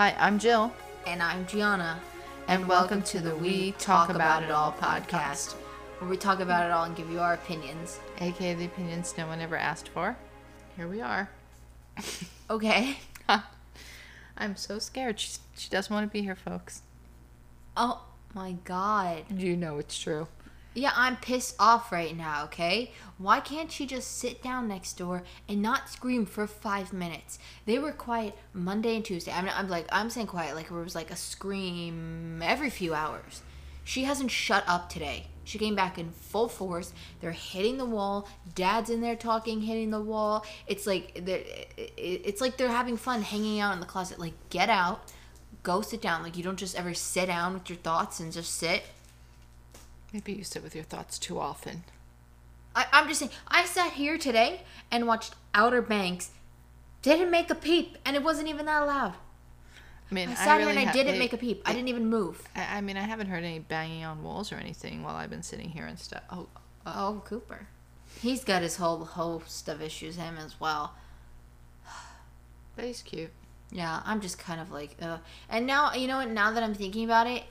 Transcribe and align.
Hi, 0.00 0.16
I'm 0.18 0.38
Jill, 0.38 0.72
And 1.06 1.22
I'm 1.22 1.46
Gianna. 1.46 2.00
and 2.48 2.66
welcome 2.66 3.02
to 3.02 3.20
the 3.20 3.36
We 3.36 3.72
Talk 3.72 4.08
About 4.08 4.42
It 4.42 4.50
All 4.50 4.72
podcast, 4.72 5.52
where 5.98 6.08
we 6.08 6.16
talk 6.16 6.40
about 6.40 6.64
it 6.64 6.72
all 6.72 6.84
and 6.84 6.96
give 6.96 7.10
you 7.10 7.20
our 7.20 7.34
opinions. 7.34 8.00
aka 8.18 8.54
the 8.54 8.64
opinions 8.64 9.12
no 9.18 9.26
one 9.26 9.42
ever 9.42 9.58
asked 9.58 9.90
for. 9.90 10.16
Here 10.74 10.88
we 10.88 11.02
are. 11.02 11.28
Okay. 12.48 12.96
I'm 14.38 14.56
so 14.56 14.78
scared. 14.78 15.20
She, 15.20 15.36
she 15.54 15.68
doesn't 15.68 15.92
want 15.92 16.10
to 16.10 16.10
be 16.10 16.22
here, 16.22 16.34
folks. 16.34 16.80
Oh 17.76 18.02
my 18.32 18.52
god. 18.64 19.24
You 19.30 19.54
know 19.54 19.76
it's 19.76 19.98
true. 19.98 20.28
Yeah, 20.72 20.92
I'm 20.94 21.16
pissed 21.16 21.56
off 21.58 21.90
right 21.90 22.16
now, 22.16 22.44
okay? 22.44 22.92
Why 23.18 23.40
can't 23.40 23.72
she 23.72 23.86
just 23.86 24.18
sit 24.18 24.40
down 24.40 24.68
next 24.68 24.96
door 24.96 25.24
and 25.48 25.60
not 25.60 25.88
scream 25.88 26.26
for 26.26 26.46
five 26.46 26.92
minutes? 26.92 27.40
They 27.66 27.78
were 27.78 27.90
quiet 27.90 28.38
Monday 28.52 28.94
and 28.94 29.04
Tuesday. 29.04 29.32
I'm, 29.32 29.48
I'm 29.48 29.68
like, 29.68 29.86
I'm 29.90 30.10
saying 30.10 30.28
quiet 30.28 30.54
like 30.54 30.66
it 30.66 30.72
was 30.72 30.94
like 30.94 31.10
a 31.10 31.16
scream 31.16 32.40
every 32.40 32.70
few 32.70 32.94
hours. 32.94 33.42
She 33.82 34.04
hasn't 34.04 34.30
shut 34.30 34.62
up 34.68 34.88
today. 34.88 35.26
She 35.42 35.58
came 35.58 35.74
back 35.74 35.98
in 35.98 36.12
full 36.12 36.48
force. 36.48 36.92
They're 37.20 37.32
hitting 37.32 37.76
the 37.76 37.84
wall. 37.84 38.28
Dad's 38.54 38.90
in 38.90 39.00
there 39.00 39.16
talking, 39.16 39.62
hitting 39.62 39.90
the 39.90 40.00
wall. 40.00 40.46
It's 40.68 40.86
like 40.86 41.20
they're, 41.24 41.42
it's 41.96 42.40
like 42.40 42.56
they're 42.56 42.68
having 42.68 42.96
fun 42.96 43.22
hanging 43.22 43.58
out 43.58 43.74
in 43.74 43.80
the 43.80 43.86
closet. 43.86 44.20
Like, 44.20 44.34
get 44.50 44.70
out, 44.70 45.10
go 45.64 45.80
sit 45.80 46.00
down. 46.00 46.22
Like, 46.22 46.36
you 46.36 46.44
don't 46.44 46.58
just 46.58 46.78
ever 46.78 46.94
sit 46.94 47.26
down 47.26 47.54
with 47.54 47.68
your 47.68 47.78
thoughts 47.78 48.20
and 48.20 48.32
just 48.32 48.54
sit. 48.54 48.84
Maybe 50.12 50.32
you 50.32 50.44
sit 50.44 50.62
with 50.62 50.74
your 50.74 50.84
thoughts 50.84 51.18
too 51.18 51.38
often. 51.38 51.84
I, 52.74 52.86
I'm 52.92 53.08
just 53.08 53.20
saying, 53.20 53.32
I 53.48 53.64
sat 53.64 53.92
here 53.92 54.18
today 54.18 54.62
and 54.90 55.06
watched 55.06 55.34
Outer 55.54 55.82
Banks. 55.82 56.30
Didn't 57.02 57.30
make 57.30 57.50
a 57.50 57.54
peep, 57.54 57.96
and 58.04 58.14
it 58.16 58.22
wasn't 58.22 58.48
even 58.48 58.66
that 58.66 58.80
loud. 58.80 59.14
I 60.10 60.14
mean, 60.14 60.28
I 60.28 60.34
sat 60.34 60.58
here 60.58 60.68
really 60.68 60.80
and 60.82 60.90
I 60.90 60.92
didn't 60.92 61.18
make 61.18 61.32
a 61.32 61.36
peep. 61.36 61.62
I 61.64 61.72
didn't 61.72 61.88
even 61.88 62.08
move. 62.08 62.42
I, 62.54 62.78
I 62.78 62.80
mean, 62.80 62.96
I 62.96 63.02
haven't 63.02 63.28
heard 63.28 63.44
any 63.44 63.60
banging 63.60 64.04
on 64.04 64.22
walls 64.22 64.52
or 64.52 64.56
anything 64.56 65.02
while 65.02 65.14
I've 65.16 65.30
been 65.30 65.42
sitting 65.42 65.70
here 65.70 65.86
and 65.86 65.98
stuff. 65.98 66.22
Oh, 66.30 66.48
Oh, 66.86 67.22
Cooper. 67.24 67.68
He's 68.20 68.42
got 68.44 68.62
his 68.62 68.76
whole 68.76 69.04
host 69.04 69.68
of 69.68 69.80
issues, 69.80 70.16
him 70.16 70.36
as 70.36 70.58
well. 70.60 70.94
but 72.76 72.84
he's 72.84 73.02
cute. 73.02 73.30
Yeah, 73.70 74.02
I'm 74.04 74.20
just 74.20 74.38
kind 74.38 74.60
of 74.60 74.72
like, 74.72 74.96
uh. 75.00 75.18
And 75.48 75.66
now, 75.66 75.92
you 75.94 76.08
know 76.08 76.16
what? 76.16 76.28
Now 76.30 76.50
that 76.52 76.62
I'm 76.62 76.74
thinking 76.74 77.04
about 77.04 77.26
it, 77.28 77.44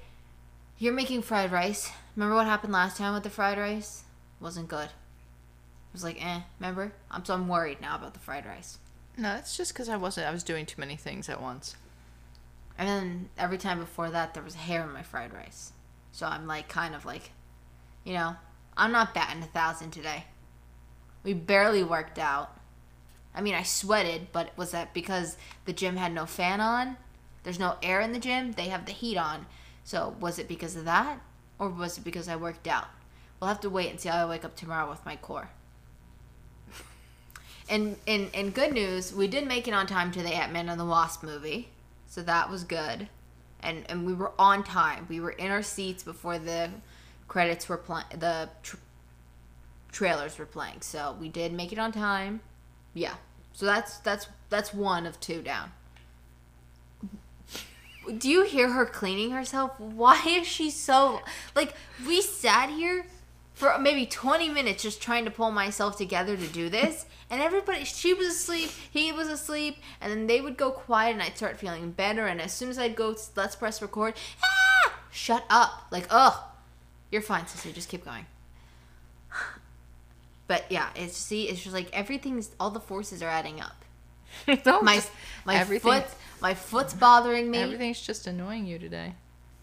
you're 0.80 0.94
making 0.94 1.22
fried 1.22 1.52
rice. 1.52 1.92
Remember 2.16 2.36
what 2.36 2.48
happened 2.48 2.74
last 2.74 2.98
time 2.98 3.14
with 3.14 3.24
the 3.24 3.30
fried 3.30 3.58
rice? 3.58 4.04
Wasn't 4.40 4.70
good. 4.70 4.86
It 4.86 5.94
was 5.94 6.04
like, 6.04 6.24
eh. 6.24 6.42
Remember? 6.60 6.94
I'm 7.12 7.26
so 7.26 7.34
I'm 7.34 7.48
worried 7.48 7.82
now 7.82 7.96
about 7.96 8.14
the 8.14 8.20
fried 8.20 8.46
rice. 8.46 8.80
No, 9.18 9.36
it's 9.36 9.58
just 9.58 9.74
because 9.74 9.90
I 9.90 9.98
wasn't. 9.98 10.28
I 10.28 10.32
was 10.32 10.44
doing 10.44 10.66
too 10.66 10.80
many 10.80 10.96
things 10.96 11.28
at 11.28 11.42
once. 11.42 11.76
And 12.78 12.88
then 12.88 13.30
every 13.38 13.58
time 13.58 13.80
before 13.80 14.10
that, 14.10 14.34
there 14.34 14.44
was 14.44 14.56
hair 14.56 14.84
in 14.84 14.94
my 14.94 15.04
fried 15.04 15.34
rice. 15.34 15.74
So 16.14 16.26
I'm 16.26 16.48
like, 16.48 16.70
kind 16.70 16.96
of 16.96 17.06
like, 17.06 17.32
you 18.06 18.14
know, 18.14 18.38
I'm 18.78 18.94
not 18.94 19.14
batting 19.14 19.44
a 19.44 19.48
thousand 19.48 19.92
today. 19.92 20.24
We 21.24 21.34
barely 21.34 21.84
worked 21.84 22.18
out. 22.18 22.58
I 23.36 23.42
mean, 23.42 23.54
I 23.54 23.64
sweated, 23.64 24.28
but 24.32 24.58
was 24.58 24.72
that 24.72 24.94
because 24.94 25.36
the 25.66 25.74
gym 25.74 25.98
had 25.98 26.14
no 26.14 26.26
fan 26.26 26.62
on? 26.62 26.96
There's 27.44 27.60
no 27.60 27.76
air 27.84 28.00
in 28.00 28.14
the 28.14 28.20
gym. 28.20 28.54
They 28.54 28.70
have 28.70 28.86
the 28.86 28.94
heat 28.94 29.18
on. 29.18 29.46
So 29.90 30.16
was 30.20 30.38
it 30.38 30.48
because 30.48 30.76
of 30.76 30.86
that? 30.86 31.20
Or 31.58 31.68
was 31.68 31.98
it 31.98 32.04
because 32.04 32.30
I 32.30 32.36
worked 32.36 32.68
out? 32.68 32.90
We'll 33.40 33.48
have 33.48 33.60
to 33.62 33.72
wait 33.72 33.90
and 33.90 34.00
see 34.00 34.08
how 34.08 34.24
I 34.24 34.30
wake 34.30 34.46
up 34.46 34.56
tomorrow 34.56 34.88
with 34.88 35.04
my 35.04 35.16
core. 35.16 35.50
And 37.68 37.96
in, 38.06 38.30
in 38.36 38.52
good 38.52 38.72
news, 38.72 39.12
we 39.12 39.28
did 39.28 39.48
make 39.48 39.68
it 39.68 39.74
on 39.74 39.88
time 39.88 40.12
to 40.12 40.22
the 40.22 40.30
Ant 40.30 40.54
Man 40.54 40.70
and 40.70 40.80
the 40.80 40.86
Wasp 40.86 41.24
movie. 41.24 41.70
So 42.06 42.22
that 42.22 42.52
was 42.52 42.64
good. 42.64 43.08
And 43.64 43.84
and 43.90 44.06
we 44.06 44.14
were 44.14 44.32
on 44.38 44.64
time. 44.64 45.08
We 45.10 45.20
were 45.20 45.32
in 45.32 45.50
our 45.50 45.64
seats 45.64 46.04
before 46.04 46.38
the 46.38 46.70
credits 47.28 47.68
were 47.68 47.78
playing, 47.78 48.06
the 48.16 48.50
tr- 48.62 48.78
trailers 49.92 50.38
were 50.38 50.46
playing. 50.46 50.82
So 50.82 51.18
we 51.20 51.30
did 51.30 51.52
make 51.52 51.72
it 51.72 51.80
on 51.80 51.92
time. 51.92 52.42
Yeah. 52.94 53.16
So 53.54 53.66
that's 53.66 53.98
that's 53.98 54.28
that's 54.50 54.72
one 54.72 55.08
of 55.08 55.20
two 55.20 55.42
down. 55.42 55.72
Do 58.18 58.30
you 58.30 58.44
hear 58.44 58.72
her 58.72 58.86
cleaning 58.86 59.32
herself? 59.32 59.80
Why 59.80 60.22
is 60.26 60.48
she 60.48 60.70
so 60.70 61.22
like 61.56 61.74
we 62.08 62.22
sat 62.22 62.70
here 62.70 63.06
for 63.54 63.78
maybe 63.78 64.06
20 64.06 64.50
minutes 64.50 64.84
just 64.84 65.02
trying 65.02 65.26
to 65.26 65.32
pull 65.32 65.52
myself 65.52 65.98
together 65.98 66.38
to 66.38 66.48
do 66.48 66.70
this 66.70 67.06
and 67.30 67.42
everybody 67.42 67.84
she 67.84 68.14
was 68.14 68.28
asleep 68.28 68.70
he 68.90 69.12
was 69.12 69.28
asleep 69.28 69.76
and 70.00 70.10
then 70.10 70.28
they 70.28 70.40
would 70.40 70.56
go 70.56 70.72
quiet 70.72 71.12
and 71.12 71.22
i'd 71.22 71.36
start 71.36 71.60
feeling 71.60 71.92
better 71.92 72.26
and 72.26 72.40
as 72.40 72.54
soon 72.54 72.70
as 72.70 72.80
i'd 72.80 72.96
go 72.96 73.14
let's 73.36 73.58
press 73.58 73.82
record 73.82 74.14
ah, 74.42 74.94
shut 75.12 75.44
up. 75.50 75.88
Like 75.92 76.08
ugh 76.10 76.36
you're 77.12 77.22
fine 77.22 77.48
sister 77.48 77.72
just 77.74 77.90
keep 77.90 78.06
going. 78.06 78.26
But 80.48 80.66
yeah 80.70 80.90
it's 80.96 81.18
see 81.18 81.50
it's 81.50 81.62
just 81.62 81.74
like 81.76 81.90
everything's 81.92 82.52
all 82.62 82.70
the 82.72 82.80
forces 82.80 83.22
are 83.22 83.30
adding 83.30 83.60
up. 83.60 83.84
My 84.84 85.04
my 85.46 85.56
everything- 85.56 85.92
foot 86.02 86.06
my 86.42 86.54
foot's 86.54 86.94
bothering 86.94 87.50
me 87.52 87.58
Everything's 87.60 88.02
just 88.02 88.28
annoying 88.28 88.66
you 88.66 88.80
today. 88.80 89.14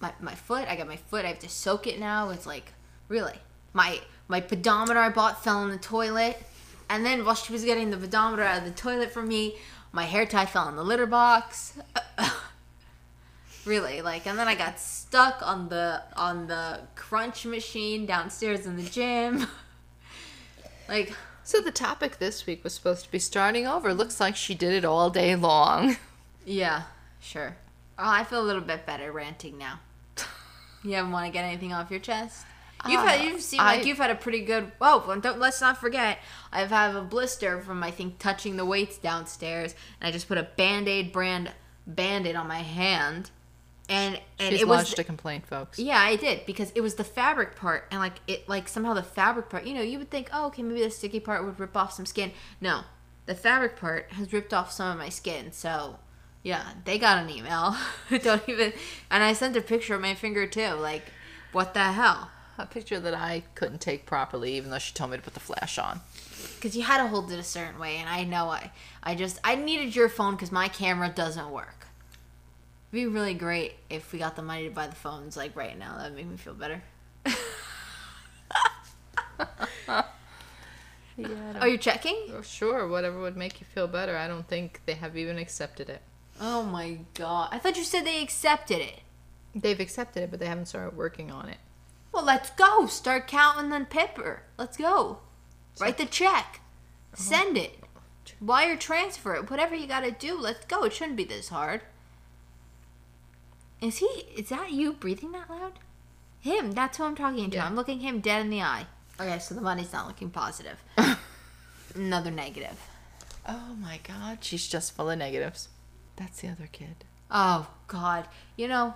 my, 0.01 0.13
my 0.21 0.35
foot 0.35 0.69
i 0.69 0.77
got 0.77 0.87
my 0.87 0.97
foot 0.97 1.25
i 1.25 1.29
have 1.29 1.39
to 1.39 1.49
soak 1.49 1.87
it 1.87 1.99
now 1.99 2.31
it's 2.31 2.47
like 2.47 2.73
really 3.09 3.35
my 3.73 4.01
my 4.29 4.41
pedometer 4.41 4.99
i 5.01 5.09
bought 5.09 5.43
fell 5.43 5.63
in 5.65 5.71
the 5.71 5.79
toilet 5.79 6.37
and 6.89 7.05
then 7.05 7.25
while 7.25 7.35
she 7.35 7.53
was 7.53 7.65
getting 7.65 7.91
the 7.91 7.97
pedometer 7.97 8.43
out 8.43 8.59
of 8.59 8.65
the 8.65 8.71
toilet 8.71 9.11
for 9.11 9.23
me 9.23 9.57
my 9.93 10.05
hair 10.05 10.27
tie 10.27 10.47
fell 10.47 10.69
in 10.69 10.77
the 10.77 10.85
litter 10.85 11.07
box 11.07 11.79
really 13.65 14.01
like 14.03 14.27
and 14.27 14.39
then 14.39 14.47
i 14.47 14.55
got 14.55 14.79
stuck 14.79 15.41
on 15.43 15.69
the 15.69 16.01
on 16.17 16.47
the 16.47 16.81
crunch 16.95 17.45
machine 17.47 18.07
downstairs 18.07 18.67
in 18.67 18.77
the 18.77 18.83
gym 18.83 19.47
like 20.89 21.13
So 21.43 21.61
the 21.61 21.71
topic 21.73 22.19
this 22.19 22.45
week 22.47 22.65
was 22.65 22.75
supposed 22.75 23.05
to 23.05 23.11
be 23.13 23.21
starting 23.21 23.69
over. 23.69 23.95
Looks 23.95 24.19
like 24.19 24.35
she 24.35 24.53
did 24.57 24.73
it 24.73 24.85
all 24.85 25.11
day 25.11 25.37
long. 25.37 25.97
yeah 26.47 26.85
sure 27.21 27.55
oh 27.99 28.09
i 28.09 28.25
feel 28.25 28.41
a 28.41 28.43
little 28.43 28.63
bit 28.63 28.87
better 28.87 29.13
ranting 29.13 29.59
now 29.59 29.79
you 30.83 30.95
haven't 30.95 31.13
want 31.13 31.27
to 31.27 31.33
get 31.33 31.45
anything 31.45 31.75
off 31.75 31.91
your 31.91 32.01
chest 32.01 32.47
You've 32.89 33.01
had, 33.01 33.23
you've 33.23 33.41
seen 33.41 33.61
ah, 33.61 33.65
like 33.65 33.85
you've 33.87 33.99
had 33.99 34.11
a 34.11 34.15
pretty 34.15 34.43
good. 34.43 34.71
Oh, 34.81 35.05
well, 35.07 35.19
don't 35.19 35.39
let's 35.39 35.61
not 35.61 35.79
forget. 35.79 36.19
I've 36.53 36.71
had 36.71 36.95
a 36.95 37.03
blister 37.03 37.61
from 37.61 37.83
I 37.83 37.91
think 37.91 38.19
touching 38.19 38.57
the 38.57 38.65
weights 38.65 38.99
downstairs, 38.99 39.75
and 40.01 40.09
I 40.09 40.13
just 40.13 40.29
put 40.29 40.39
a 40.39 40.45
Band 40.57 40.89
Aid 40.89 41.13
brand 41.13 41.51
Band 41.87 42.27
Aid 42.27 42.37
on 42.37 42.47
my 42.47 42.61
hand, 42.61 43.31
and 43.89 44.21
and 44.39 44.53
She's 44.53 44.63
it 44.63 44.69
was 44.69 44.79
lodged 44.79 44.99
a 44.99 45.05
complaint, 45.05 45.47
folks. 45.47 45.79
yeah, 45.79 45.99
I 45.99 46.17
did 46.17 46.47
because 46.47 46.71
it 46.75 46.81
was 46.81 46.95
the 46.95 47.05
fabric 47.05 47.57
part, 47.57 47.87
and 47.91 47.99
like 48.01 48.21
it, 48.27 48.49
like 48.49 48.69
somehow 48.69 48.95
the 48.95 49.03
fabric 49.03 49.49
part. 49.49 49.65
You 49.65 49.75
know, 49.75 49.83
you 49.83 49.99
would 49.99 50.11
think, 50.11 50.29
oh, 50.33 50.47
okay, 50.49 50.63
maybe 50.63 50.83
the 50.83 50.91
sticky 50.91 51.21
part 51.21 51.45
would 51.45 51.59
rip 51.59 51.77
off 51.77 51.93
some 51.93 52.07
skin. 52.07 52.33
No, 52.61 52.83
the 53.25 53.35
fabric 53.35 53.77
part 53.77 54.13
has 54.13 54.33
ripped 54.33 54.55
off 54.55 54.71
some 54.71 54.93
of 54.93 54.99
my 54.99 55.09
skin. 55.09 55.51
So, 55.51 55.99
yeah, 56.47 56.65
they 56.85 56.97
got 56.97 57.19
an 57.19 57.29
email. 57.29 57.77
Don't 58.23 58.49
even, 58.49 58.73
and 59.11 59.25
I 59.25 59.33
sent 59.33 59.57
a 59.57 59.61
picture 59.61 59.97
of 59.97 60.01
my 60.01 60.15
finger 60.15 60.47
too. 60.47 60.75
Like, 60.75 61.03
what 61.51 61.75
the 61.75 61.83
hell? 61.83 62.31
A 62.57 62.67
picture 62.67 63.01
that 63.01 63.15
I 63.15 63.43
couldn't 63.57 63.81
take 63.81 64.07
properly, 64.07 64.55
even 64.55 64.71
though 64.71 64.79
she 64.79 64.95
told 64.95 65.11
me 65.11 65.17
to 65.17 65.23
put 65.25 65.35
the 65.35 65.41
flash 65.41 65.77
on. 65.77 66.03
Because 66.55 66.77
you 66.77 66.85
had 66.85 66.99
to 66.99 67.09
hold 67.09 67.33
it 67.33 67.41
a 67.41 67.43
certain 67.43 67.81
way, 67.81 67.97
and 67.97 68.09
I 68.09 68.23
know 68.23 68.49
I, 68.49 68.71
I 69.03 69.17
just 69.17 69.41
I 69.43 69.57
needed 69.57 69.97
your 69.97 70.09
phone 70.09 70.37
because 70.37 70.53
my 70.53 70.69
camera 70.69 71.09
doesn't 71.09 71.51
work. 71.51 71.89
It'd 72.93 72.93
be 72.93 73.07
really 73.07 73.35
great 73.35 73.75
if 73.91 74.13
we 74.13 74.21
got 74.21 74.37
the 74.37 74.43
money 74.43 74.69
to 74.69 74.71
buy 74.71 74.87
the 74.87 74.95
phones 74.95 75.37
like 75.37 75.57
right 75.57 75.77
now. 75.77 75.99
That'd 75.99 76.15
make 76.15 76.29
me 76.29 76.37
feel 76.37 76.55
better. 76.55 76.81
Yeah. 81.19 81.61
Are 81.61 81.69
you 81.69 81.79
checking? 81.79 82.15
Oh, 82.35 82.43
sure, 82.43 82.87
whatever 82.87 83.19
would 83.21 83.39
make 83.39 83.59
you 83.59 83.65
feel 83.65 83.89
better. 83.89 84.19
I 84.19 84.29
don't 84.29 84.47
think 84.47 84.83
they 84.85 84.93
have 84.93 85.17
even 85.17 85.39
accepted 85.39 85.89
it. 85.89 86.03
Oh 86.41 86.63
my 86.63 86.99
god. 87.15 87.49
I 87.53 87.59
thought 87.59 87.77
you 87.77 87.85
said 87.85 88.05
they 88.05 88.23
accepted 88.23 88.79
it. 88.79 89.01
They've 89.55 89.81
accepted 89.81 90.23
it, 90.23 90.31
but 90.31 90.41
they 90.41 90.47
haven't 90.47 90.67
started 90.67 90.97
working 90.97 91.31
on 91.31 91.49
it. 91.49 91.59
Well, 92.13 92.25
let's 92.25 92.51
go. 92.51 92.87
Start 92.87 93.27
counting 93.27 93.71
the 93.71 93.85
pepper. 93.85 94.43
Let's 94.59 94.77
go. 94.77 95.19
Write 95.81 95.99
the 95.99 96.07
check. 96.07 96.61
Uh-huh. 97.13 97.23
Send 97.23 97.57
it. 97.57 97.79
Wire 98.41 98.77
transfer 98.77 99.35
it. 99.35 99.51
Whatever 99.51 99.75
you 99.75 99.87
gotta 99.87 100.11
do. 100.11 100.39
Let's 100.39 100.65
go. 100.67 100.85
It 100.85 100.93
shouldn't 100.93 101.17
be 101.17 101.25
this 101.25 101.49
hard. 101.49 101.83
Is 103.81 103.99
he. 103.99 104.07
Is 104.37 104.49
that 104.51 104.73
you 104.73 104.93
breathing 104.93 105.33
that 105.33 105.51
loud? 105.51 105.79
Him. 106.41 106.73
That's 106.73 106.99
who 106.99 107.05
I'm 107.05 107.17
talking 107.17 107.51
to. 107.51 107.57
Yeah. 107.57 107.67
I'm 107.67 107.77
looking 107.77 108.01
him 108.01 108.21
dead 108.21 108.43
in 108.43 108.51
the 108.51 108.63
eye. 108.63 108.87
Okay, 109.19 109.39
so 109.39 109.55
the 109.55 109.61
money's 109.61 109.93
not 109.93 110.07
looking 110.07 110.31
positive. 110.31 110.83
Another 111.95 112.31
negative. 112.31 112.79
Oh 113.49 113.75
my 113.81 114.01
god, 114.07 114.39
she's 114.43 114.67
just 114.67 114.93
full 114.93 115.11
of 115.11 115.19
negatives. 115.19 115.69
That's 116.17 116.41
the 116.41 116.49
other 116.49 116.69
kid. 116.71 117.05
Oh 117.31 117.69
God, 117.89 118.27
you 118.57 118.69
know, 118.69 118.95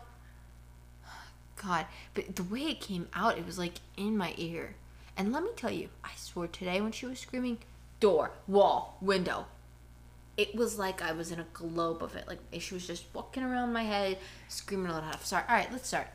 God, 1.62 1.87
but 2.14 2.37
the 2.37 2.43
way 2.44 2.61
it 2.62 2.81
came 2.81 3.08
out, 3.14 3.37
it 3.38 3.44
was 3.46 3.58
like 3.58 3.75
in 3.96 4.17
my 4.17 4.34
ear. 4.38 4.75
And 5.17 5.32
let 5.32 5.43
me 5.43 5.50
tell 5.56 5.70
you, 5.70 5.88
I 6.02 6.11
swore 6.17 6.46
today 6.46 6.81
when 6.81 6.93
she 6.93 7.05
was 7.06 7.19
screaming, 7.19 7.58
door, 7.99 8.31
wall, 8.49 8.96
window. 9.02 9.46
it 10.37 10.55
was 10.55 10.78
like 10.78 11.02
I 11.02 11.12
was 11.12 11.31
in 11.31 11.38
a 11.40 11.46
globe 11.52 12.02
of 12.02 12.17
it. 12.17 12.26
Like 12.26 12.38
she 12.61 12.72
was 12.75 12.87
just 12.87 13.05
walking 13.12 13.43
around 13.43 13.72
my 13.75 13.82
head, 13.82 14.17
screaming 14.49 14.87
a 14.90 14.93
lot. 14.94 15.26
Sorry. 15.26 15.44
All 15.49 15.55
right, 15.55 15.70
let's 15.70 15.88
start. 15.88 16.06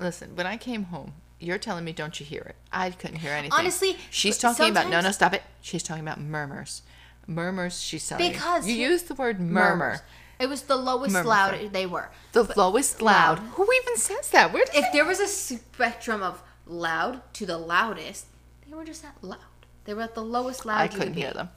Listen, 0.00 0.34
when 0.34 0.46
I 0.46 0.56
came 0.56 0.84
home, 0.84 1.12
you're 1.38 1.58
telling 1.58 1.84
me 1.84 1.92
don't 1.92 2.18
you 2.18 2.26
hear 2.26 2.40
it? 2.42 2.56
I 2.72 2.90
couldn't 2.90 3.18
hear 3.18 3.32
anything. 3.32 3.56
Honestly, 3.56 3.96
she's 4.10 4.38
talking 4.38 4.70
about 4.70 4.90
no, 4.90 5.00
no, 5.00 5.12
stop 5.12 5.32
it. 5.34 5.42
She's 5.60 5.82
talking 5.82 6.02
about 6.02 6.20
murmurs. 6.20 6.82
Murmurs. 7.26 7.80
she 7.80 7.98
said. 7.98 8.18
Because 8.18 8.66
you 8.68 8.74
here- 8.76 8.90
used 8.90 9.08
the 9.08 9.14
word 9.14 9.40
murmur. 9.40 9.76
Murmurs. 9.76 9.98
It 10.38 10.48
was 10.48 10.62
the 10.62 10.76
lowest 10.76 11.12
Murmur. 11.14 11.28
loud 11.28 11.72
they 11.72 11.86
were. 11.86 12.10
The 12.32 12.52
lowest 12.56 13.00
loud. 13.00 13.38
loud. 13.38 13.48
Who 13.54 13.66
even 13.82 13.96
says 13.96 14.28
that? 14.30 14.52
Where 14.52 14.64
If 14.74 14.92
there 14.92 15.04
was 15.06 15.18
a 15.18 15.26
spectrum 15.26 16.22
of 16.22 16.42
loud 16.66 17.22
to 17.34 17.46
the 17.46 17.56
loudest, 17.56 18.26
they 18.68 18.74
were 18.74 18.84
just 18.84 19.02
that 19.02 19.16
loud. 19.22 19.38
They 19.84 19.94
were 19.94 20.02
at 20.02 20.14
the 20.14 20.22
lowest 20.22 20.66
loud. 20.66 20.78
I 20.80 20.82
you 20.84 20.88
could 20.90 20.98
couldn't 20.98 21.14
be. 21.14 21.20
hear 21.22 21.32
them. 21.32 21.48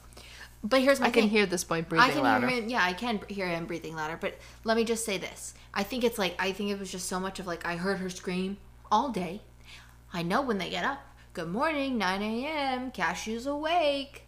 But 0.64 0.80
here's 0.82 0.98
my 1.00 1.06
I 1.06 1.10
can 1.10 1.22
thing. 1.24 1.30
hear 1.30 1.46
this 1.46 1.64
boy 1.64 1.82
breathing 1.82 2.10
I 2.10 2.12
can 2.12 2.22
louder. 2.22 2.46
hear 2.48 2.62
him. 2.62 2.68
Yeah, 2.68 2.82
I 2.84 2.92
can 2.92 3.20
hear 3.28 3.46
him 3.48 3.66
breathing 3.66 3.96
louder. 3.96 4.16
But 4.20 4.38
let 4.64 4.76
me 4.76 4.84
just 4.84 5.04
say 5.04 5.18
this: 5.18 5.54
I 5.74 5.82
think 5.82 6.02
it's 6.04 6.18
like 6.18 6.34
I 6.38 6.52
think 6.52 6.70
it 6.70 6.78
was 6.78 6.90
just 6.90 7.06
so 7.08 7.18
much 7.20 7.38
of 7.40 7.46
like 7.46 7.66
I 7.66 7.76
heard 7.76 7.98
her 7.98 8.08
scream 8.10 8.56
all 8.90 9.08
day. 9.10 9.42
I 10.12 10.22
know 10.22 10.40
when 10.42 10.58
they 10.58 10.70
get 10.70 10.84
up. 10.84 11.00
Good 11.32 11.48
morning, 11.48 11.96
9 11.96 12.22
a.m. 12.22 12.90
Cashew's 12.90 13.46
awake. 13.46 14.24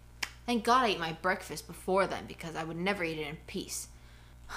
Thank 0.46 0.64
God 0.64 0.84
I 0.84 0.88
ate 0.88 1.00
my 1.00 1.12
breakfast 1.12 1.66
before 1.66 2.06
then 2.06 2.24
because 2.26 2.56
I 2.56 2.64
would 2.64 2.76
never 2.76 3.04
eat 3.04 3.18
it 3.18 3.28
in 3.28 3.38
peace. 3.46 3.88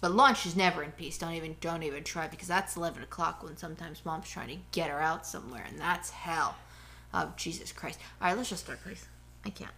But 0.00 0.12
lunch 0.12 0.44
is 0.44 0.54
never 0.54 0.82
in 0.82 0.92
peace. 0.92 1.16
Don't 1.16 1.32
even 1.32 1.56
don't 1.62 1.82
even 1.82 2.04
try 2.04 2.28
because 2.28 2.46
that's 2.46 2.76
11 2.76 3.02
o'clock 3.02 3.42
when 3.42 3.56
sometimes 3.56 4.04
mom's 4.04 4.28
trying 4.28 4.48
to 4.48 4.62
get 4.70 4.90
her 4.90 5.00
out 5.00 5.26
somewhere 5.26 5.64
and 5.66 5.80
that's 5.80 6.10
hell. 6.10 6.56
Oh 7.14 7.32
Jesus 7.38 7.72
Christ! 7.72 7.98
All 8.20 8.28
right, 8.28 8.36
let's 8.36 8.50
just 8.50 8.64
start, 8.64 8.82
please. 8.82 9.06
I 9.46 9.48
can't. 9.48 9.70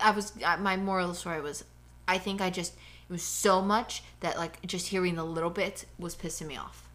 I 0.00 0.12
was 0.12 0.34
my 0.60 0.76
moral 0.76 1.12
story 1.14 1.40
was 1.40 1.64
I 2.06 2.18
think 2.18 2.40
I 2.40 2.50
just 2.50 2.74
it 2.74 3.12
was 3.12 3.22
so 3.24 3.60
much 3.60 4.04
that 4.20 4.36
like 4.38 4.64
just 4.64 4.88
hearing 4.88 5.16
the 5.16 5.24
little 5.24 5.50
bits 5.50 5.86
was 5.98 6.14
pissing 6.14 6.46
me 6.46 6.56
off. 6.56 6.88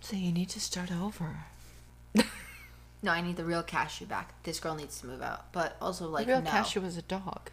So 0.00 0.16
you 0.16 0.32
need 0.32 0.48
to 0.48 0.60
start 0.60 0.90
over. 0.90 1.44
No, 3.02 3.12
I 3.12 3.20
need 3.20 3.36
the 3.36 3.44
real 3.44 3.62
cashew 3.62 4.06
back. 4.06 4.42
This 4.42 4.58
girl 4.58 4.74
needs 4.74 5.00
to 5.00 5.06
move 5.06 5.22
out. 5.22 5.52
But 5.52 5.76
also 5.80 6.08
like 6.08 6.26
the 6.26 6.32
real 6.32 6.42
no. 6.42 6.50
cashew 6.50 6.80
was 6.80 6.96
a 6.96 7.02
dog. 7.02 7.50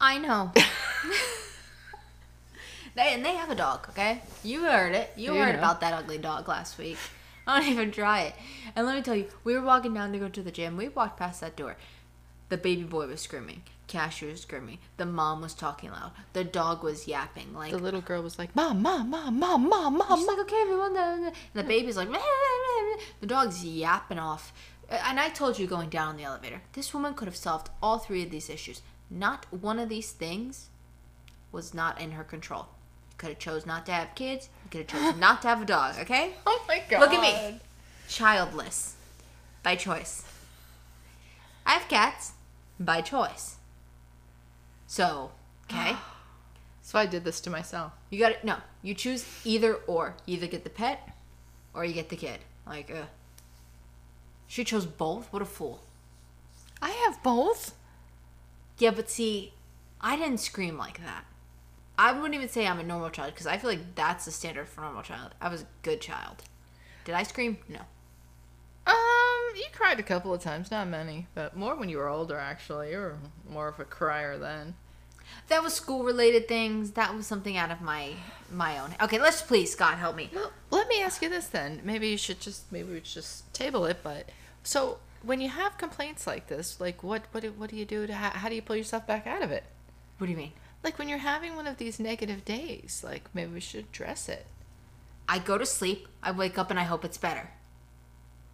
I 0.00 0.18
know. 0.18 0.52
they 2.94 3.12
and 3.12 3.24
they 3.24 3.34
have 3.34 3.50
a 3.50 3.54
dog, 3.54 3.88
okay? 3.90 4.22
You 4.42 4.62
heard 4.62 4.94
it. 4.94 5.12
You 5.16 5.34
heard 5.34 5.54
about 5.54 5.80
that 5.80 5.92
ugly 5.92 6.18
dog 6.18 6.48
last 6.48 6.78
week. 6.78 6.98
I 7.46 7.60
Don't 7.60 7.70
even 7.70 7.90
try 7.90 8.22
it. 8.22 8.34
And 8.76 8.86
let 8.86 8.96
me 8.96 9.02
tell 9.02 9.16
you, 9.16 9.26
we 9.42 9.54
were 9.54 9.62
walking 9.62 9.94
down 9.94 10.12
to 10.12 10.18
go 10.18 10.28
to 10.28 10.42
the 10.42 10.50
gym. 10.50 10.76
We 10.76 10.88
walked 10.88 11.18
past 11.18 11.40
that 11.40 11.56
door. 11.56 11.76
The 12.48 12.56
baby 12.56 12.82
boy 12.84 13.06
was 13.06 13.20
screaming. 13.20 13.62
Cashew 13.88 14.28
was 14.30 14.42
screaming. 14.42 14.78
The 14.98 15.06
mom 15.06 15.40
was 15.40 15.54
talking 15.54 15.90
loud. 15.90 16.12
The 16.34 16.44
dog 16.44 16.82
was 16.82 17.08
yapping. 17.08 17.54
Like 17.54 17.70
The 17.72 17.78
little 17.78 18.00
girl 18.02 18.22
was 18.22 18.38
like, 18.38 18.54
"Mom, 18.54 18.82
mom, 18.82 19.10
mom, 19.10 19.38
mom, 19.38 19.68
mom, 19.68 19.98
mom." 19.98 20.18
She's 20.18 20.28
like, 20.28 20.38
okay, 20.40 20.60
everyone. 20.62 20.96
And 20.96 21.32
the 21.54 21.64
baby's 21.64 21.96
like, 21.96 22.08
the 23.20 23.26
dog's 23.26 23.64
yapping 23.64 24.18
off. 24.18 24.52
And 24.90 25.18
I 25.20 25.28
told 25.30 25.58
you 25.58 25.66
going 25.66 25.88
down 25.90 26.16
the 26.16 26.24
elevator, 26.24 26.62
this 26.72 26.92
woman 26.94 27.14
could 27.14 27.28
have 27.28 27.36
solved 27.36 27.68
all 27.82 27.98
three 27.98 28.22
of 28.22 28.30
these 28.30 28.48
issues. 28.50 28.82
Not 29.10 29.46
one 29.50 29.78
of 29.78 29.88
these 29.88 30.12
things 30.12 30.68
was 31.52 31.72
not 31.74 32.00
in 32.00 32.12
her 32.12 32.24
control. 32.24 32.68
You 33.10 33.14
could 33.18 33.28
have 33.30 33.38
chose 33.38 33.66
not 33.66 33.84
to 33.86 33.92
have 33.92 34.14
kids. 34.14 34.48
You 34.64 34.70
could 34.70 34.90
have 34.90 35.12
chose 35.12 35.20
not 35.20 35.42
to 35.42 35.48
have 35.48 35.62
a 35.62 35.66
dog. 35.66 35.96
Okay, 36.00 36.32
Oh 36.46 36.64
my 36.68 36.82
god! 36.90 37.00
look 37.00 37.12
at 37.12 37.20
me, 37.20 37.60
childless, 38.08 38.96
by 39.62 39.76
choice. 39.76 40.24
I 41.66 41.72
have 41.72 41.88
cats, 41.88 42.32
by 42.78 43.00
choice. 43.00 43.56
So, 44.86 45.32
okay. 45.70 45.96
So 46.80 46.98
I 46.98 47.04
did 47.04 47.22
this 47.22 47.42
to 47.42 47.50
myself. 47.50 47.92
You 48.08 48.18
got 48.18 48.40
to 48.40 48.46
no. 48.46 48.56
You 48.80 48.94
choose 48.94 49.22
either 49.44 49.74
or. 49.74 50.14
You 50.24 50.38
either 50.38 50.46
get 50.46 50.64
the 50.64 50.70
pet, 50.70 51.06
or 51.74 51.84
you 51.84 51.92
get 51.92 52.08
the 52.08 52.16
kid. 52.16 52.38
Like, 52.66 52.90
uh. 52.90 53.04
She 54.46 54.64
chose 54.64 54.86
both. 54.86 55.30
What 55.30 55.42
a 55.42 55.44
fool. 55.44 55.82
I 56.80 56.88
have 57.04 57.22
both. 57.22 57.74
Yeah, 58.78 58.92
but 58.92 59.10
see, 59.10 59.52
I 60.00 60.16
didn't 60.16 60.40
scream 60.40 60.78
like 60.78 61.02
that. 61.04 61.26
I 61.98 62.12
wouldn't 62.12 62.34
even 62.34 62.48
say 62.48 62.66
I'm 62.66 62.78
a 62.78 62.84
normal 62.84 63.10
child 63.10 63.34
because 63.34 63.46
I 63.46 63.58
feel 63.58 63.68
like 63.68 63.94
that's 63.94 64.24
the 64.24 64.30
standard 64.30 64.68
for 64.68 64.80
normal 64.80 65.02
child. 65.02 65.34
I 65.40 65.48
was 65.48 65.62
a 65.62 65.66
good 65.82 66.00
child. 66.00 66.44
Did 67.04 67.14
I 67.14 67.24
scream? 67.24 67.58
No. 67.68 67.80
You 69.58 69.64
cried 69.72 69.98
a 69.98 70.04
couple 70.04 70.32
of 70.32 70.40
times, 70.40 70.70
not 70.70 70.86
many, 70.86 71.26
but 71.34 71.56
more 71.56 71.74
when 71.74 71.88
you 71.88 71.98
were 71.98 72.08
older. 72.08 72.38
Actually, 72.38 72.92
you 72.92 72.98
were 72.98 73.18
more 73.50 73.66
of 73.66 73.80
a 73.80 73.84
crier 73.84 74.38
then. 74.38 74.74
That 75.48 75.64
was 75.64 75.74
school 75.74 76.04
related 76.04 76.46
things. 76.46 76.92
That 76.92 77.12
was 77.12 77.26
something 77.26 77.56
out 77.56 77.72
of 77.72 77.80
my 77.80 78.12
my 78.52 78.78
own. 78.78 78.94
Okay, 79.02 79.18
let's 79.18 79.42
please 79.42 79.74
God 79.74 79.96
help 79.96 80.14
me. 80.14 80.30
Well, 80.32 80.52
let 80.70 80.86
me 80.86 81.02
ask 81.02 81.20
you 81.22 81.28
this 81.28 81.48
then. 81.48 81.80
Maybe 81.82 82.06
you 82.08 82.16
should 82.16 82.38
just 82.38 82.70
maybe 82.70 82.92
we 82.92 82.98
should 82.98 83.14
just 83.22 83.52
table 83.52 83.84
it. 83.86 83.98
But 84.04 84.28
so 84.62 84.98
when 85.24 85.40
you 85.40 85.48
have 85.48 85.76
complaints 85.76 86.24
like 86.24 86.46
this, 86.46 86.80
like 86.80 87.02
what 87.02 87.24
what 87.32 87.42
do, 87.42 87.50
what 87.50 87.70
do 87.70 87.76
you 87.76 87.84
do 87.84 88.06
to 88.06 88.14
how, 88.14 88.30
how 88.30 88.48
do 88.48 88.54
you 88.54 88.62
pull 88.62 88.76
yourself 88.76 89.08
back 89.08 89.26
out 89.26 89.42
of 89.42 89.50
it? 89.50 89.64
What 90.18 90.28
do 90.28 90.30
you 90.30 90.38
mean? 90.38 90.52
Like 90.84 91.00
when 91.00 91.08
you're 91.08 91.18
having 91.18 91.56
one 91.56 91.66
of 91.66 91.78
these 91.78 91.98
negative 91.98 92.44
days, 92.44 93.02
like 93.04 93.24
maybe 93.34 93.54
we 93.54 93.60
should 93.60 93.86
address 93.86 94.28
it. 94.28 94.46
I 95.28 95.40
go 95.40 95.58
to 95.58 95.66
sleep, 95.66 96.06
I 96.22 96.30
wake 96.30 96.56
up, 96.56 96.70
and 96.70 96.78
I 96.78 96.84
hope 96.84 97.04
it's 97.04 97.18
better. 97.18 97.50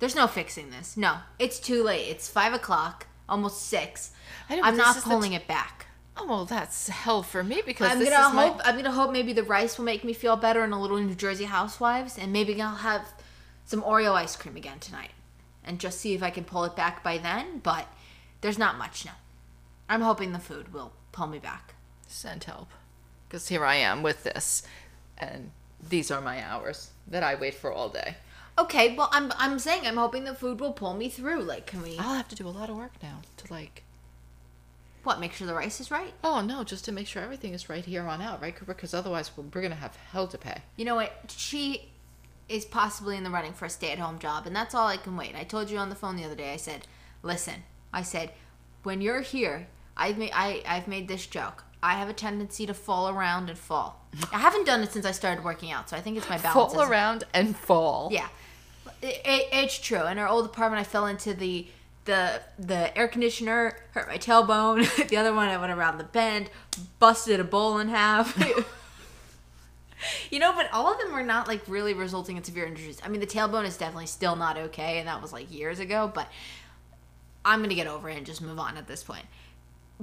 There's 0.05 0.15
no 0.15 0.27
fixing 0.27 0.69
this. 0.69 0.99
No, 0.99 1.17
it's 1.39 1.59
too 1.59 1.83
late. 1.83 2.09
It's 2.11 2.29
five 2.29 2.53
o'clock, 2.53 3.07
almost 3.27 3.63
six. 3.63 4.11
I 4.51 4.57
know, 4.57 4.63
I'm 4.63 4.77
not 4.77 4.97
pulling 5.03 5.31
t- 5.31 5.37
it 5.37 5.47
back. 5.49 5.87
Oh 6.15 6.27
well, 6.27 6.45
that's 6.45 6.89
hell 6.89 7.23
for 7.23 7.43
me 7.43 7.63
because 7.65 7.91
I'm 7.91 8.01
this 8.01 8.11
gonna 8.11 8.29
is 8.29 8.35
my- 8.35 8.47
hope. 8.49 8.61
I'm 8.67 8.77
gonna 8.77 8.91
hope 8.93 9.13
maybe 9.13 9.33
the 9.33 9.43
rice 9.43 9.79
will 9.79 9.87
make 9.87 10.05
me 10.05 10.13
feel 10.13 10.37
better 10.37 10.63
and 10.63 10.75
a 10.75 10.77
little 10.77 10.99
New 10.99 11.15
Jersey 11.15 11.45
Housewives, 11.47 12.19
and 12.19 12.35
maybe 12.35 12.61
I'll 12.61 12.75
have 12.75 13.15
some 13.65 13.81
Oreo 13.81 14.13
ice 14.13 14.37
cream 14.37 14.57
again 14.57 14.79
tonight, 14.79 15.13
and 15.65 15.81
just 15.81 15.99
see 16.03 16.13
if 16.13 16.23
I 16.23 16.29
can 16.29 16.45
pull 16.45 16.65
it 16.65 16.77
back 16.77 17.03
by 17.03 17.17
then. 17.17 17.61
But 17.61 17.89
there's 18.43 18.59
not 18.59 18.77
much 18.77 19.07
now. 19.07 19.17
I'm 19.89 20.03
hoping 20.03 20.33
the 20.35 20.39
food 20.39 20.75
will 20.75 20.93
pull 21.13 21.29
me 21.29 21.39
back. 21.39 21.77
send 22.07 22.45
help 22.45 22.69
because 23.27 23.49
here 23.49 23.65
I 23.65 23.77
am 23.77 24.03
with 24.03 24.23
this, 24.23 24.65
and 25.17 25.53
these 25.89 26.11
are 26.11 26.21
my 26.21 26.45
hours 26.45 26.91
that 27.07 27.23
I 27.23 27.37
wait 27.37 27.55
for 27.55 27.73
all 27.73 27.89
day. 27.89 28.17
Okay, 28.57 28.95
well, 28.95 29.09
I'm 29.13 29.33
I'm 29.37 29.59
saying 29.59 29.87
I'm 29.87 29.97
hoping 29.97 30.25
the 30.25 30.35
food 30.35 30.61
will 30.61 30.73
pull 30.73 30.95
me 30.95 31.09
through. 31.09 31.43
Like, 31.43 31.67
can 31.67 31.83
we? 31.83 31.99
I'll 31.99 32.15
have 32.15 32.29
to 32.29 32.37
do 32.37 32.47
a 32.47 32.51
lot 32.51 32.71
of 32.71 32.77
work 32.77 32.93
now 33.03 33.21
to 33.39 33.53
like. 33.53 33.83
What? 35.03 35.21
Make 35.21 35.33
sure 35.33 35.47
the 35.47 35.55
rice 35.55 35.81
is 35.81 35.91
right. 35.91 36.15
Oh 36.23 36.41
no, 36.41 36.65
just 36.65 36.85
to 36.87 36.93
make 36.93 37.07
sure 37.07 37.23
everything 37.23 37.53
is 37.53 37.69
right 37.69 37.85
here 37.85 38.07
on 38.07 38.23
out, 38.23 38.41
right, 38.41 38.55
Cooper? 38.55 38.75
Because 38.75 38.95
otherwise 38.95 39.31
we're, 39.37 39.45
we're 39.53 39.63
gonna 39.63 39.75
have 39.75 39.97
hell 39.97 40.29
to 40.29 40.39
pay. 40.39 40.63
You 40.77 40.85
know 40.85 40.95
what? 40.95 41.35
She 41.37 41.91
is 42.49 42.65
possibly 42.65 43.17
in 43.17 43.25
the 43.25 43.31
running 43.31 43.55
for 43.55 43.65
a 43.65 43.71
stay-at-home 43.71 44.19
job, 44.19 44.47
and 44.47 44.55
that's 44.55 44.75
all 44.75 44.87
I 44.87 44.99
can 44.99 45.17
wait. 45.17 45.35
I 45.35 45.45
told 45.45 45.71
you 45.71 45.79
on 45.79 45.89
the 45.89 45.95
phone 45.95 46.17
the 46.17 46.25
other 46.25 46.35
day. 46.37 46.53
I 46.53 46.57
said, 46.57 46.87
"Listen," 47.23 47.65
I 47.93 48.03
said, 48.03 48.33
"when 48.83 49.01
you're 49.01 49.23
here, 49.23 49.67
I've 49.97 50.17
made 50.17 50.33
I, 50.33 50.63
I've 50.67 50.89
made 50.89 51.09
this 51.09 51.27
joke. 51.27 51.65
I 51.85 51.97
have 51.97 52.09
a 52.09 52.15
tendency 52.15 52.65
to 52.65 52.73
fall 52.73 53.11
around 53.11 53.51
and 53.51 53.59
fall. 53.59 54.01
I 54.33 54.39
haven't 54.39 54.65
done 54.65 54.83
it 54.83 54.91
since 54.91 55.05
I 55.05 55.11
started 55.11 55.45
working 55.45 55.71
out, 55.71 55.91
so 55.91 55.99
I 55.99 56.01
think 56.01 56.17
it's 56.17 56.29
my 56.31 56.39
balance. 56.39 56.73
Fall 56.73 56.83
around 56.83 57.25
and 57.35 57.55
fall. 57.55 58.09
Yeah, 58.11 58.27
it, 59.03 59.21
it, 59.23 59.49
it's 59.53 59.79
true. 59.79 60.07
In 60.07 60.17
our 60.17 60.27
old 60.27 60.47
apartment, 60.47 60.81
I 60.81 60.85
fell 60.85 61.07
into 61.07 61.35
the 61.35 61.67
the 62.07 62.41
the 62.59 62.97
air 62.97 63.07
conditioner, 63.07 63.77
hurt 63.91 64.09
my 64.09 64.17
tailbone. 64.17 65.09
the 65.09 65.19
other 65.19 65.35
one, 65.35 65.51
I 65.51 65.59
went 65.59 65.73
around 65.73 65.99
the 65.99 66.05
bend, 66.05 66.49
busted 67.01 67.39
a 67.39 67.45
bowl 67.45 67.79
in 67.79 67.89
half. 67.89 68.35
you 70.31 70.39
know, 70.39 70.55
but 70.55 70.73
all 70.73 70.91
of 70.91 70.99
them 70.99 71.13
were 71.13 71.23
not 71.23 71.49
like 71.49 71.61
really 71.69 71.93
resulting 71.93 72.39
in 72.39 72.45
severe 72.45 72.65
injuries. 72.65 72.99
I 73.05 73.09
mean, 73.11 73.21
the 73.21 73.27
tailbone 73.27 73.67
is 73.67 73.77
definitely 73.77 74.07
still 74.07 74.37
not 74.37 74.57
okay, 74.57 75.01
and 75.01 75.07
that 75.07 75.21
was 75.21 75.35
like 75.35 75.53
years 75.53 75.81
ago. 75.81 76.11
But 76.15 76.33
I'm 77.45 77.61
gonna 77.61 77.75
get 77.75 77.89
over 77.89 78.09
it 78.09 78.17
and 78.17 78.25
just 78.25 78.41
move 78.41 78.59
on 78.59 78.79
at 78.79 78.87
this 78.87 79.03
point. 79.03 79.27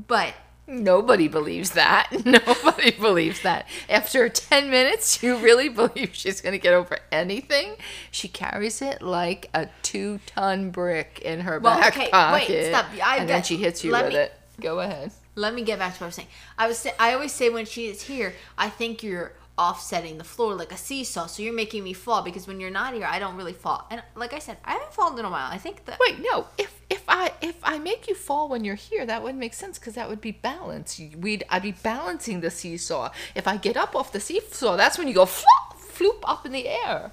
But 0.07 0.35
Nobody 0.71 1.27
believes 1.27 1.71
that. 1.71 2.09
Nobody 2.25 2.91
believes 2.91 3.41
that. 3.41 3.67
After 3.89 4.29
10 4.29 4.69
minutes, 4.69 5.21
you 5.23 5.37
really 5.37 5.67
believe 5.69 6.11
she's 6.13 6.39
going 6.41 6.53
to 6.53 6.59
get 6.59 6.73
over 6.73 6.97
anything? 7.11 7.75
She 8.09 8.27
carries 8.27 8.81
it 8.81 9.01
like 9.01 9.49
a 9.53 9.67
two 9.83 10.19
ton 10.25 10.71
brick 10.71 11.21
in 11.23 11.41
her 11.41 11.59
Well, 11.59 11.77
back 11.79 11.93
okay, 11.93 12.03
wait, 12.05 12.11
pocket. 12.11 12.67
stop. 12.69 12.85
I 13.03 13.17
and 13.17 13.29
then 13.29 13.39
got- 13.39 13.45
she 13.45 13.57
hits 13.57 13.83
you 13.83 13.91
with 13.91 14.07
me- 14.09 14.15
it. 14.15 14.33
Go 14.61 14.79
ahead. 14.79 15.11
let 15.35 15.53
me 15.53 15.63
get 15.63 15.79
back 15.79 15.93
to 15.95 15.99
what 15.99 16.05
I 16.05 16.07
was 16.07 16.15
saying. 16.15 16.27
I 16.57 16.67
was 16.67 16.87
I 16.99 17.13
always 17.13 17.31
say 17.33 17.49
when 17.49 17.65
she 17.65 17.87
is 17.87 18.03
here, 18.03 18.33
I 18.57 18.69
think 18.69 19.01
you're 19.03 19.33
offsetting 19.57 20.17
the 20.17 20.23
floor 20.23 20.53
like 20.55 20.71
a 20.71 20.77
seesaw, 20.77 21.25
so 21.27 21.43
you're 21.43 21.53
making 21.53 21.83
me 21.83 21.93
fall 21.93 22.21
because 22.21 22.47
when 22.47 22.59
you're 22.59 22.69
not 22.71 22.93
here, 22.93 23.05
I 23.09 23.19
don't 23.19 23.35
really 23.35 23.53
fall. 23.53 23.87
And 23.91 24.01
like 24.15 24.33
I 24.33 24.39
said, 24.39 24.57
I 24.65 24.73
haven't 24.73 24.93
fallen 24.93 25.17
in 25.19 25.25
a 25.25 25.29
while. 25.29 25.49
I 25.51 25.57
think 25.57 25.85
that 25.85 25.99
Wait, 25.99 26.19
no. 26.19 26.47
If 26.57 26.80
I 27.21 27.31
if 27.41 27.57
I 27.63 27.77
make 27.79 28.07
you 28.07 28.15
fall 28.15 28.49
when 28.49 28.63
you're 28.65 28.75
here, 28.89 29.05
that 29.05 29.21
wouldn't 29.23 29.39
make 29.39 29.53
sense 29.53 29.77
because 29.79 29.95
that 29.95 30.09
would 30.09 30.21
be 30.21 30.31
balance. 30.31 30.99
We'd 31.25 31.43
I'd 31.49 31.61
be 31.63 31.71
balancing 31.71 32.41
the 32.41 32.49
seesaw. 32.51 33.11
If 33.35 33.47
I 33.47 33.57
get 33.57 33.77
up 33.77 33.95
off 33.95 34.11
the 34.11 34.19
seesaw, 34.19 34.75
that's 34.77 34.97
when 34.97 35.07
you 35.07 35.13
go 35.13 35.25
flop, 35.25 35.79
floop 35.79 36.19
up 36.23 36.45
in 36.45 36.51
the 36.51 36.67
air. 36.67 37.11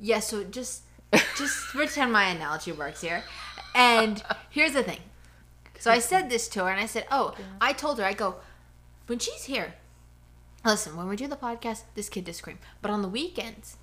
yeah. 0.00 0.20
So 0.20 0.44
just 0.44 0.82
just 1.36 1.56
pretend 1.74 2.12
my 2.12 2.24
analogy 2.36 2.72
works 2.72 3.00
here. 3.00 3.24
And 3.74 4.22
here's 4.50 4.72
the 4.72 4.82
thing. 4.82 5.00
So 5.78 5.90
I 5.90 6.00
said 6.00 6.28
this 6.28 6.48
to 6.48 6.64
her, 6.64 6.70
and 6.70 6.80
I 6.80 6.86
said, 6.86 7.06
"Oh, 7.10 7.34
I 7.60 7.72
told 7.72 7.98
her. 7.98 8.04
I 8.04 8.12
go 8.14 8.36
when 9.06 9.18
she's 9.18 9.44
here. 9.44 9.74
Listen, 10.64 10.96
when 10.96 11.08
we 11.08 11.16
do 11.16 11.28
the 11.28 11.36
podcast, 11.36 11.82
this 11.94 12.08
kid 12.08 12.24
does 12.24 12.36
scream, 12.36 12.58
but 12.82 12.90
on 12.90 13.02
the 13.02 13.08
weekends." 13.08 13.76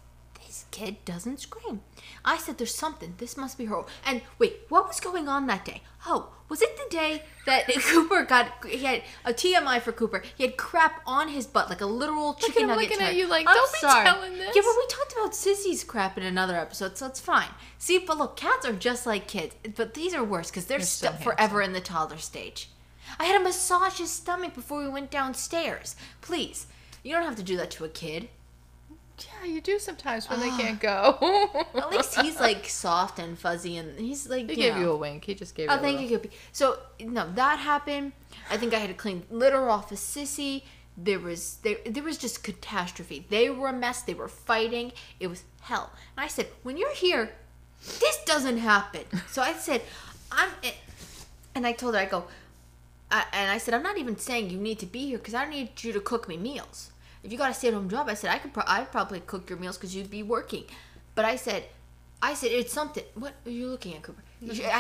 This 0.56 0.66
kid 0.72 1.04
doesn't 1.04 1.42
scream. 1.42 1.82
I 2.24 2.38
said, 2.38 2.58
There's 2.58 2.74
something. 2.74 3.16
This 3.18 3.36
must 3.36 3.58
be 3.58 3.66
her. 3.66 3.84
And 4.06 4.22
wait, 4.40 4.62
what 4.70 4.88
was 4.88 5.02
going 5.02 5.28
on 5.28 5.48
that 5.48 5.66
day? 5.66 5.82
Oh, 6.08 6.30
was 6.48 6.62
it 6.62 6.78
the 6.78 6.90
day 6.90 7.24
that 7.46 7.68
Cooper 7.76 8.24
got, 8.24 8.64
he 8.66 8.86
had 8.86 9.02
a 9.26 9.34
TMI 9.34 9.82
for 9.82 9.92
Cooper? 9.92 10.24
He 10.38 10.46
had 10.46 10.56
crap 10.56 11.02
on 11.06 11.28
his 11.28 11.46
butt, 11.46 11.70
like 11.70 11.82
a 11.82 11.86
literal 11.86 12.36
chicken 12.36 12.62
him 12.64 12.68
nugget. 12.70 12.90
looking 12.90 13.06
at 13.06 13.16
you 13.16 13.28
like, 13.28 13.46
I'm 13.50 13.54
"Don't 13.54 13.74
be 13.74 13.80
sorry." 13.80 14.06
telling 14.06 14.34
this. 14.36 14.56
Yeah, 14.56 14.62
but 14.62 14.76
we 14.78 14.88
talked 14.88 15.12
about 15.12 15.34
Sissy's 15.34 15.84
crap 15.84 16.18
in 16.18 16.24
another 16.24 16.56
episode, 16.56 16.98
so 16.98 17.08
it's 17.08 17.20
fine. 17.20 17.50
See, 17.78 17.98
but 18.00 18.18
look, 18.18 18.38
cats 18.38 18.66
are 18.66 18.72
just 18.72 19.06
like 19.06 19.28
kids, 19.28 19.56
but 19.76 19.94
these 19.94 20.14
are 20.14 20.24
worse 20.24 20.50
because 20.50 20.68
they're 20.68 20.78
They're 20.78 20.86
so 20.86 21.08
stuck 21.08 21.22
forever 21.22 21.62
in 21.62 21.74
the 21.74 21.82
toddler 21.82 22.18
stage. 22.18 22.70
I 23.20 23.26
had 23.26 23.38
to 23.38 23.44
massage 23.44 23.98
his 23.98 24.10
stomach 24.10 24.54
before 24.54 24.82
we 24.82 24.88
went 24.88 25.12
downstairs. 25.12 25.98
Please, 26.22 26.68
you 27.04 27.12
don't 27.12 27.26
have 27.26 27.36
to 27.36 27.44
do 27.44 27.58
that 27.58 27.72
to 27.72 27.84
a 27.84 27.90
kid. 27.90 28.30
Yeah, 29.18 29.48
you 29.50 29.62
do 29.62 29.80
sometimes 29.80 30.30
when 30.30 30.40
they 30.42 30.50
ah. 30.50 30.58
can't 30.58 30.80
go. 30.80 31.60
At 31.76 31.90
least 31.90 32.20
he's 32.20 32.40
like 32.40 32.66
soft 32.70 33.18
and 33.20 33.38
fuzzy, 33.40 33.78
and 33.78 33.98
he's 33.98 34.28
like. 34.28 34.50
He 34.50 34.56
you 34.56 34.56
gave 34.56 34.76
know. 34.76 34.82
you 34.82 34.92
a 34.92 34.98
wink. 34.98 35.26
He 35.26 35.36
just 35.36 35.56
gave 35.56 35.70
oh, 35.70 35.74
you. 35.74 35.80
Oh, 35.80 35.82
a 35.82 35.86
thank 35.86 36.10
you. 36.10 36.22
So 36.52 36.80
no, 37.00 37.32
that 37.34 37.60
happened. 37.60 38.12
I 38.50 38.58
think 38.58 38.74
I 38.74 38.80
had 38.80 38.90
to 38.90 38.94
clean 38.94 39.24
litter 39.30 39.70
off 39.70 39.92
of 39.92 39.98
Sissy. 39.98 40.64
There 40.98 41.20
was 41.20 41.58
there 41.64 41.78
there 41.86 42.04
was 42.04 42.18
just 42.18 42.44
catastrophe. 42.44 43.26
They 43.30 43.50
were 43.50 43.70
a 43.70 43.74
mess. 43.74 44.02
They 44.02 44.14
were 44.14 44.28
fighting. 44.28 44.92
It 45.20 45.28
was 45.28 45.44
hell. 45.62 45.92
And 46.18 46.24
I 46.26 46.28
said, 46.28 46.48
when 46.64 46.78
you're 46.78 46.94
here, 46.94 47.32
this 47.82 48.24
doesn't 48.26 48.58
happen. 48.58 49.04
So 49.28 49.42
I 49.42 49.54
said, 49.54 49.82
I'm. 50.32 50.50
And 51.54 51.66
I 51.66 51.72
told 51.72 51.96
her, 51.96 52.02
I 52.02 52.06
go, 52.06 52.26
I, 53.12 53.26
and 53.32 53.52
I 53.52 53.58
said, 53.58 53.74
I'm 53.74 53.84
not 53.84 53.98
even 53.98 54.18
saying 54.18 54.50
you 54.50 54.58
need 54.58 54.80
to 54.80 54.86
be 54.86 55.08
here 55.08 55.18
because 55.18 55.34
I 55.34 55.44
don't 55.44 55.52
need 55.52 55.84
you 55.84 55.94
to 55.94 56.00
cook 56.00 56.28
me 56.28 56.38
meals. 56.38 56.92
If 57.26 57.32
you 57.32 57.38
got 57.40 57.50
a 57.52 57.54
stay-at-home 57.54 57.90
job, 57.90 58.08
I 58.08 58.14
said 58.14 58.30
I 58.30 58.38
could. 58.38 58.54
Pro- 58.54 58.64
I'd 58.68 58.92
probably 58.92 59.20
cook 59.20 59.50
your 59.50 59.60
meals 59.60 59.78
because 59.78 59.96
you'd 59.96 60.12
be 60.12 60.24
working. 60.24 60.66
But 61.16 61.26
I 61.26 61.36
said, 61.36 61.64
I 62.22 62.36
said 62.36 62.52
it's 62.52 62.72
something. 62.72 63.04
What 63.16 63.34
are 63.46 63.52
you 63.52 63.68
looking 63.68 63.96
at, 63.96 64.04
Cooper? 64.04 64.22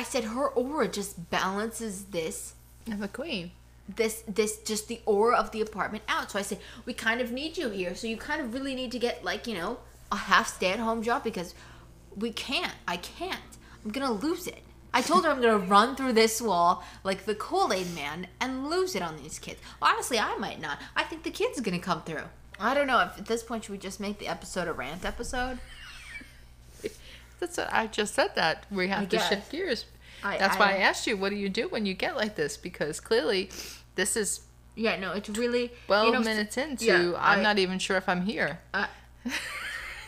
I 0.01 0.03
said 0.03 0.25
her 0.25 0.47
aura 0.49 0.87
just 0.87 1.29
balances 1.31 2.05
this, 2.05 2.53
I'm 2.91 3.01
a 3.01 3.07
queen. 3.07 3.51
this, 3.93 4.23
this, 4.27 4.59
just 4.59 4.87
the 4.87 4.99
aura 5.05 5.35
of 5.37 5.51
the 5.51 5.61
apartment 5.61 6.03
out. 6.07 6.31
So 6.31 6.39
I 6.39 6.43
said 6.43 6.59
we 6.85 6.93
kind 6.93 7.19
of 7.19 7.31
need 7.31 7.57
you 7.57 7.69
here. 7.69 7.95
So 7.95 8.07
you 8.07 8.17
kind 8.17 8.41
of 8.41 8.53
really 8.53 8.75
need 8.75 8.91
to 8.91 8.99
get 8.99 9.23
like 9.23 9.47
you 9.47 9.55
know 9.55 9.79
a 10.11 10.17
half 10.17 10.47
stay-at-home 10.55 11.01
job 11.01 11.23
because 11.23 11.55
we 12.15 12.31
can't. 12.31 12.73
I 12.87 12.97
can't. 12.97 13.41
I'm 13.83 13.91
gonna 13.91 14.11
lose 14.11 14.45
it. 14.47 14.61
I 14.95 15.01
told 15.01 15.25
her 15.25 15.29
I'm 15.29 15.41
gonna 15.41 15.57
run 15.59 15.95
through 15.95 16.13
this 16.13 16.41
wall 16.41 16.83
like 17.03 17.25
the 17.25 17.35
Kool-Aid 17.35 17.93
man 17.93 18.27
and 18.39 18.69
lose 18.69 18.95
it 18.95 19.01
on 19.03 19.17
these 19.17 19.37
kids. 19.37 19.59
Honestly, 19.81 20.17
I 20.17 20.35
might 20.37 20.59
not. 20.61 20.79
I 20.95 21.03
think 21.03 21.23
the 21.23 21.31
kid's 21.31 21.59
are 21.59 21.61
gonna 21.61 21.79
come 21.79 22.01
through. 22.03 22.23
I 22.59 22.73
don't 22.73 22.87
know. 22.87 22.99
If 23.01 23.17
at 23.19 23.25
this 23.25 23.43
point, 23.43 23.65
should 23.65 23.73
we 23.73 23.77
just 23.77 23.99
make 23.99 24.17
the 24.19 24.27
episode 24.29 24.67
a 24.69 24.73
rant 24.73 25.03
episode? 25.05 25.59
That's 27.39 27.57
what 27.57 27.69
I 27.73 27.87
just 27.87 28.13
said. 28.15 28.33
That 28.35 28.65
we 28.71 28.87
have 28.87 29.09
to 29.09 29.17
guess. 29.17 29.27
shift 29.29 29.51
gears. 29.51 29.85
I- 30.23 30.37
That's 30.37 30.55
I- 30.55 30.59
why 30.59 30.65
I 30.75 30.77
asked 30.77 31.05
you, 31.07 31.17
what 31.17 31.29
do 31.29 31.35
you 31.35 31.49
do 31.49 31.67
when 31.67 31.85
you 31.85 31.93
get 31.93 32.15
like 32.15 32.35
this? 32.35 32.55
Because 32.57 32.99
clearly, 33.01 33.49
this 33.95 34.15
is 34.15 34.41
Yeah, 34.75 34.97
no, 34.97 35.11
it's 35.11 35.29
really 35.29 35.71
12 35.87 36.05
you 36.07 36.11
know, 36.13 36.19
minutes 36.21 36.57
into. 36.57 36.85
yeah, 36.85 37.13
I'm 37.17 37.39
I- 37.39 37.43
not 37.43 37.59
even 37.59 37.79
sure 37.79 37.97
if 37.97 38.07
I'm 38.07 38.21
here. 38.23 38.59
Uh, 38.73 38.87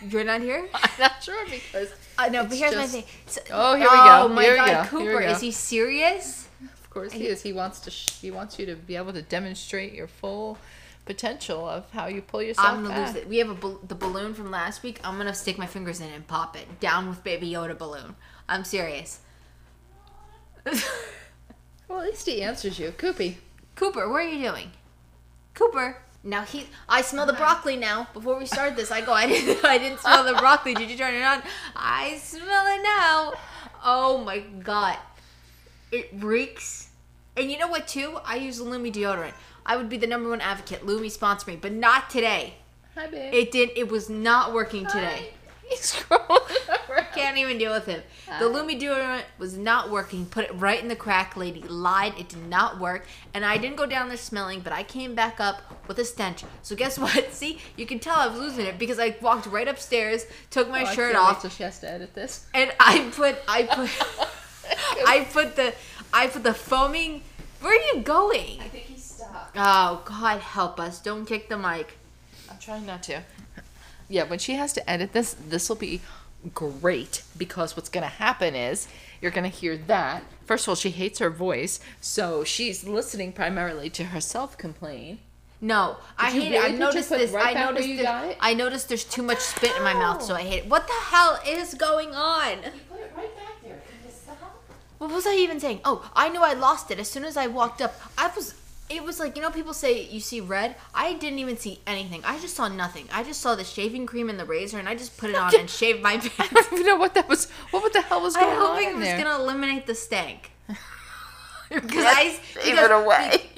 you're 0.10 0.24
not 0.24 0.42
here. 0.42 0.68
I'm 0.74 0.89
not 1.00 1.24
sure 1.24 1.46
because. 1.46 1.92
Uh, 1.92 1.96
I 2.20 2.30
know, 2.30 2.44
but 2.46 2.58
here's 2.58 2.74
just- 2.74 2.94
my 2.94 3.01
thing. 3.01 3.10
So- 3.27 3.42
Oh, 3.51 3.75
here 3.75 3.88
we 3.89 3.96
go. 3.96 4.22
Oh 4.24 4.27
my 4.30 4.44
Here 4.44 4.56
God, 4.56 4.89
go. 4.89 4.98
Cooper, 5.00 5.20
go. 5.22 5.27
is 5.30 5.42
he 5.42 5.51
serious? 5.51 6.48
Of 6.63 6.89
course 6.89 7.12
he 7.13 7.27
is. 7.27 7.42
He 7.44 7.54
wants 7.54 7.80
to. 7.82 7.92
Sh- 7.92 8.10
he 8.22 8.32
wants 8.32 8.58
you 8.58 8.66
to 8.66 8.75
be 8.75 8.96
able 8.96 9.13
to 9.13 9.22
demonstrate 9.22 9.94
your 9.94 10.08
full 10.08 10.58
potential 11.06 11.68
of 11.70 11.89
how 11.92 12.08
you 12.08 12.22
pull 12.22 12.42
yourself 12.42 12.68
I'm 12.68 12.84
gonna 12.84 12.89
back. 12.96 13.08
lose 13.13 13.16
it. 13.24 13.30
We 13.30 13.38
have 13.38 13.50
a 13.50 13.54
bal- 13.54 13.80
the 13.88 13.96
balloon 13.96 14.34
from 14.34 14.51
last 14.51 14.84
week. 14.84 15.00
I'm 15.04 15.18
gonna 15.18 15.34
stick 15.36 15.58
my 15.58 15.68
fingers 15.68 16.01
in 16.01 16.08
it 16.10 16.16
and 16.16 16.27
pop 16.27 16.56
it 16.58 16.80
down 16.80 17.08
with 17.08 17.24
Baby 17.24 17.50
Yoda 17.51 17.77
balloon. 17.77 18.16
I'm 18.50 18.63
serious. 18.63 19.20
Well, 21.88 22.00
at 22.01 22.08
least 22.08 22.25
he 22.27 22.42
answers 22.42 22.80
you, 22.80 22.92
Koopy. 22.92 23.36
Cooper, 23.75 24.10
what 24.10 24.25
are 24.25 24.27
you 24.27 24.50
doing? 24.50 24.72
Cooper. 25.54 26.00
Now 26.27 26.41
he, 26.41 26.67
I 26.89 27.01
smell 27.03 27.25
the 27.25 27.31
broccoli 27.31 27.77
now. 27.77 28.10
Before 28.13 28.38
we 28.38 28.46
start 28.46 28.75
this, 28.75 28.91
I 28.91 29.00
go. 29.00 29.13
I 29.13 29.27
didn't. 29.27 29.63
I 29.65 29.77
didn't 29.77 30.01
smell 30.01 30.25
the 30.25 30.34
broccoli. 30.34 30.74
Did 30.74 30.91
you 30.91 30.98
turn 30.98 31.13
it 31.15 31.24
on? 31.24 31.41
I 31.74 32.17
smell 32.17 32.65
it 32.67 32.84
now. 32.84 33.34
Oh 33.84 34.17
my 34.17 34.39
god, 34.39 34.98
it 35.89 36.10
reeks. 36.17 36.89
And 37.38 37.50
you 37.50 37.57
know 37.57 37.69
what? 37.69 37.88
Too, 37.88 38.19
I 38.25 38.36
use 38.36 38.60
Lumi 38.60 38.91
deodorant. 38.91 39.34
I 39.65 39.77
would 39.77 39.88
be 39.88 39.96
the 39.96 40.07
number 40.07 40.29
one 40.29 40.41
advocate. 40.41 40.86
Lumi 40.86 41.10
sponsor 41.10 41.50
me, 41.50 41.55
but 41.55 41.72
not 41.72 42.10
today. 42.10 42.55
Hi, 42.96 43.07
babe. 43.07 43.34
It 43.34 43.51
did. 43.53 43.69
It 43.77 43.88
was 43.88 44.10
not 44.10 44.53
working 44.53 44.86
today. 44.86 45.29
He's 45.69 45.93
scrolling 45.93 46.89
around. 46.89 47.07
Can't 47.13 47.38
even 47.38 47.57
deal 47.57 47.74
with 47.74 47.86
him. 47.86 48.01
The 48.39 48.45
uh. 48.47 48.50
Lumi 48.50 48.79
deodorant 48.79 49.24
was 49.38 49.57
not 49.57 49.89
working. 49.89 50.25
Put 50.25 50.45
it 50.45 50.51
right 50.55 50.81
in 50.81 50.88
the 50.88 50.95
crack. 50.95 51.36
Lady 51.36 51.62
lied. 51.62 52.13
It 52.17 52.29
did 52.29 52.47
not 52.47 52.79
work. 52.79 53.05
And 53.33 53.43
I 53.43 53.57
didn't 53.57 53.75
go 53.75 53.86
down 53.86 54.07
there 54.07 54.17
smelling, 54.17 54.62
but 54.62 54.71
I 54.71 54.83
came 54.83 55.13
back 55.15 55.39
up 55.39 55.88
with 55.88 56.00
a 56.00 56.05
stench. 56.05 56.43
So 56.62 56.75
guess 56.75 56.97
what? 57.03 57.33
See, 57.33 57.59
you 57.75 57.86
can 57.86 58.00
tell 58.00 58.15
I 58.15 58.27
was 58.27 58.39
losing 58.39 58.65
it 58.65 58.79
because 58.79 59.00
I 59.00 59.15
walked 59.21 59.45
right 59.47 59.67
upstairs, 59.67 60.25
took 60.51 60.69
my 60.69 60.83
Oh, 60.83 60.93
shirt 60.93 61.15
off, 61.15 61.41
till 61.41 61.50
she 61.50 61.63
has 61.63 61.79
to 61.79 61.91
edit 61.91 62.13
this. 62.13 62.45
and 62.53 62.71
I 62.79 63.09
put 63.13 63.38
I 63.47 63.63
put 63.63 63.89
I 65.07 65.27
put 65.31 65.55
the 65.55 65.74
I 66.13 66.27
put 66.27 66.43
the 66.43 66.53
foaming. 66.53 67.24
Where 67.62 67.74
are 67.77 67.95
you 67.95 68.03
going? 68.03 68.59
I 68.62 68.67
think 68.67 68.86
he's 68.86 69.03
stuck. 69.03 69.51
Oh 69.55 70.01
God, 70.05 70.39
help 70.41 70.79
us! 70.79 71.00
Don't 71.01 71.25
kick 71.25 71.50
the 71.50 71.57
mic. 71.57 71.97
I'm 72.50 72.57
trying 72.59 72.86
not 72.86 73.03
to. 73.03 73.24
Yeah, 74.09 74.23
when 74.23 74.39
she 74.39 74.55
has 74.55 74.73
to 74.73 74.89
edit 74.89 75.13
this, 75.13 75.33
this 75.33 75.69
will 75.69 75.75
be 75.75 76.01
great 76.53 77.23
because 77.37 77.75
what's 77.75 77.89
going 77.89 78.03
to 78.03 78.09
happen 78.09 78.55
is 78.55 78.87
you're 79.21 79.31
going 79.31 79.49
to 79.49 79.55
hear 79.55 79.75
that. 79.75 80.23
First 80.45 80.65
of 80.65 80.69
all, 80.69 80.75
she 80.75 80.91
hates 80.91 81.19
her 81.19 81.29
voice, 81.29 81.79
so 81.99 82.43
she's 82.43 82.85
listening 82.85 83.33
primarily 83.33 83.89
to 83.91 84.05
herself 84.05 84.57
complain. 84.57 85.19
No, 85.59 85.97
I 86.17 86.29
hate 86.31 86.51
really 86.51 86.55
it. 86.55 86.63
I 86.63 86.77
noticed 86.77 87.09
this. 87.09 87.31
right 87.31 87.57
I 87.57 87.65
noticed 87.65 87.87
this. 87.87 88.35
I 88.39 88.53
noticed 88.53 88.87
there's 88.89 89.03
too 89.03 89.23
much 89.23 89.39
spit 89.39 89.75
in 89.75 89.83
my 89.83 89.93
mouth, 89.93 90.21
so 90.21 90.35
I 90.35 90.43
hate 90.43 90.63
it. 90.65 90.69
What 90.69 90.87
the 90.87 90.93
hell 90.93 91.39
is 91.45 91.73
going 91.73 92.13
on? 92.13 92.57
Put 92.89 92.99
it 92.99 93.11
right 93.17 93.35
back 93.35 93.63
there. 93.63 93.81
What 94.99 95.11
was 95.11 95.27
I 95.27 95.35
even 95.35 95.59
saying? 95.59 95.81
Oh, 95.83 96.09
I 96.15 96.29
knew 96.29 96.41
I 96.41 96.53
lost 96.53 96.91
it 96.91 96.99
as 96.99 97.09
soon 97.09 97.23
as 97.23 97.37
I 97.37 97.47
walked 97.47 97.81
up. 97.81 97.99
I 98.17 98.31
was. 98.35 98.53
It 98.89 99.03
was 99.03 99.20
like 99.20 99.36
you 99.36 99.41
know 99.41 99.50
people 99.51 99.74
say 99.74 100.03
you 100.03 100.20
see 100.22 100.39
red. 100.39 100.75
I 100.96 101.13
didn't 101.13 101.39
even 101.39 101.58
see 101.58 101.82
anything. 101.86 102.22
I 102.24 102.39
just 102.39 102.56
saw 102.56 102.67
nothing. 102.70 103.06
I 103.12 103.24
just 103.24 103.41
saw 103.41 103.53
the 103.56 103.63
shaving 103.65 104.06
cream 104.06 104.29
and 104.29 104.39
the 104.39 104.46
razor, 104.46 104.79
and 104.79 104.88
I 104.88 104.96
just 104.96 105.17
put 105.17 105.29
it 105.29 105.36
on 105.36 105.53
and 105.60 105.70
shaved 105.70 106.01
my 106.01 106.13
I 106.13 106.17
pants. 106.20 106.53
don't 106.53 106.74
even 106.74 106.86
know 106.86 106.96
what 106.96 107.13
that 107.15 107.27
was. 107.27 107.50
What 107.72 107.91
the 107.91 108.01
hell 108.01 108.22
was 108.22 108.36
going 108.36 108.48
I'm 108.56 108.62
on 108.62 108.67
hoping 108.75 108.88
in 108.89 108.96
it 108.96 108.98
was 109.00 109.03
there? 109.08 109.24
gonna 109.24 109.44
eliminate 109.44 109.86
the 109.88 109.96
stank. 109.96 110.51
Because 111.70 112.06
I- 112.06 112.39
because- 112.53 112.67
it 112.79 112.91
away. 112.91 113.50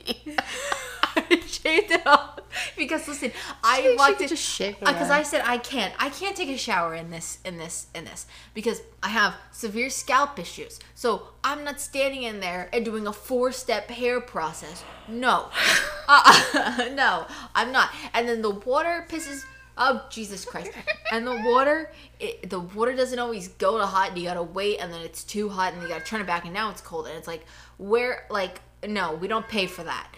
I 1.16 1.40
shaved 1.46 1.92
it 1.92 2.08
off 2.08 2.39
because 2.78 3.08
listen, 3.08 3.32
I 3.64 3.78
She- 3.78 3.84
she 3.84 3.96
walked 3.96 4.18
could 4.18 4.24
in 4.24 4.30
just 4.30 4.58
because. 4.58 5.10
I 5.10 5.24
said 5.24 5.42
I 5.46 5.58
can't. 5.58 5.94
I 6.00 6.10
can't 6.10 6.36
take 6.36 6.50
a 6.50 6.58
shower 6.58 6.94
in 6.96 7.10
this 7.10 7.40
in 7.46 7.58
this 7.58 7.88
in 7.96 8.06
this 8.06 8.26
because 8.54 8.82
I 9.02 9.10
have 9.10 9.36
severe 9.52 9.90
scalp 9.90 10.40
issues. 10.40 10.80
So 10.96 11.30
I'm 11.44 11.64
not 11.64 11.80
standing 11.80 12.24
in 12.24 12.40
there 12.40 12.70
and 12.74 12.84
doing 12.86 13.08
a 13.08 13.14
four 13.14 13.52
step 13.52 13.90
hair 13.90 14.22
process. 14.22 14.84
No, 15.08 15.50
uh, 16.08 16.90
no, 16.94 17.26
I'm 17.56 17.72
not. 17.72 17.90
And 18.14 18.28
then 18.28 18.42
the 18.42 18.52
water 18.52 19.06
pisses. 19.10 19.44
Oh 19.82 20.06
Jesus 20.10 20.44
Christ! 20.44 20.72
And 21.14 21.26
the 21.26 21.42
water, 21.46 21.90
it, 22.20 22.50
the 22.50 22.60
water 22.60 22.94
doesn't 22.94 23.18
always 23.18 23.48
go 23.48 23.78
to 23.78 23.86
hot. 23.86 24.10
And 24.10 24.18
you 24.18 24.26
gotta 24.26 24.44
wait, 24.44 24.80
and 24.80 24.92
then 24.92 25.00
it's 25.02 25.24
too 25.24 25.48
hot, 25.48 25.72
and 25.72 25.82
you 25.82 25.88
gotta 25.88 26.04
turn 26.04 26.20
it 26.20 26.28
back, 26.28 26.44
and 26.44 26.54
now 26.54 26.70
it's 26.70 26.82
cold, 26.82 27.08
and 27.08 27.16
it's 27.18 27.28
like 27.28 27.46
where 27.78 28.26
like 28.30 28.60
no, 28.86 29.14
we 29.14 29.28
don't 29.30 29.48
pay 29.48 29.68
for 29.68 29.84
that. 29.84 30.10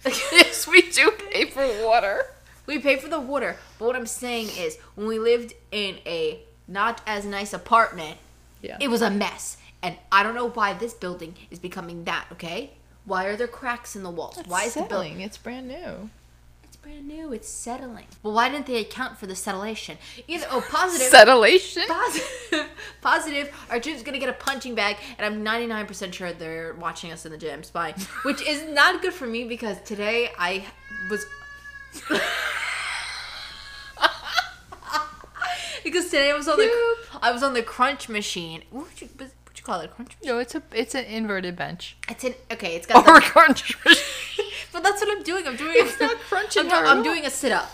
yes, 0.06 0.66
we 0.66 0.82
do 0.82 1.10
pay 1.30 1.46
for 1.46 1.66
water. 1.84 2.26
We 2.66 2.78
pay 2.78 2.96
for 2.96 3.08
the 3.08 3.20
water, 3.20 3.56
but 3.78 3.86
what 3.86 3.96
I'm 3.96 4.06
saying 4.06 4.48
is, 4.56 4.78
when 4.94 5.06
we 5.06 5.18
lived 5.18 5.54
in 5.72 5.96
a 6.06 6.40
not 6.66 7.00
as 7.06 7.24
nice 7.24 7.52
apartment, 7.54 8.18
Yeah. 8.60 8.76
it 8.80 8.88
was 8.88 9.00
a 9.02 9.10
mess. 9.10 9.56
And 9.82 9.96
I 10.12 10.22
don't 10.22 10.34
know 10.34 10.50
why 10.50 10.74
this 10.74 10.92
building 10.92 11.34
is 11.50 11.58
becoming 11.58 12.04
that. 12.04 12.26
Okay, 12.32 12.72
why 13.04 13.24
are 13.26 13.36
there 13.36 13.46
cracks 13.48 13.96
in 13.96 14.02
the 14.02 14.10
walls? 14.10 14.38
why 14.46 14.64
is 14.64 14.74
the 14.74 14.82
building? 14.82 15.20
It's 15.20 15.38
brand 15.38 15.68
new. 15.68 16.10
It's 16.78 16.86
brand 16.86 17.08
new. 17.08 17.32
It's 17.32 17.48
settling. 17.48 18.06
Well, 18.22 18.34
why 18.34 18.48
didn't 18.48 18.66
they 18.66 18.78
account 18.80 19.18
for 19.18 19.26
the 19.26 19.34
settlation? 19.34 19.96
Either 20.28 20.46
oh, 20.50 20.64
positive. 20.70 21.10
Settlation. 21.10 21.86
Positive, 21.88 22.68
positive. 23.00 23.66
Our 23.70 23.80
gym's 23.80 24.02
gonna 24.04 24.18
get 24.18 24.28
a 24.28 24.34
punching 24.34 24.74
bag, 24.76 24.96
and 25.18 25.26
I'm 25.26 25.44
99% 25.44 26.12
sure 26.12 26.32
they're 26.32 26.74
watching 26.74 27.10
us 27.10 27.26
in 27.26 27.32
the 27.32 27.38
gym 27.38 27.64
spy, 27.64 27.92
which 28.22 28.42
is 28.42 28.64
not 28.68 29.02
good 29.02 29.12
for 29.12 29.26
me 29.26 29.44
because 29.44 29.80
today 29.82 30.30
I 30.38 30.66
was. 31.10 31.26
because 35.84 36.04
today 36.06 36.30
I 36.30 36.34
was 36.36 36.46
on 36.48 36.58
the 36.58 36.96
I 37.22 37.32
was 37.32 37.42
on 37.42 37.54
the 37.54 37.62
crunch 37.62 38.08
machine. 38.08 38.62
What 38.70 38.84
would 38.86 39.00
you, 39.00 39.08
what 39.16 39.30
would 39.46 39.58
you 39.58 39.64
call 39.64 39.80
it? 39.80 39.86
A 39.86 39.88
crunch 39.88 40.16
machine. 40.20 40.34
No, 40.34 40.38
it's 40.38 40.54
a 40.54 40.62
it's 40.72 40.94
an 40.94 41.06
inverted 41.06 41.56
bench. 41.56 41.96
It's 42.08 42.22
an 42.24 42.34
okay. 42.52 42.76
It's 42.76 42.86
got. 42.86 43.06
Or 43.06 43.16
a 43.16 43.20
The, 43.20 43.26
crunch 43.26 43.84
machine. 43.84 44.44
But 44.72 44.82
that's 44.82 45.00
what 45.00 45.16
I'm 45.16 45.22
doing. 45.22 45.46
I'm 45.46 45.56
doing. 45.56 45.74
It's 45.76 45.98
not 46.00 46.16
crunching 46.18 46.62
I'm, 46.64 46.68
do- 46.68 46.74
I'm 46.90 47.02
doing 47.02 47.24
a 47.24 47.30
sit 47.30 47.52
up. 47.52 47.70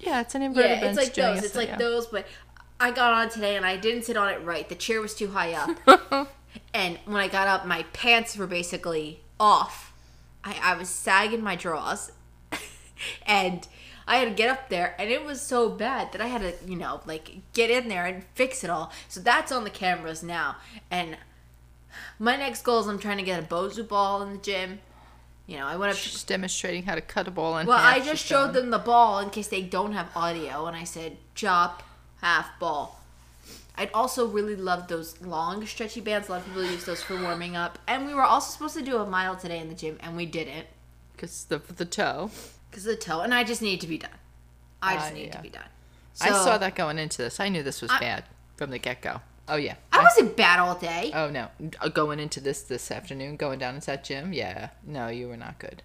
Yeah, 0.00 0.20
it's 0.20 0.34
an 0.34 0.42
inverted 0.42 0.70
Yeah, 0.70 0.80
bench. 0.80 0.98
it's 0.98 1.06
like 1.06 1.14
those. 1.14 1.38
It's 1.44 1.52
sit- 1.52 1.58
like 1.58 1.68
yeah. 1.68 1.76
those, 1.76 2.06
but 2.06 2.26
I 2.80 2.90
got 2.90 3.12
on 3.12 3.30
today 3.30 3.56
and 3.56 3.64
I 3.64 3.76
didn't 3.76 4.04
sit 4.04 4.16
on 4.16 4.28
it 4.28 4.42
right. 4.42 4.68
The 4.68 4.74
chair 4.74 5.00
was 5.00 5.14
too 5.14 5.28
high 5.28 5.52
up, 5.54 6.28
and 6.74 6.98
when 7.06 7.16
I 7.16 7.28
got 7.28 7.48
up, 7.48 7.66
my 7.66 7.84
pants 7.92 8.36
were 8.36 8.46
basically 8.46 9.20
off. 9.40 9.92
I, 10.42 10.56
I 10.62 10.76
was 10.76 10.88
sagging 10.90 11.42
my 11.42 11.56
drawers, 11.56 12.12
and 13.26 13.66
I 14.06 14.16
had 14.16 14.28
to 14.28 14.34
get 14.34 14.50
up 14.50 14.68
there, 14.68 14.94
and 14.98 15.08
it 15.08 15.24
was 15.24 15.40
so 15.40 15.70
bad 15.70 16.12
that 16.12 16.20
I 16.20 16.26
had 16.26 16.42
to, 16.42 16.52
you 16.70 16.76
know, 16.76 17.00
like 17.06 17.30
get 17.54 17.70
in 17.70 17.88
there 17.88 18.04
and 18.04 18.24
fix 18.34 18.62
it 18.64 18.68
all. 18.70 18.92
So 19.08 19.20
that's 19.20 19.50
on 19.52 19.64
the 19.64 19.70
cameras 19.70 20.22
now, 20.22 20.56
and 20.90 21.16
my 22.18 22.36
next 22.36 22.62
goal 22.62 22.80
is 22.80 22.86
I'm 22.88 22.98
trying 22.98 23.16
to 23.18 23.22
get 23.22 23.42
a 23.42 23.46
Bosu 23.46 23.86
ball 23.88 24.20
in 24.22 24.32
the 24.32 24.38
gym. 24.38 24.80
You 25.46 25.58
know, 25.58 25.66
I 25.66 25.76
went 25.76 25.92
up. 25.92 25.98
She's 25.98 26.24
demonstrating 26.24 26.84
how 26.84 26.94
to 26.94 27.00
cut 27.02 27.28
a 27.28 27.30
ball 27.30 27.58
in 27.58 27.66
Well, 27.66 27.76
half. 27.78 27.96
I 27.96 28.00
just 28.00 28.24
showed 28.24 28.54
them 28.54 28.70
the 28.70 28.78
ball 28.78 29.18
in 29.18 29.28
case 29.30 29.48
they 29.48 29.60
don't 29.62 29.92
have 29.92 30.08
audio, 30.16 30.66
and 30.66 30.74
I 30.76 30.84
said 30.84 31.18
chop 31.34 31.82
half 32.22 32.58
ball. 32.58 33.00
I'd 33.76 33.90
also 33.92 34.26
really 34.26 34.56
love 34.56 34.88
those 34.88 35.20
long 35.20 35.66
stretchy 35.66 36.00
bands. 36.00 36.28
A 36.28 36.32
lot 36.32 36.40
of 36.40 36.46
people 36.46 36.64
use 36.64 36.84
those 36.84 37.02
for 37.02 37.20
warming 37.20 37.56
up, 37.56 37.78
and 37.86 38.06
we 38.06 38.14
were 38.14 38.22
also 38.22 38.52
supposed 38.52 38.74
to 38.76 38.82
do 38.82 38.96
a 38.98 39.06
mile 39.06 39.36
today 39.36 39.58
in 39.58 39.68
the 39.68 39.74
gym, 39.74 39.98
and 40.00 40.16
we 40.16 40.24
didn't 40.26 40.66
because 41.12 41.44
the 41.44 41.58
the 41.58 41.84
toe. 41.84 42.30
because 42.70 42.84
the 42.84 42.96
toe, 42.96 43.20
and 43.20 43.34
I 43.34 43.44
just 43.44 43.60
need 43.60 43.80
to 43.82 43.86
be 43.86 43.98
done. 43.98 44.10
I 44.80 44.94
just 44.94 45.10
Ah, 45.10 45.14
need 45.14 45.26
yeah. 45.26 45.32
to 45.36 45.42
be 45.42 45.48
done. 45.50 45.68
I 46.20 46.30
saw 46.30 46.56
that 46.56 46.74
going 46.76 46.98
into 46.98 47.18
this. 47.18 47.38
I 47.40 47.48
knew 47.48 47.62
this 47.62 47.82
was 47.82 47.90
I- 47.90 47.98
bad 48.00 48.24
from 48.56 48.70
the 48.70 48.78
get 48.78 49.02
go. 49.02 49.20
Oh 49.48 49.56
yeah. 49.56 49.74
I 49.92 50.02
wasn't 50.02 50.36
bad 50.36 50.58
all 50.58 50.74
day. 50.74 51.10
Oh 51.14 51.28
no, 51.30 51.48
Uh, 51.80 51.88
going 51.88 52.18
into 52.18 52.40
this 52.40 52.62
this 52.62 52.90
afternoon, 52.90 53.36
going 53.36 53.58
down 53.58 53.74
into 53.74 53.86
that 53.86 54.04
gym. 54.04 54.32
Yeah, 54.32 54.70
no, 54.84 55.08
you 55.08 55.28
were 55.28 55.36
not 55.36 55.58
good. 55.58 55.82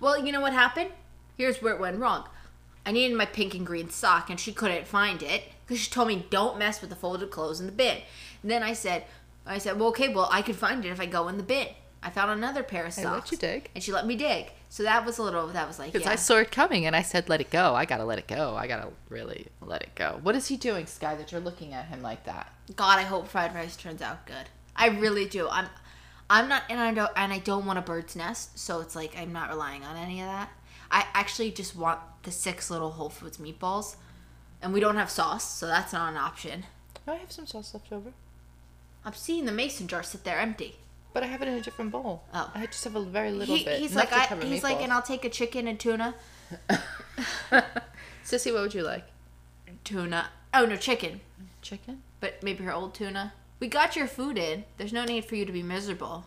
Well, 0.00 0.24
you 0.24 0.32
know 0.32 0.40
what 0.40 0.52
happened? 0.52 0.90
Here's 1.36 1.60
where 1.60 1.74
it 1.74 1.80
went 1.80 1.98
wrong. 1.98 2.28
I 2.86 2.92
needed 2.92 3.16
my 3.16 3.26
pink 3.26 3.54
and 3.54 3.66
green 3.66 3.90
sock, 3.90 4.30
and 4.30 4.38
she 4.38 4.52
couldn't 4.52 4.86
find 4.86 5.22
it 5.22 5.44
because 5.66 5.80
she 5.80 5.90
told 5.90 6.08
me 6.08 6.26
don't 6.30 6.58
mess 6.58 6.80
with 6.80 6.90
the 6.90 6.96
folded 6.96 7.30
clothes 7.30 7.60
in 7.60 7.66
the 7.66 7.72
bin. 7.72 7.98
And 8.42 8.50
then 8.50 8.62
I 8.62 8.72
said, 8.72 9.04
I 9.46 9.58
said, 9.58 9.78
well, 9.78 9.88
okay, 9.90 10.08
well, 10.08 10.28
I 10.30 10.42
could 10.42 10.56
find 10.56 10.84
it 10.84 10.90
if 10.90 11.00
I 11.00 11.06
go 11.06 11.28
in 11.28 11.36
the 11.36 11.42
bin. 11.42 11.68
I 12.02 12.10
found 12.10 12.30
another 12.30 12.62
pair 12.62 12.84
of 12.84 12.92
socks. 12.92 13.06
I 13.06 13.14
let 13.14 13.32
you 13.32 13.38
dig. 13.38 13.70
and 13.74 13.82
she 13.82 13.92
let 13.92 14.06
me 14.06 14.16
dig. 14.16 14.50
So 14.68 14.82
that 14.82 15.04
was 15.06 15.18
a 15.18 15.22
little. 15.22 15.46
That 15.48 15.68
was 15.68 15.78
like, 15.78 15.92
Because 15.92 16.06
yeah. 16.06 16.12
I 16.12 16.16
saw 16.16 16.36
it 16.38 16.50
coming 16.50 16.86
and 16.86 16.96
I 16.96 17.02
said, 17.02 17.28
"Let 17.28 17.40
it 17.40 17.50
go. 17.50 17.74
I 17.74 17.84
gotta 17.84 18.04
let 18.04 18.18
it 18.18 18.26
go. 18.26 18.56
I 18.56 18.66
gotta 18.66 18.88
really 19.08 19.48
let 19.60 19.82
it 19.82 19.94
go." 19.94 20.18
What 20.22 20.34
is 20.34 20.48
he 20.48 20.56
doing, 20.56 20.86
Sky? 20.86 21.14
That 21.14 21.30
you're 21.30 21.40
looking 21.40 21.72
at 21.74 21.86
him 21.86 22.02
like 22.02 22.24
that? 22.24 22.52
God, 22.74 22.98
I 22.98 23.02
hope 23.02 23.28
fried 23.28 23.54
rice 23.54 23.76
turns 23.76 24.02
out 24.02 24.26
good. 24.26 24.48
I 24.74 24.88
really 24.88 25.26
do. 25.26 25.48
I'm, 25.48 25.66
I'm 26.30 26.48
not, 26.48 26.62
and 26.70 26.80
I 26.80 26.94
don't, 26.94 27.10
and 27.14 27.32
I 27.32 27.38
don't 27.38 27.66
want 27.66 27.78
a 27.78 27.82
bird's 27.82 28.16
nest. 28.16 28.58
So 28.58 28.80
it's 28.80 28.96
like 28.96 29.16
I'm 29.16 29.32
not 29.32 29.50
relying 29.50 29.84
on 29.84 29.96
any 29.96 30.20
of 30.20 30.26
that. 30.26 30.50
I 30.90 31.06
actually 31.14 31.50
just 31.50 31.76
want 31.76 32.00
the 32.22 32.30
six 32.30 32.70
little 32.70 32.90
Whole 32.92 33.10
Foods 33.10 33.36
meatballs, 33.38 33.96
and 34.60 34.72
we 34.72 34.80
don't 34.80 34.96
have 34.96 35.10
sauce, 35.10 35.44
so 35.44 35.66
that's 35.66 35.92
not 35.92 36.10
an 36.10 36.16
option. 36.16 36.64
Oh, 37.06 37.12
I 37.12 37.16
have 37.16 37.32
some 37.32 37.46
sauce 37.46 37.74
left 37.74 37.92
over, 37.92 38.12
I'm 39.04 39.14
seeing 39.14 39.44
the 39.44 39.52
mason 39.52 39.88
jar 39.88 40.02
sit 40.02 40.24
there 40.24 40.38
empty. 40.38 40.76
But 41.12 41.22
I 41.22 41.26
have 41.26 41.42
it 41.42 41.48
in 41.48 41.54
a 41.54 41.60
different 41.60 41.90
bowl. 41.90 42.22
Oh. 42.32 42.50
I 42.54 42.66
just 42.66 42.84
have 42.84 42.96
a 42.96 43.02
very 43.02 43.32
little 43.32 43.56
He, 43.56 43.64
bit. 43.64 43.80
he's 43.80 43.94
like, 43.94 44.12
I, 44.12 44.26
he's 44.44 44.62
like, 44.62 44.80
and 44.80 44.92
I'll 44.92 45.02
take 45.02 45.24
a 45.24 45.28
chicken 45.28 45.68
and 45.68 45.78
tuna. 45.78 46.14
Sissy, 48.24 48.52
what 48.52 48.62
would 48.62 48.74
you 48.74 48.82
like? 48.82 49.04
Tuna. 49.84 50.28
Oh 50.54 50.64
no, 50.64 50.76
chicken. 50.76 51.20
Chicken? 51.60 52.02
But 52.20 52.42
maybe 52.42 52.64
her 52.64 52.72
old 52.72 52.94
tuna. 52.94 53.32
We 53.60 53.68
got 53.68 53.96
your 53.96 54.06
food 54.06 54.38
in. 54.38 54.64
There's 54.76 54.92
no 54.92 55.04
need 55.04 55.24
for 55.24 55.36
you 55.36 55.44
to 55.44 55.52
be 55.52 55.62
miserable. 55.62 56.24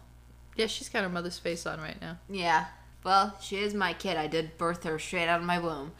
Yeah, 0.55 0.67
she's 0.67 0.89
got 0.89 1.03
her 1.03 1.09
mother's 1.09 1.37
face 1.37 1.65
on 1.65 1.79
right 1.79 1.99
now. 2.01 2.17
Yeah. 2.29 2.65
Well, 3.03 3.35
she 3.41 3.57
is 3.57 3.73
my 3.73 3.93
kid. 3.93 4.17
I 4.17 4.27
did 4.27 4.57
birth 4.57 4.83
her 4.83 4.97
straight 4.99 5.27
out 5.27 5.39
of 5.39 5.45
my 5.45 5.59
womb. 5.59 5.91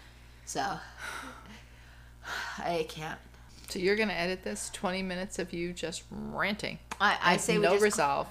So 0.45 0.61
I 2.57 2.85
can't. 2.89 3.19
So 3.69 3.79
you're 3.79 3.95
gonna 3.95 4.13
edit 4.13 4.43
this 4.43 4.69
20 4.71 5.01
minutes 5.01 5.39
of 5.39 5.51
you 5.51 5.73
just 5.73 6.03
ranting. 6.09 6.79
I, 7.01 7.17
I 7.21 7.37
say 7.37 7.57
we 7.57 7.63
no 7.63 7.71
just, 7.71 7.83
resolve. 7.83 8.27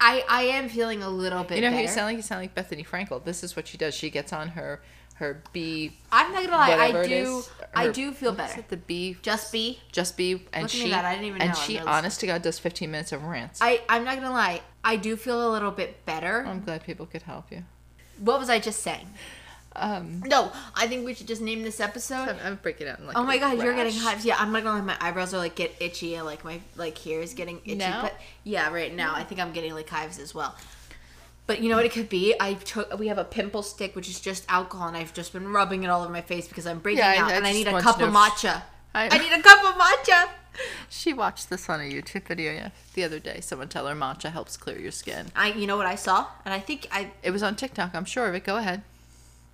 I, 0.00 0.24
I 0.28 0.42
am 0.42 0.68
feeling 0.68 1.02
a 1.02 1.08
little 1.08 1.44
bit 1.44 1.56
You 1.56 1.62
know 1.62 1.70
better. 1.70 1.82
you 1.82 1.88
sound 1.88 2.06
like? 2.08 2.16
You 2.16 2.22
sound 2.22 2.40
like 2.42 2.54
Bethenny 2.54 2.86
Frankel. 2.86 3.22
This 3.24 3.42
is 3.42 3.56
what 3.56 3.66
she 3.68 3.78
does. 3.78 3.94
She 3.94 4.10
gets 4.10 4.32
on 4.32 4.48
her 4.48 4.82
her 5.20 5.42
B 5.52 5.92
I'm 6.10 6.32
not 6.32 6.44
gonna 6.44 6.56
lie. 6.56 6.86
I 6.86 7.06
do. 7.06 7.14
is, 7.14 7.50
I 7.74 7.88
do 7.88 8.10
feel 8.12 8.32
better. 8.32 8.64
the 8.68 8.78
B 8.78 9.18
Just 9.22 9.52
be. 9.52 9.78
just 9.92 10.16
be 10.16 10.46
and 10.54 10.62
Look 10.62 10.70
she 10.70 10.88
that, 10.90 11.04
I 11.04 11.12
didn't 11.12 11.26
even 11.26 11.42
and 11.42 11.50
know, 11.50 11.56
she 11.56 11.78
honest 11.78 12.20
to 12.20 12.26
God 12.26 12.40
does 12.40 12.58
15 12.58 12.90
minutes 12.90 13.12
of 13.12 13.22
rants. 13.24 13.60
I 13.62 13.82
I'm 13.88 14.04
not 14.04 14.16
gonna 14.16 14.30
lie. 14.30 14.62
I 14.82 14.96
do 14.96 15.16
feel 15.16 15.46
a 15.46 15.50
little 15.52 15.70
bit 15.70 16.04
better. 16.06 16.44
I'm 16.46 16.60
glad 16.62 16.84
people 16.84 17.04
could 17.04 17.22
help 17.22 17.52
you. 17.52 17.64
What 18.18 18.38
was 18.38 18.48
I 18.48 18.58
just 18.58 18.80
saying? 18.82 19.08
Um, 19.76 20.22
No, 20.26 20.50
I 20.74 20.86
think 20.88 21.04
we 21.06 21.14
should 21.14 21.28
just 21.28 21.40
name 21.40 21.62
this 21.62 21.78
episode. 21.80 22.28
I'm, 22.28 22.36
I'm 22.44 22.54
breaking 22.56 22.88
out 22.88 22.98
in 22.98 23.06
like 23.06 23.16
Oh 23.16 23.22
my 23.22 23.38
god, 23.38 23.62
you're 23.62 23.74
getting 23.74 23.94
hives. 23.94 24.24
Yeah, 24.24 24.36
I'm 24.38 24.50
not 24.52 24.64
gonna 24.64 24.80
lie, 24.80 24.84
my 24.84 24.96
eyebrows 25.00 25.32
are 25.32 25.38
like 25.38 25.54
get 25.54 25.74
itchy 25.80 26.16
and 26.16 26.26
like 26.26 26.44
my 26.44 26.60
like 26.76 26.98
here 26.98 27.20
is 27.20 27.34
getting 27.34 27.60
itchy. 27.64 27.76
Now? 27.76 28.02
But 28.02 28.14
yeah, 28.44 28.72
right 28.72 28.94
now 28.94 29.14
I 29.14 29.22
think 29.22 29.40
I'm 29.40 29.52
getting 29.52 29.72
like 29.74 29.88
hives 29.88 30.18
as 30.18 30.34
well. 30.34 30.56
But 31.46 31.60
you 31.62 31.68
know 31.68 31.76
what 31.76 31.84
it 31.86 31.92
could 31.92 32.08
be? 32.08 32.34
I 32.40 32.54
took 32.54 32.98
we 32.98 33.08
have 33.08 33.18
a 33.18 33.24
pimple 33.24 33.62
stick 33.62 33.94
which 33.94 34.08
is 34.08 34.18
just 34.20 34.44
alcohol 34.48 34.88
and 34.88 34.96
I've 34.96 35.14
just 35.14 35.32
been 35.32 35.48
rubbing 35.48 35.84
it 35.84 35.88
all 35.88 36.02
over 36.02 36.12
my 36.12 36.20
face 36.20 36.48
because 36.48 36.66
I'm 36.66 36.80
breaking 36.80 36.98
Yeah, 36.98 37.24
out 37.24 37.30
I 37.32 37.34
and 37.36 37.46
I 37.46 37.52
need 37.52 37.68
a 37.68 37.80
cup 37.80 38.00
of 38.00 38.12
know 38.12 38.18
matcha. 38.18 38.62
I- 38.94 39.08
I 39.08 39.18
need 39.24 39.32
a 39.32 39.40
cup 39.42 39.64
of 39.64 39.80
matcha. 39.80 40.28
She 40.88 41.12
watched 41.12 41.48
this 41.48 41.68
on 41.68 41.80
a 41.80 41.84
YouTube 41.84 42.26
video 42.26 42.52
yeah, 42.52 42.70
the 42.94 43.04
other 43.04 43.20
day. 43.20 43.40
Someone 43.40 43.68
tell 43.68 43.86
her 43.86 43.94
matcha 43.94 44.32
helps 44.32 44.56
clear 44.56 44.78
your 44.80 44.90
skin. 44.90 45.26
I 45.36 45.52
you 45.52 45.68
know 45.68 45.76
what 45.76 45.86
I 45.86 45.94
saw? 45.94 46.26
And 46.44 46.52
I 46.52 46.58
think 46.58 46.88
I 46.90 47.12
It 47.22 47.30
was 47.30 47.42
on 47.44 47.54
TikTok. 47.54 47.94
I'm 47.94 48.04
sure 48.04 48.26
of 48.26 48.34
it. 48.34 48.42
Go 48.44 48.56
ahead. 48.56 48.82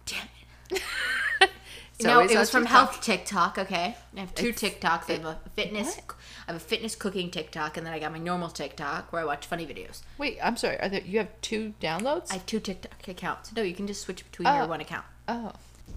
Damn 0.06 0.28
it. 0.70 0.82
It's 1.98 2.04
no, 2.04 2.20
it 2.20 2.36
was 2.36 2.50
from 2.50 2.64
TikTok. 2.64 2.90
Health 2.92 3.00
TikTok. 3.00 3.58
Okay, 3.58 3.96
I 4.14 4.20
have 4.20 4.34
two 4.34 4.48
It's- 4.48 4.60
TikToks. 4.62 5.08
I 5.08 5.12
have 5.14 5.24
a 5.24 5.38
fitness. 5.54 5.96
What? 5.96 6.14
I 6.46 6.52
have 6.52 6.60
a 6.60 6.64
fitness 6.64 6.94
cooking 6.94 7.30
TikTok, 7.30 7.78
and 7.78 7.86
then 7.86 7.94
I 7.94 7.98
got 7.98 8.12
my 8.12 8.18
normal 8.18 8.50
TikTok 8.50 9.14
where 9.14 9.22
I 9.22 9.24
watch 9.24 9.46
funny 9.46 9.64
videos. 9.66 10.02
Wait, 10.18 10.38
I'm 10.42 10.58
sorry. 10.58 10.78
Are 10.78 10.90
there, 10.90 11.00
you 11.00 11.18
have 11.20 11.30
two 11.40 11.72
downloads? 11.80 12.30
I 12.30 12.34
have 12.34 12.44
two 12.44 12.60
TikTok 12.60 13.08
accounts. 13.08 13.56
No, 13.56 13.62
you 13.62 13.74
can 13.74 13.86
just 13.86 14.02
switch 14.02 14.30
between 14.30 14.46
Oh. 14.46 14.58
your 14.58 14.66
one 14.66 14.82
account. 14.82 15.06
oh, 15.26 15.52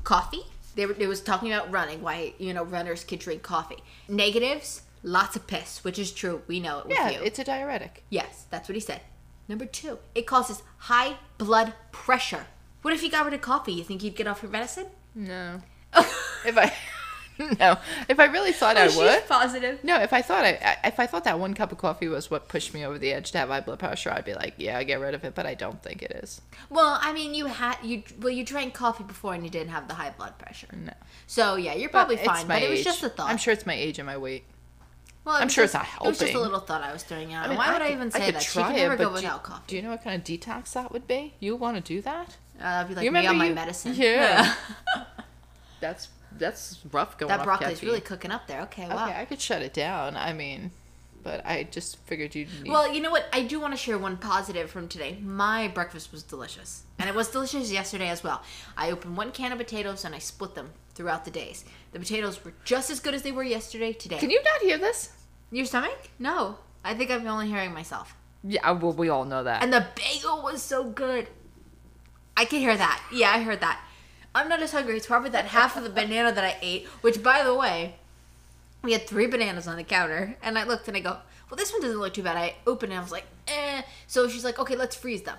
Coffee. 0.05 0.43
They 0.75 0.85
were. 0.85 0.95
It 0.97 1.07
was 1.07 1.19
talking 1.19 1.51
about 1.51 1.69
running. 1.69 2.01
Why 2.01 2.33
you 2.37 2.53
know 2.53 2.63
runners 2.63 3.03
can 3.03 3.19
drink 3.19 3.43
coffee. 3.43 3.83
Negatives. 4.07 4.83
Lots 5.03 5.35
of 5.35 5.47
piss, 5.47 5.83
which 5.83 5.99
is 5.99 6.11
true. 6.13 6.43
We 6.47 6.61
know 6.61 6.79
it 6.79 6.85
with 6.87 6.95
yeah. 6.97 7.09
you. 7.09 7.19
It's 7.21 7.39
a 7.39 7.43
diuretic. 7.43 8.03
yes, 8.09 8.45
that's 8.49 8.69
what 8.69 8.75
he 8.75 8.79
said. 8.81 9.01
Number 9.49 9.65
two, 9.65 9.99
it 10.15 10.25
causes 10.27 10.61
high 10.77 11.17
blood 11.37 11.73
pressure. 11.91 12.45
What 12.81 12.93
if 12.93 13.03
you 13.03 13.09
got 13.11 13.25
rid 13.25 13.33
of 13.33 13.41
coffee? 13.41 13.73
You 13.73 13.83
think 13.83 14.03
you'd 14.03 14.15
get 14.15 14.27
off 14.27 14.41
your 14.41 14.51
medicine? 14.51 14.87
No. 15.15 15.61
Oh. 15.93 16.23
if 16.45 16.57
I 16.57 16.73
no, 17.59 17.77
if 18.09 18.19
I 18.19 18.25
really 18.25 18.51
thought 18.51 18.75
oh, 18.77 18.81
I 18.81 18.83
Oh, 18.85 18.87
she's 18.89 18.97
would. 18.97 19.27
positive. 19.27 19.83
No, 19.83 19.99
if 20.01 20.11
I 20.13 20.21
thought 20.21 20.43
I, 20.43 20.77
I- 20.83 20.87
if 20.89 20.99
I 20.99 21.07
thought 21.07 21.23
that 21.23 21.39
one 21.39 21.53
cup 21.53 21.71
of 21.71 21.77
coffee 21.77 22.07
was 22.07 22.29
what 22.29 22.47
pushed 22.49 22.73
me 22.73 22.85
over 22.85 22.97
the 22.99 23.11
edge 23.13 23.31
to 23.31 23.37
have 23.37 23.49
high 23.49 23.61
blood 23.61 23.79
pressure, 23.79 24.11
I'd 24.11 24.25
be 24.25 24.33
like, 24.33 24.55
yeah, 24.57 24.77
I 24.77 24.83
get 24.83 24.99
rid 24.99 25.13
of 25.15 25.23
it. 25.23 25.35
But 25.35 25.45
I 25.45 25.53
don't 25.55 25.81
think 25.81 26.01
it 26.03 26.11
is. 26.23 26.41
Well, 26.69 26.99
I 27.01 27.13
mean, 27.13 27.33
you 27.33 27.45
had 27.47 27.77
you 27.83 28.03
well, 28.19 28.29
you 28.31 28.43
drank 28.45 28.73
coffee 28.73 29.03
before 29.05 29.33
and 29.33 29.43
you 29.43 29.49
didn't 29.49 29.69
have 29.71 29.87
the 29.87 29.93
high 29.95 30.11
blood 30.11 30.37
pressure. 30.37 30.67
No, 30.75 30.93
So 31.27 31.55
yeah, 31.55 31.73
you're 31.75 31.89
probably 31.89 32.15
it's 32.15 32.25
fine. 32.25 32.45
But 32.47 32.61
it 32.61 32.69
was 32.69 32.83
just 32.83 33.03
a 33.03 33.09
thought. 33.09 33.29
I'm 33.29 33.37
sure 33.37 33.53
it's 33.53 33.65
my 33.65 33.73
age 33.75 33.99
and 33.99 34.05
my 34.05 34.17
weight. 34.17 34.43
Well, 35.25 35.35
I'm 35.35 35.49
sure 35.49 35.63
it's 35.65 35.73
just- 35.73 35.91
not 35.97 36.05
It 36.05 36.09
was 36.09 36.19
just 36.19 36.33
a 36.33 36.39
little 36.39 36.59
thought 36.61 36.81
I 36.81 36.91
was 36.93 37.03
throwing 37.03 37.33
out. 37.33 37.45
I 37.45 37.49
mean, 37.49 37.57
Why 37.57 37.71
would 37.73 37.81
I, 37.81 37.91
even 37.91 38.09
say 38.11 38.25
could 38.27 38.35
that? 38.35 38.43
She 38.43 38.53
try 38.59 38.73
never 38.75 38.93
it, 38.95 38.97
go 38.97 39.09
but 39.11 39.21
do- 39.21 39.27
coffee. 39.27 39.63
Do 39.67 39.75
you 39.75 39.81
know 39.81 39.89
what 39.91 40.03
kind 40.03 40.15
of 40.15 40.23
detox 40.23 40.73
that 40.73 40.91
would 40.91 41.07
be? 41.07 41.33
You 41.39 41.55
want 41.55 41.75
to 41.77 41.81
do 41.81 42.01
that? 42.01 42.37
Uh, 42.59 42.65
I'd 42.65 42.87
be 42.87 42.95
like 42.95 43.05
You 43.05 43.11
me 43.11 43.25
on 43.27 43.37
my 43.37 43.47
you- 43.47 43.55
medicine. 43.55 43.93
Yeah. 43.97 44.53
That's 45.79 46.09
that's 46.37 46.79
rough 46.91 47.17
going. 47.17 47.29
that 47.29 47.43
broccoli's 47.43 47.75
caffeine. 47.75 47.89
really 47.89 48.01
cooking 48.01 48.31
up 48.31 48.47
there. 48.47 48.61
Okay, 48.63 48.87
wow. 48.87 49.05
Okay, 49.07 49.19
I 49.19 49.25
could 49.25 49.39
shut 49.41 49.61
it 49.61 49.73
down. 49.73 50.15
I 50.17 50.33
mean, 50.33 50.71
but 51.23 51.45
I 51.45 51.63
just 51.63 51.97
figured 52.05 52.35
you'd 52.35 52.49
need. 52.63 52.69
Well, 52.71 52.93
you 52.93 53.01
know 53.01 53.09
what? 53.11 53.25
I 53.33 53.43
do 53.43 53.59
want 53.59 53.73
to 53.73 53.77
share 53.77 53.97
one 53.97 54.17
positive 54.17 54.69
from 54.69 54.87
today. 54.87 55.17
My 55.21 55.69
breakfast 55.69 56.11
was 56.11 56.21
delicious. 56.23 56.83
And 56.99 57.09
it 57.09 57.15
was 57.15 57.29
delicious 57.29 57.71
yesterday 57.71 58.09
as 58.09 58.23
well. 58.23 58.43
I 58.77 58.91
opened 58.91 59.15
one 59.17 59.31
can 59.31 59.51
of 59.53 59.57
potatoes 59.57 60.03
and 60.05 60.13
I 60.13 60.19
split 60.19 60.53
them 60.53 60.71
throughout 60.93 61.23
the 61.25 61.31
days. 61.31 61.63
The 61.93 61.99
potatoes 61.99 62.43
were 62.43 62.53
just 62.65 62.89
as 62.89 62.99
good 62.99 63.13
as 63.13 63.21
they 63.23 63.31
were 63.31 63.43
yesterday 63.43 63.93
today. 63.93 64.17
Can 64.19 64.29
you 64.29 64.41
not 64.43 64.61
hear 64.61 64.77
this? 64.77 65.11
Your 65.51 65.65
stomach? 65.65 66.09
No. 66.19 66.57
I 66.83 66.93
think 66.93 67.09
I'm 67.09 67.25
only 67.25 67.47
hearing 67.47 67.73
myself. 67.73 68.15
Yeah, 68.43 68.69
well, 68.71 68.93
we 68.93 69.09
all 69.09 69.25
know 69.25 69.43
that. 69.43 69.63
And 69.63 69.73
the 69.73 69.85
bagel 69.95 70.41
was 70.43 70.61
so 70.61 70.83
good. 70.83 71.27
I 72.35 72.45
can 72.45 72.59
hear 72.59 72.77
that. 72.77 73.03
Yeah, 73.11 73.31
I 73.31 73.41
heard 73.41 73.61
that. 73.61 73.81
I'm 74.33 74.47
not 74.47 74.61
as 74.61 74.71
hungry. 74.71 74.95
It's 74.95 75.07
probably 75.07 75.31
that 75.31 75.45
half 75.45 75.75
of 75.75 75.83
the 75.83 75.89
banana 75.89 76.31
that 76.31 76.43
I 76.43 76.57
ate, 76.61 76.85
which, 77.01 77.21
by 77.21 77.43
the 77.43 77.53
way, 77.53 77.95
we 78.81 78.93
had 78.93 79.07
three 79.07 79.27
bananas 79.27 79.67
on 79.67 79.75
the 79.75 79.83
counter. 79.83 80.37
And 80.41 80.57
I 80.57 80.63
looked 80.63 80.87
and 80.87 80.95
I 80.95 81.01
go, 81.01 81.17
well, 81.49 81.57
this 81.57 81.71
one 81.71 81.81
doesn't 81.81 81.99
look 81.99 82.13
too 82.13 82.23
bad. 82.23 82.37
I 82.37 82.55
opened 82.67 82.91
it 82.91 82.95
and 82.95 82.99
I 82.99 83.03
was 83.03 83.11
like, 83.11 83.25
eh. 83.47 83.81
So 84.07 84.27
she's 84.29 84.45
like, 84.45 84.59
okay, 84.59 84.75
let's 84.75 84.95
freeze 84.95 85.23
them. 85.23 85.37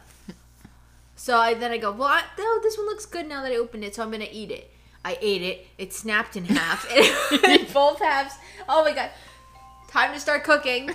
So 1.20 1.36
I 1.36 1.52
then 1.52 1.70
I 1.70 1.76
go, 1.76 1.92
well, 1.92 2.08
I, 2.08 2.22
no, 2.38 2.62
this 2.62 2.78
one 2.78 2.86
looks 2.86 3.04
good 3.04 3.28
now 3.28 3.42
that 3.42 3.52
I 3.52 3.56
opened 3.56 3.84
it, 3.84 3.94
so 3.94 4.02
I'm 4.02 4.10
gonna 4.10 4.26
eat 4.32 4.50
it. 4.50 4.70
I 5.04 5.18
ate 5.20 5.42
it. 5.42 5.66
It 5.76 5.92
snapped 5.92 6.34
in 6.34 6.46
half. 6.46 6.88
Both 7.74 8.00
halves. 8.00 8.34
Oh 8.66 8.82
my 8.82 8.94
god! 8.94 9.10
Time 9.88 10.14
to 10.14 10.18
start 10.18 10.44
cooking. 10.44 10.90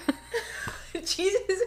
Jesus. 0.93 1.61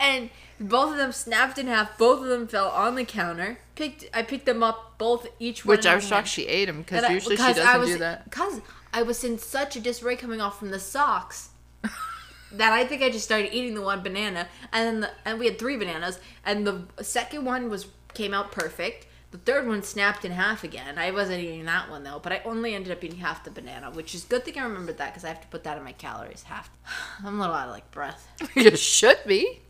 and 0.00 0.30
both 0.60 0.92
of 0.92 0.96
them 0.96 1.12
snapped 1.12 1.58
in 1.58 1.66
half. 1.66 1.98
Both 1.98 2.22
of 2.22 2.28
them 2.28 2.48
fell 2.48 2.68
on 2.68 2.94
the 2.94 3.04
counter. 3.04 3.58
Picked, 3.74 4.06
I 4.14 4.22
picked 4.22 4.46
them 4.46 4.62
up 4.62 4.98
both 4.98 5.28
each 5.38 5.64
one. 5.64 5.76
Which 5.76 5.86
I 5.86 5.94
was 5.94 6.06
shocked 6.06 6.28
she 6.28 6.46
ate 6.46 6.66
them 6.66 6.78
because 6.78 7.04
I- 7.04 7.12
usually 7.12 7.36
she 7.36 7.42
doesn't 7.42 7.80
was, 7.80 7.90
do 7.90 7.98
that. 7.98 8.24
Because 8.24 8.60
I 8.92 9.02
was 9.02 9.22
in 9.24 9.38
such 9.38 9.76
a 9.76 9.80
disarray 9.80 10.16
coming 10.16 10.40
off 10.40 10.58
from 10.58 10.70
the 10.70 10.80
socks 10.80 11.50
that 12.52 12.72
I 12.72 12.84
think 12.86 13.02
I 13.02 13.10
just 13.10 13.24
started 13.24 13.54
eating 13.54 13.74
the 13.74 13.82
one 13.82 14.02
banana, 14.02 14.48
and 14.72 14.86
then 14.86 15.00
the, 15.00 15.10
and 15.28 15.38
we 15.38 15.46
had 15.46 15.58
three 15.58 15.76
bananas, 15.76 16.18
and 16.44 16.66
the 16.66 16.84
second 17.02 17.44
one 17.44 17.68
was 17.68 17.88
came 18.14 18.32
out 18.32 18.50
perfect. 18.50 19.06
The 19.44 19.52
third 19.52 19.66
one 19.68 19.82
snapped 19.82 20.24
in 20.24 20.32
half 20.32 20.64
again. 20.64 20.96
I 20.98 21.10
wasn't 21.10 21.42
eating 21.42 21.64
that 21.66 21.90
one 21.90 22.04
though, 22.04 22.18
but 22.22 22.32
I 22.32 22.40
only 22.46 22.74
ended 22.74 22.90
up 22.92 23.04
eating 23.04 23.18
half 23.18 23.44
the 23.44 23.50
banana, 23.50 23.90
which 23.90 24.14
is 24.14 24.24
good 24.24 24.44
thing 24.44 24.58
I 24.58 24.62
remembered 24.62 24.96
that 24.98 25.12
because 25.12 25.24
I 25.24 25.28
have 25.28 25.40
to 25.42 25.46
put 25.48 25.64
that 25.64 25.76
in 25.76 25.84
my 25.84 25.92
calories. 25.92 26.44
Half. 26.44 26.70
I'm 27.24 27.36
a 27.36 27.40
little 27.40 27.54
out 27.54 27.68
of 27.68 27.74
like 27.74 27.90
breath. 27.90 28.26
you 28.54 28.74
should 28.76 29.18
be. 29.26 29.60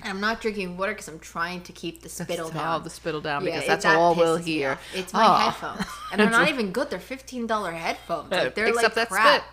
And 0.00 0.10
I'm 0.10 0.20
not 0.20 0.42
drinking 0.42 0.76
water 0.76 0.92
because 0.92 1.08
I'm 1.08 1.18
trying 1.18 1.62
to 1.62 1.72
keep 1.72 2.02
the 2.02 2.10
spittle 2.10 2.46
All 2.46 2.50
down. 2.52 2.84
the 2.84 2.90
spittle 2.90 3.22
down 3.22 3.42
because 3.44 3.64
it- 3.64 3.66
that's 3.68 3.84
that 3.84 3.96
all 3.96 4.14
we'll 4.14 4.36
hear. 4.36 4.78
It's 4.92 5.12
my 5.14 5.24
Oh. 5.24 5.34
headphones, 5.50 5.86
and 6.12 6.20
they're 6.20 6.28
not 6.30 6.48
even 6.48 6.72
good. 6.72 6.90
They're 6.90 6.98
fifteen 7.00 7.46
dollar 7.46 7.72
headphones. 7.72 8.28
Yeah, 8.30 8.42
Like 8.42 8.54
they're 8.54 8.66
picks 8.74 8.96
like 8.96 9.08
crap. 9.08 9.44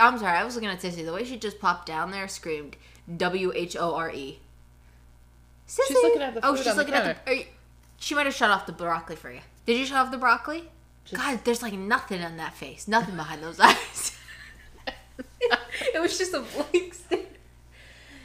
I'm 0.00 0.18
sorry, 0.18 0.36
I 0.38 0.44
was 0.44 0.54
looking 0.56 0.68
at 0.70 0.80
Sissy. 0.80 1.04
The 1.04 1.12
way 1.12 1.24
she 1.24 1.36
just 1.36 1.60
popped 1.60 1.86
down 1.86 2.10
there 2.10 2.26
screamed 2.28 2.76
W 3.16 3.52
H 3.54 3.76
O 3.76 3.94
R 3.94 4.10
E. 4.10 4.40
She's 5.68 5.90
looking 5.90 6.22
at 6.22 6.34
the 6.34 6.44
Oh, 6.44 6.56
she's 6.56 6.66
on 6.66 6.76
the 6.76 6.82
looking 6.82 6.94
at 6.94 7.24
the. 7.24 7.46
Are 8.00 8.02
you- 8.02 8.06
she 8.06 8.14
might 8.14 8.26
have 8.26 8.34
shut 8.34 8.50
off 8.50 8.66
the 8.66 8.72
broccoli 8.72 9.16
for 9.16 9.30
you. 9.30 9.40
Did 9.66 9.78
you 9.78 9.86
shut 9.86 9.96
off 9.98 10.10
the 10.10 10.18
broccoli? 10.18 10.68
God, 11.12 11.40
there's 11.44 11.62
like 11.62 11.72
nothing 11.74 12.22
on 12.22 12.36
that 12.36 12.54
face. 12.54 12.86
Nothing 12.88 13.16
behind 13.16 13.42
those 13.42 13.58
eyes. 13.60 14.16
it 15.94 16.00
was 16.00 16.16
just 16.18 16.34
a 16.34 16.40
blank 16.40 16.94
stare. 16.94 17.18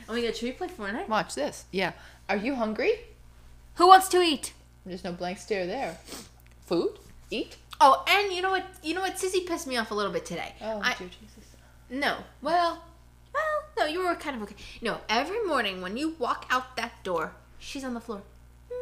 Oh 0.07 0.13
my 0.13 0.21
god, 0.21 0.35
should 0.35 0.45
we 0.45 0.51
play 0.51 0.67
Fortnite? 0.67 1.07
Watch 1.07 1.33
this. 1.35 1.65
Yeah. 1.71 1.93
Are 2.29 2.35
you 2.37 2.55
hungry? 2.55 2.91
Who 3.75 3.87
wants 3.87 4.07
to 4.09 4.21
eat? 4.21 4.53
There's 4.85 5.03
no 5.03 5.11
blank 5.13 5.39
stare 5.39 5.65
there. 5.65 5.97
Food? 6.65 6.99
Eat? 7.31 7.57
Oh, 7.81 8.03
and 8.07 8.31
you 8.31 8.41
know 8.41 8.51
what? 8.51 8.65
You 8.83 8.93
know 8.93 9.01
what? 9.01 9.15
Sissy 9.15 9.45
pissed 9.45 9.67
me 9.67 9.77
off 9.77 9.91
a 9.91 9.95
little 9.95 10.11
bit 10.11 10.25
today. 10.25 10.53
Oh, 10.61 10.79
I, 10.83 10.93
dear 10.93 11.07
Jesus. 11.09 11.55
No. 11.89 12.17
Well, 12.41 12.83
well, 13.33 13.63
no, 13.77 13.85
you 13.85 14.05
were 14.05 14.15
kind 14.15 14.35
of 14.37 14.43
okay. 14.43 14.55
No, 14.81 14.99
every 15.09 15.43
morning 15.43 15.81
when 15.81 15.97
you 15.97 16.15
walk 16.19 16.45
out 16.49 16.75
that 16.77 17.03
door, 17.03 17.33
she's 17.59 17.83
on 17.83 17.93
the 17.95 17.99
floor. 17.99 18.21
Meh, 18.69 18.75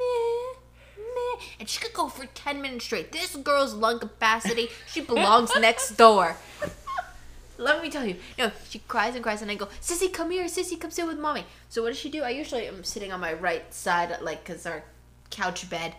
meh. 1.15 1.45
And 1.59 1.69
she 1.69 1.79
could 1.79 1.93
go 1.93 2.07
for 2.07 2.25
10 2.25 2.61
minutes 2.61 2.85
straight. 2.85 3.11
This 3.11 3.35
girl's 3.35 3.73
lung 3.73 3.99
capacity, 3.99 4.69
she 4.87 5.01
belongs 5.01 5.51
next 5.59 5.91
door. 5.91 6.35
Let 7.57 7.81
me 7.83 7.89
tell 7.89 8.05
you. 8.05 8.15
No, 8.37 8.51
she 8.67 8.79
cries 8.79 9.15
and 9.15 9.23
cries, 9.23 9.41
and 9.41 9.51
I 9.51 9.55
go, 9.55 9.67
Sissy, 9.79 10.11
come 10.11 10.31
here. 10.31 10.45
Sissy, 10.45 10.79
come 10.79 10.91
sit 10.91 11.05
with 11.05 11.19
mommy. 11.19 11.45
So 11.69 11.81
what 11.83 11.89
does 11.89 11.99
she 11.99 12.09
do? 12.09 12.23
I 12.23 12.31
usually 12.31 12.67
am 12.67 12.83
sitting 12.83 13.11
on 13.11 13.19
my 13.19 13.33
right 13.33 13.71
side, 13.73 14.15
like, 14.21 14.43
because 14.43 14.65
our 14.65 14.83
couch 15.29 15.69
bed. 15.69 15.95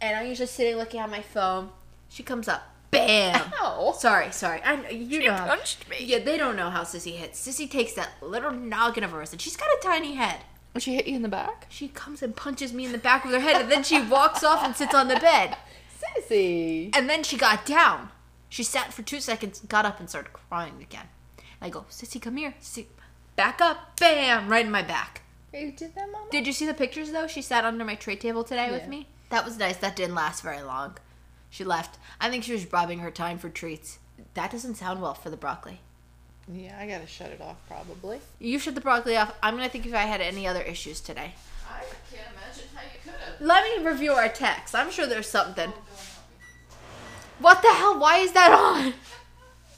And 0.00 0.16
I'm 0.16 0.26
usually 0.26 0.46
sitting 0.46 0.76
looking 0.76 1.00
at 1.00 1.10
my 1.10 1.22
phone. 1.22 1.70
She 2.08 2.22
comes 2.22 2.48
up. 2.48 2.74
Bam! 2.90 3.52
Ow. 3.62 3.92
Sorry, 3.98 4.32
sorry. 4.32 4.62
I 4.62 4.88
you 4.88 5.20
She 5.20 5.26
know 5.26 5.34
how, 5.34 5.46
punched 5.46 5.88
me. 5.88 5.96
Yeah, 6.00 6.20
they 6.20 6.38
don't 6.38 6.56
know 6.56 6.70
how 6.70 6.82
Sissy 6.82 7.16
hits. 7.16 7.46
Sissy 7.46 7.70
takes 7.70 7.92
that 7.94 8.10
little 8.22 8.50
noggin 8.50 9.04
of 9.04 9.10
hers, 9.10 9.32
and 9.32 9.40
she's 9.40 9.56
got 9.56 9.68
a 9.68 9.78
tiny 9.82 10.14
head. 10.14 10.40
She 10.78 10.94
hit 10.94 11.06
you 11.06 11.16
in 11.16 11.22
the 11.22 11.28
back? 11.28 11.66
She 11.68 11.88
comes 11.88 12.22
and 12.22 12.36
punches 12.36 12.72
me 12.72 12.86
in 12.86 12.92
the 12.92 12.98
back 12.98 13.24
of 13.24 13.30
her 13.30 13.40
head, 13.40 13.60
and 13.60 13.70
then 13.70 13.82
she 13.82 14.02
walks 14.02 14.44
off 14.44 14.64
and 14.64 14.76
sits 14.76 14.94
on 14.94 15.08
the 15.08 15.16
bed. 15.16 15.56
Sissy. 16.18 16.94
And 16.96 17.08
then 17.08 17.22
she 17.22 17.36
got 17.36 17.66
down. 17.66 18.10
She 18.48 18.62
sat 18.62 18.92
for 18.92 19.02
two 19.02 19.20
seconds, 19.20 19.60
got 19.60 19.84
up, 19.84 19.98
and 19.98 20.08
started 20.08 20.32
crying 20.32 20.80
again. 20.80 21.08
And 21.38 21.68
I 21.68 21.70
go, 21.70 21.86
Sissy, 21.90 22.20
come 22.20 22.36
here. 22.36 22.54
Sissy, 22.60 22.86
back 23.34 23.60
up. 23.60 23.98
Bam! 23.98 24.48
Right 24.48 24.64
in 24.64 24.70
my 24.70 24.82
back. 24.82 25.22
You 25.52 25.72
did 25.72 25.94
that, 25.94 26.10
Mama? 26.12 26.26
Did 26.30 26.46
you 26.46 26.52
see 26.52 26.66
the 26.66 26.74
pictures 26.74 27.12
though? 27.12 27.26
She 27.26 27.40
sat 27.40 27.64
under 27.64 27.84
my 27.84 27.94
tray 27.94 28.16
table 28.16 28.44
today 28.44 28.70
with 28.70 28.86
me. 28.88 29.08
That 29.30 29.44
was 29.44 29.58
nice. 29.58 29.78
That 29.78 29.96
didn't 29.96 30.14
last 30.14 30.42
very 30.42 30.62
long. 30.62 30.98
She 31.48 31.64
left. 31.64 31.98
I 32.20 32.28
think 32.28 32.44
she 32.44 32.52
was 32.52 32.70
robbing 32.70 32.98
her 32.98 33.10
time 33.10 33.38
for 33.38 33.48
treats. 33.48 33.98
That 34.34 34.50
doesn't 34.50 34.74
sound 34.74 35.00
well 35.00 35.14
for 35.14 35.30
the 35.30 35.36
broccoli. 35.36 35.80
Yeah, 36.52 36.76
I 36.78 36.86
gotta 36.86 37.06
shut 37.06 37.30
it 37.30 37.40
off 37.40 37.56
probably. 37.66 38.20
You 38.38 38.58
shut 38.58 38.74
the 38.74 38.80
broccoli 38.80 39.16
off. 39.16 39.34
I'm 39.42 39.56
gonna 39.56 39.68
think 39.68 39.86
if 39.86 39.94
I 39.94 40.02
had 40.02 40.20
any 40.20 40.46
other 40.46 40.62
issues 40.62 41.00
today. 41.00 41.32
I 41.68 41.80
can't 42.10 42.28
imagine 42.32 42.68
how 42.74 42.82
you 42.82 42.98
could 43.02 43.20
have. 43.20 43.40
Let 43.40 43.64
me 43.64 43.84
review 43.84 44.12
our 44.12 44.28
text. 44.28 44.74
I'm 44.74 44.90
sure 44.90 45.06
there's 45.06 45.28
something. 45.28 45.72
Oh, 45.74 45.82
what 47.40 47.62
the 47.62 47.72
hell? 47.72 47.98
Why 47.98 48.18
is 48.18 48.32
that 48.32 48.52
on? 48.52 48.94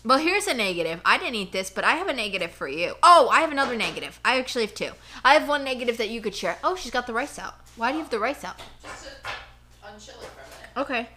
Well, 0.04 0.18
here's 0.18 0.46
a 0.46 0.54
negative. 0.54 1.00
I 1.04 1.18
didn't 1.18 1.34
eat 1.34 1.52
this, 1.52 1.70
but 1.70 1.84
I 1.84 1.92
have 1.92 2.08
a 2.08 2.12
negative 2.12 2.52
for 2.52 2.68
you. 2.68 2.94
Oh, 3.02 3.28
I 3.30 3.40
have 3.40 3.50
another 3.50 3.76
negative. 3.76 4.20
I 4.24 4.38
actually 4.38 4.64
have 4.64 4.74
two. 4.74 4.92
I 5.24 5.34
have 5.34 5.48
one 5.48 5.64
negative 5.64 5.96
that 5.96 6.08
you 6.08 6.20
could 6.20 6.34
share. 6.34 6.58
Oh, 6.62 6.76
she's 6.76 6.92
got 6.92 7.06
the 7.06 7.12
rice 7.12 7.38
out. 7.38 7.56
Why 7.76 7.90
do 7.90 7.98
you 7.98 8.02
have 8.02 8.10
the 8.10 8.18
rice 8.18 8.44
out? 8.44 8.60
Just 8.82 9.04
to 9.04 9.10
unchill 9.84 10.22
it 10.22 10.28
for 10.28 10.40
a 10.40 10.44
minute. 10.44 10.76
Okay. 10.76 11.08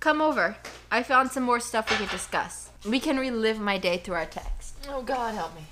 Come 0.00 0.20
over. 0.20 0.56
I 0.90 1.02
found 1.02 1.30
some 1.30 1.44
more 1.44 1.60
stuff 1.60 1.90
we 1.90 1.96
could 1.96 2.10
discuss. 2.10 2.69
We 2.84 2.98
can 2.98 3.18
relive 3.18 3.60
my 3.60 3.76
day 3.78 3.98
through 3.98 4.14
our 4.14 4.26
text. 4.26 4.74
Oh 4.88 5.02
God, 5.02 5.34
help 5.34 5.54
me. 5.54 5.62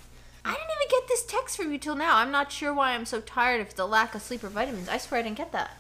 I 0.44 0.52
didn't 0.52 0.68
even 0.80 0.90
get 0.90 1.08
this 1.08 1.24
text 1.24 1.56
from 1.56 1.72
you 1.72 1.78
till 1.78 1.96
now. 1.96 2.18
I'm 2.18 2.30
not 2.30 2.52
sure 2.52 2.72
why 2.74 2.92
I'm 2.92 3.06
so 3.06 3.20
tired 3.20 3.60
if 3.60 3.68
it's 3.68 3.76
the 3.76 3.86
lack 3.86 4.14
of 4.14 4.22
sleep 4.22 4.44
or 4.44 4.48
vitamins. 4.48 4.88
I 4.88 4.98
swear 4.98 5.20
I 5.20 5.22
didn't 5.22 5.38
get 5.38 5.52
that 5.52 5.76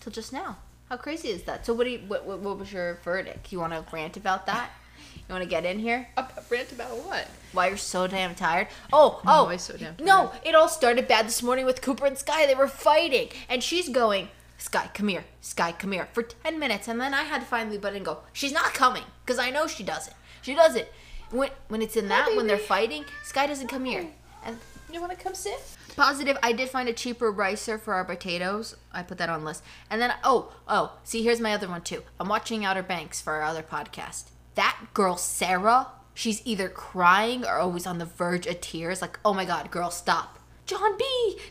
till 0.00 0.12
just 0.12 0.32
now. 0.32 0.58
How 0.88 0.96
crazy 0.96 1.28
is 1.28 1.42
that? 1.44 1.66
So 1.66 1.74
what 1.74 1.84
do 1.84 1.90
you, 1.90 2.00
what, 2.06 2.24
what, 2.24 2.40
what 2.40 2.58
was 2.58 2.72
your 2.72 2.98
verdict? 3.02 3.50
You 3.50 3.58
want 3.58 3.72
to 3.72 3.84
rant 3.92 4.16
about 4.16 4.46
that? 4.46 4.70
You 5.14 5.32
want 5.32 5.42
to 5.44 5.50
get 5.50 5.64
in 5.64 5.78
here? 5.78 6.08
A 6.16 6.26
rant 6.50 6.72
about 6.72 6.96
what? 7.04 7.28
Why 7.52 7.68
you're 7.68 7.76
so 7.76 8.06
damn 8.06 8.34
tired? 8.34 8.68
Oh, 8.92 9.20
oh, 9.26 9.30
always 9.30 9.62
so 9.62 9.76
damn 9.76 9.96
no! 10.00 10.32
It 10.44 10.54
all 10.54 10.68
started 10.68 11.06
bad 11.08 11.26
this 11.26 11.42
morning 11.42 11.64
with 11.64 11.82
Cooper 11.82 12.06
and 12.06 12.16
Sky. 12.18 12.46
They 12.46 12.54
were 12.54 12.68
fighting, 12.68 13.28
and 13.48 13.62
she's 13.62 13.88
going, 13.88 14.28
"Sky, 14.58 14.90
come 14.94 15.08
here, 15.08 15.24
Sky, 15.40 15.72
come 15.72 15.92
here," 15.92 16.08
for 16.12 16.22
ten 16.22 16.58
minutes, 16.58 16.88
and 16.88 17.00
then 17.00 17.14
I 17.14 17.22
had 17.24 17.40
to 17.42 17.46
finally 17.46 17.78
butt 17.78 17.92
in 17.92 17.98
and 17.98 18.06
go, 18.06 18.18
"She's 18.32 18.52
not 18.52 18.74
coming," 18.74 19.04
because 19.24 19.38
I 19.38 19.50
know 19.50 19.66
she 19.66 19.82
doesn't. 19.82 20.16
She 20.42 20.54
doesn't. 20.54 20.86
When 21.30 21.50
when 21.68 21.80
it's 21.82 21.96
in 21.96 22.08
that, 22.08 22.34
when 22.36 22.46
they're 22.46 22.58
fighting, 22.58 23.04
Sky 23.24 23.46
doesn't 23.46 23.68
come 23.68 23.84
here. 23.84 24.06
And 24.44 24.58
You 24.92 25.00
want 25.00 25.12
to 25.12 25.18
come 25.18 25.34
sit? 25.34 25.58
Positive, 25.96 26.36
I 26.42 26.52
did 26.52 26.68
find 26.68 26.88
a 26.88 26.92
cheaper 26.92 27.30
ricer 27.30 27.78
for 27.78 27.94
our 27.94 28.04
potatoes. 28.04 28.76
I 28.92 29.02
put 29.02 29.18
that 29.18 29.28
on 29.30 29.44
list. 29.44 29.62
And 29.90 30.00
then, 30.00 30.12
oh, 30.24 30.52
oh, 30.68 30.98
see, 31.04 31.22
here's 31.22 31.40
my 31.40 31.52
other 31.54 31.68
one 31.68 31.82
too. 31.82 32.02
I'm 32.20 32.28
watching 32.28 32.64
Outer 32.64 32.82
Banks 32.82 33.20
for 33.20 33.34
our 33.34 33.42
other 33.42 33.62
podcast. 33.62 34.24
That 34.54 34.78
girl, 34.92 35.16
Sarah, 35.16 35.88
she's 36.14 36.42
either 36.46 36.68
crying 36.68 37.44
or 37.46 37.56
always 37.56 37.86
on 37.86 37.98
the 37.98 38.04
verge 38.04 38.46
of 38.46 38.60
tears. 38.60 39.00
Like, 39.00 39.18
oh 39.24 39.32
my 39.32 39.44
God, 39.44 39.70
girl, 39.70 39.90
stop. 39.90 40.38
John 40.66 40.96
B, 40.98 41.04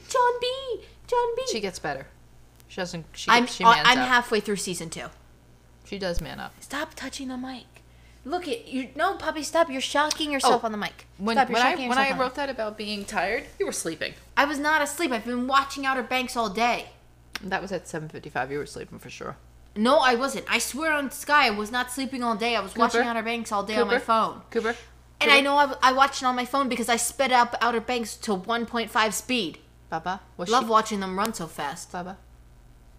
John 0.08 0.32
B, 0.39 0.84
John 1.08 1.36
B. 1.36 1.43
She 1.51 1.60
gets 1.60 1.80
better. 1.80 2.08
She 2.67 2.77
doesn't. 2.77 3.06
She, 3.13 3.30
I'm, 3.30 3.45
she 3.47 3.63
I'm 3.63 3.97
up. 3.97 4.08
halfway 4.08 4.39
through 4.39 4.56
season 4.56 4.89
two. 4.89 5.08
She 5.86 5.99
does 5.99 6.21
man 6.21 6.39
up. 6.39 6.54
Stop 6.62 6.93
touching 6.95 7.27
the 7.27 7.38
mic. 7.38 7.65
Look 8.23 8.47
at 8.47 8.67
you. 8.67 8.89
No, 8.95 9.15
puppy, 9.15 9.41
stop. 9.43 9.69
You're 9.69 9.81
shocking 9.81 10.31
yourself 10.31 10.62
Oh, 10.63 10.65
on 10.67 10.71
the 10.71 10.77
mic. 10.77 11.07
When, 11.17 11.36
stop. 11.36 11.49
You're 11.49 11.53
when 11.55 11.65
I 11.65 11.71
shocking 11.71 11.89
when 11.89 11.97
yourself 11.97 12.07
I 12.07 12.12
on 12.12 12.17
the 12.17 12.23
wrote 12.23 12.36
that 12.36 12.49
about 12.49 12.77
being 12.77 13.03
tired, 13.05 13.45
you 13.60 13.65
were 13.65 13.71
sleeping. 13.71 14.13
I 14.38 14.45
was 14.45 14.60
not 14.60 14.81
asleep. 14.81 15.12
I've 15.12 15.25
been 15.25 15.47
watching 15.47 15.86
Outer 15.86 16.03
Banks 16.03 16.38
all 16.38 16.49
day. 16.49 16.89
That 17.43 17.62
was 17.62 17.71
at 17.71 17.88
seven 17.88 18.10
fifty 18.10 18.29
five. 18.29 18.51
You 18.51 18.60
were 18.60 18.65
sleeping 18.67 18.99
for 18.99 19.10
sure. 19.10 19.38
No, 19.75 19.99
I 19.99 20.15
wasn't. 20.15 20.45
I 20.49 20.60
swear 20.60 20.91
on 20.93 21.10
Sky, 21.12 21.47
I 21.47 21.49
was 21.49 21.71
not 21.71 21.91
sleeping 21.91 22.23
all 22.23 22.36
day. 22.36 22.55
I 22.55 22.60
was 22.60 22.75
watching 22.75 22.99
Cooper? 23.01 23.10
Outer 23.10 23.23
Banks 23.23 23.51
all 23.51 23.63
day 23.63 23.75
on 23.77 23.88
my 23.88 23.93
Cooper? 23.93 24.05
phone. 24.05 24.41
Cooper. 24.51 24.75
And 25.21 25.31
I 25.31 25.39
know 25.41 25.55
I, 25.55 25.73
I 25.81 25.93
watched 25.93 26.21
it 26.21 26.25
on 26.25 26.36
my 26.36 26.45
phone 26.45 26.67
because 26.67 26.89
I 26.89 26.97
sped 26.97 27.31
up 27.31 27.55
Outer 27.62 27.79
Banks 27.79 28.15
to 28.17 28.36
1.5 28.36 29.13
speed. 29.13 29.60
Baba. 29.89 30.19
Was 30.36 30.49
Love 30.49 30.63
she, 30.65 30.69
watching 30.69 30.99
them 30.99 31.17
run 31.17 31.34
so 31.34 31.47
fast. 31.47 31.91
Baba. 31.91 32.17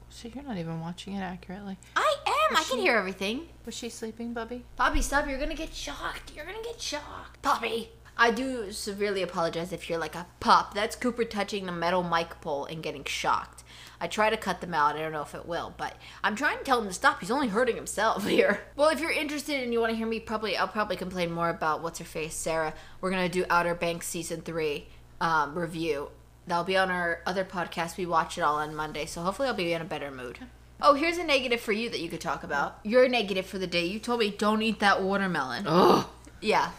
So 0.09 0.29
you're 0.33 0.45
not 0.45 0.57
even 0.57 0.81
watching 0.81 1.15
it 1.15 1.21
accurately. 1.21 1.79
I 1.97 2.17
am. 2.53 2.57
I 2.57 2.65
can 2.65 2.79
hear 2.79 2.97
everything. 2.97 3.49
Was 3.67 3.75
she 3.75 3.89
sleeping, 3.89 4.33
Bubby? 4.33 4.65
Poppy, 4.77 5.03
stop. 5.03 5.29
You're 5.29 5.39
going 5.39 5.51
to 5.51 5.57
get 5.57 5.75
shocked. 5.75 6.33
You're 6.35 6.45
going 6.45 6.57
to 6.57 6.69
get 6.69 6.81
shocked. 6.81 7.43
Poppy. 7.43 7.91
I 8.17 8.31
do 8.31 8.71
severely 8.73 9.23
apologize 9.23 9.73
if 9.73 9.89
you're 9.89 9.99
like 9.99 10.15
a 10.15 10.27
pop. 10.41 10.75
That's 10.75 10.97
Cooper 10.97 11.25
touching 11.25 11.67
the 11.67 11.73
metal 11.73 12.03
mic 12.03 12.41
pole 12.41 12.67
and 12.67 12.83
getting 12.83 13.05
shocked. 13.05 13.65
I 14.01 14.07
try 14.07 14.31
to 14.31 14.37
cut 14.37 14.61
them 14.61 14.75
out. 14.75 14.97
I 14.97 14.99
don't 15.01 15.13
know 15.13 15.23
if 15.23 15.35
it 15.35 15.47
will, 15.47 15.75
but 15.77 15.95
I'm 16.25 16.35
trying 16.35 16.59
to 16.59 16.65
tell 16.65 16.81
him 16.81 16.89
to 16.89 16.93
stop. 16.93 17.21
He's 17.21 17.31
only 17.31 17.49
hurting 17.49 17.77
himself 17.77 18.27
here. 18.29 18.61
Well, 18.77 18.89
if 18.89 19.01
you're 19.01 19.13
interested 19.13 19.63
and 19.63 19.73
you 19.73 19.81
want 19.81 19.91
to 19.91 19.97
hear 19.97 20.07
me, 20.07 20.21
probably 20.21 20.57
I'll 20.57 20.69
probably 20.69 20.97
complain 20.97 21.31
more 21.31 21.49
about 21.49 21.83
what's 21.83 22.01
her 22.01 22.05
face, 22.05 22.35
Sarah. 22.35 22.75
We're 23.01 23.11
gonna 23.11 23.29
do 23.29 23.45
Outer 23.49 23.75
Banks 23.75 24.09
season 24.09 24.43
three 24.43 24.89
um, 25.21 25.57
review. 25.57 26.11
That'll 26.47 26.65
be 26.65 26.77
on 26.77 26.91
our 26.91 27.21
other 27.25 27.45
podcast. 27.45 27.97
We 27.97 28.05
watch 28.05 28.37
it 28.37 28.43
all 28.43 28.57
on 28.57 28.75
Monday, 28.75 29.07
so 29.07 29.23
hopefully 29.23 29.49
I'll 29.49 29.55
be 29.55 29.73
in 29.73 29.81
a 29.81 29.85
better 29.85 30.11
mood. 30.11 30.41
Oh, 30.81 30.95
here's 30.95 31.19
a 31.19 31.25
negative 31.25 31.61
for 31.61 31.73
you 31.73 31.91
that 31.91 32.01
you 32.01 32.09
could 32.09 32.21
talk 32.21 32.43
about. 32.43 32.79
Your 32.83 33.09
negative 33.09 33.47
for 33.47 33.59
the 33.59 33.67
day. 33.67 33.85
You 33.87 33.99
told 33.99 34.21
me 34.21 34.31
don't 34.31 34.63
eat 34.63 34.81
that 34.81 35.03
watermelon. 35.03 35.65
Oh. 35.67 36.11
Yeah, 36.41 36.71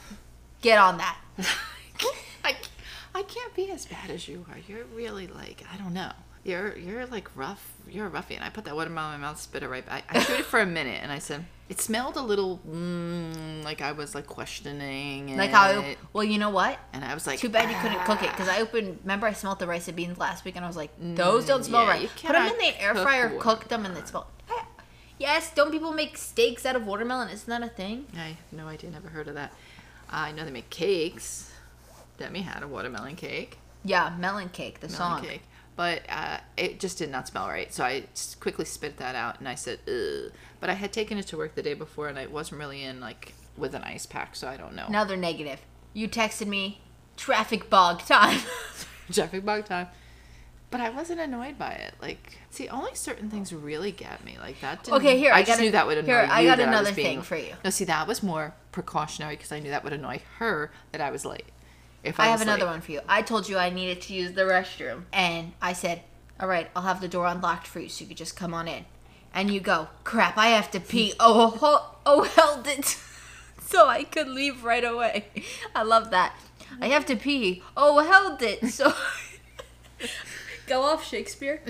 get 0.61 0.77
on 0.77 0.97
that. 0.97 1.17
I, 2.43 2.55
I 3.15 3.23
can't 3.23 3.55
be 3.55 3.71
as 3.71 3.85
bad 3.85 4.09
as 4.09 4.27
you 4.27 4.45
are. 4.49 4.57
You're 4.67 4.83
really 4.85 5.27
like 5.27 5.63
I 5.71 5.77
don't 5.77 5.93
know. 5.93 6.11
You're 6.43 6.77
you're 6.77 7.05
like 7.05 7.29
rough. 7.35 7.71
You're 7.89 8.07
a 8.07 8.09
ruffian. 8.09 8.43
I 8.43 8.49
put 8.49 8.65
that 8.65 8.75
watermelon 8.75 9.15
in 9.15 9.21
my 9.21 9.27
mouth, 9.27 9.39
spit 9.39 9.63
it 9.63 9.69
right 9.69 9.85
back. 9.85 10.03
I 10.09 10.21
chewed 10.21 10.41
it 10.41 10.45
for 10.45 10.59
a 10.59 10.65
minute, 10.65 10.99
and 11.01 11.11
I 11.11 11.19
said, 11.19 11.45
It 11.69 11.79
smelled 11.79 12.17
a 12.17 12.21
little 12.21 12.59
mm, 12.69 13.63
like 13.63 13.81
I 13.81 13.93
was 13.93 14.13
like 14.13 14.27
questioning 14.27 15.37
Like 15.37 15.51
how? 15.51 15.69
it, 15.79 15.97
well, 16.11 16.23
you 16.23 16.37
know 16.37 16.49
what? 16.49 16.77
and 16.91 17.03
I 17.03 17.13
was 17.13 17.25
like, 17.25 17.39
Too 17.39 17.49
bad 17.49 17.69
you 17.69 17.77
couldn't 17.77 18.03
cook 18.05 18.21
it 18.21 18.29
because 18.31 18.47
I 18.49 18.59
opened. 18.59 18.99
Remember, 19.03 19.27
I 19.27 19.33
smelled 19.33 19.59
the 19.59 19.67
rice 19.67 19.87
and 19.87 19.95
beans 19.95 20.17
last 20.17 20.43
week, 20.45 20.55
and 20.55 20.65
I 20.65 20.67
was 20.67 20.77
like, 20.77 20.91
"Those 20.99 21.45
don't 21.45 21.63
smell 21.63 21.83
Mm, 21.83 21.87
yeah, 21.87 21.91
right." 21.93 22.09
Put 22.15 22.33
them 22.33 22.47
in 22.47 22.57
the 22.57 22.81
air 22.81 22.95
fryer, 22.95 23.29
cook 23.39 23.69
them, 23.69 23.85
and 23.85 23.95
they 23.95 24.03
smell. 24.03 24.27
Yes, 25.19 25.53
don't 25.53 25.71
people 25.71 25.93
make 25.93 26.17
steaks 26.17 26.65
out 26.65 26.75
of 26.75 26.85
watermelon? 26.85 27.29
Isn't 27.29 27.47
that 27.49 27.63
a 27.63 27.71
thing? 27.71 28.07
I 28.15 28.29
have 28.29 28.37
no 28.51 28.67
idea, 28.67 28.89
never 28.89 29.07
heard 29.09 29.27
of 29.27 29.35
that. 29.35 29.53
I 30.09 30.31
know 30.33 30.43
they 30.43 30.51
make 30.51 30.69
cakes. 30.69 31.51
Demi 32.17 32.41
had 32.41 32.61
a 32.61 32.67
watermelon 32.67 33.15
cake, 33.15 33.57
Yeah, 33.83 34.13
melon 34.19 34.49
cake, 34.49 34.79
the 34.81 34.87
melon 34.87 34.97
song. 34.97 35.21
cake, 35.25 35.43
but 35.75 36.03
uh, 36.09 36.37
it 36.57 36.79
just 36.79 36.97
did 36.97 37.09
not 37.09 37.27
smell 37.27 37.47
right. 37.47 37.73
So 37.73 37.83
I 37.83 38.03
quickly 38.39 38.65
spit 38.65 38.97
that 38.97 39.15
out, 39.15 39.39
and 39.39 39.47
I 39.47 39.55
said, 39.55 39.79
Ugh. 39.87 40.31
But 40.59 40.69
I 40.69 40.73
had 40.73 40.93
taken 40.93 41.17
it 41.17 41.27
to 41.27 41.37
work 41.37 41.55
the 41.55 41.63
day 41.63 41.73
before, 41.73 42.07
and 42.07 42.17
I 42.17 42.27
wasn't 42.27 42.59
really 42.59 42.83
in 42.83 42.99
like 42.99 43.33
with 43.57 43.73
an 43.75 43.83
ice 43.83 44.05
pack, 44.05 44.35
so 44.35 44.47
I 44.47 44.57
don't 44.57 44.75
know. 44.75 44.85
Another 44.87 45.17
negative. 45.17 45.59
You 45.93 46.07
texted 46.07 46.47
me, 46.47 46.81
traffic 47.17 47.69
bog 47.69 47.99
time. 48.05 48.39
traffic 49.11 49.45
bog 49.45 49.65
time. 49.65 49.87
But 50.71 50.81
I 50.81 50.89
wasn't 50.89 51.19
annoyed 51.19 51.59
by 51.59 51.69
it. 51.73 51.93
Like, 52.01 52.39
see, 52.49 52.67
only 52.67 52.95
certain 52.95 53.29
things 53.29 53.53
really 53.53 53.91
get 53.91 54.23
me. 54.25 54.37
Like 54.41 54.59
that. 54.61 54.83
Didn't, 54.83 54.97
Okay, 54.97 55.19
here, 55.19 55.31
I 55.31 55.39
I, 55.39 55.43
just 55.43 55.59
a- 55.59 55.63
knew 55.63 55.71
that 55.71 55.85
would 55.85 55.99
annoy 55.99 56.07
here, 56.07 56.23
you. 56.23 56.31
I 56.31 56.45
got 56.45 56.59
another 56.59 56.89
was 56.89 56.95
being- 56.95 57.17
thing 57.17 57.21
for 57.21 57.35
you. 57.35 57.53
No, 57.63 57.69
see, 57.69 57.85
that 57.85 58.07
was 58.07 58.23
more 58.23 58.55
precautionary 58.71 59.35
because 59.35 59.51
I 59.51 59.59
knew 59.59 59.69
that 59.69 59.83
would 59.83 59.93
annoy 59.93 60.21
her 60.39 60.71
that 60.91 60.99
I 61.01 61.11
was 61.11 61.25
late. 61.25 61.45
If 62.03 62.19
I, 62.19 62.25
I 62.25 62.27
have 62.27 62.41
another 62.41 62.65
late. 62.65 62.71
one 62.71 62.81
for 62.81 62.91
you. 62.91 63.01
I 63.07 63.21
told 63.21 63.47
you 63.47 63.57
I 63.57 63.69
needed 63.69 64.01
to 64.03 64.13
use 64.13 64.33
the 64.33 64.41
restroom, 64.43 65.03
and 65.13 65.53
I 65.61 65.73
said, 65.73 66.01
"All 66.39 66.47
right, 66.47 66.69
I'll 66.75 66.83
have 66.83 67.01
the 67.01 67.07
door 67.07 67.25
unlocked 67.27 67.65
for 67.67 67.79
you, 67.79 67.89
so 67.89 68.01
you 68.03 68.07
could 68.09 68.17
just 68.17 68.35
come 68.35 68.53
on 68.53 68.67
in." 68.67 68.85
And 69.33 69.49
you 69.49 69.59
go, 69.59 69.87
"Crap, 70.03 70.37
I 70.37 70.47
have 70.47 70.69
to 70.71 70.79
pee." 70.79 71.13
Oh, 71.19 71.47
ho- 71.49 71.95
oh, 72.05 72.23
held 72.23 72.67
it, 72.67 72.97
so 73.61 73.87
I 73.87 74.03
could 74.03 74.27
leave 74.27 74.63
right 74.63 74.83
away. 74.83 75.25
I 75.75 75.83
love 75.83 76.09
that. 76.11 76.35
I 76.81 76.87
have 76.87 77.05
to 77.07 77.15
pee. 77.15 77.61
Oh, 77.77 77.99
held 77.99 78.41
it, 78.41 78.67
so 78.69 78.93
go 80.67 80.81
off, 80.83 81.07
Shakespeare. 81.07 81.61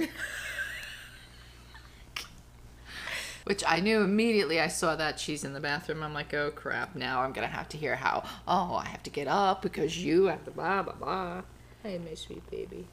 Which 3.45 3.63
I 3.67 3.79
knew 3.79 4.01
immediately. 4.01 4.60
I 4.60 4.67
saw 4.67 4.95
that 4.95 5.19
she's 5.19 5.43
in 5.43 5.53
the 5.53 5.60
bathroom. 5.60 6.01
I'm 6.03 6.13
like, 6.13 6.34
oh 6.34 6.51
crap! 6.51 6.95
Now 6.95 7.21
I'm 7.21 7.34
gonna 7.34 7.47
have 7.47 7.67
to 7.69 7.77
hear 7.77 7.95
how. 7.95 8.23
Oh, 8.47 8.75
I 8.75 8.86
have 8.86 9.03
to 9.03 9.10
get 9.10 9.27
up 9.27 9.62
because 9.62 10.03
you 10.03 10.25
have 10.25 10.45
to 10.45 10.51
blah 10.51 10.84
blah 10.84 10.93
blah. 10.93 11.41
Hey, 11.84 11.99
my 11.99 12.13
sweet 12.13 12.49
baby. 12.49 12.88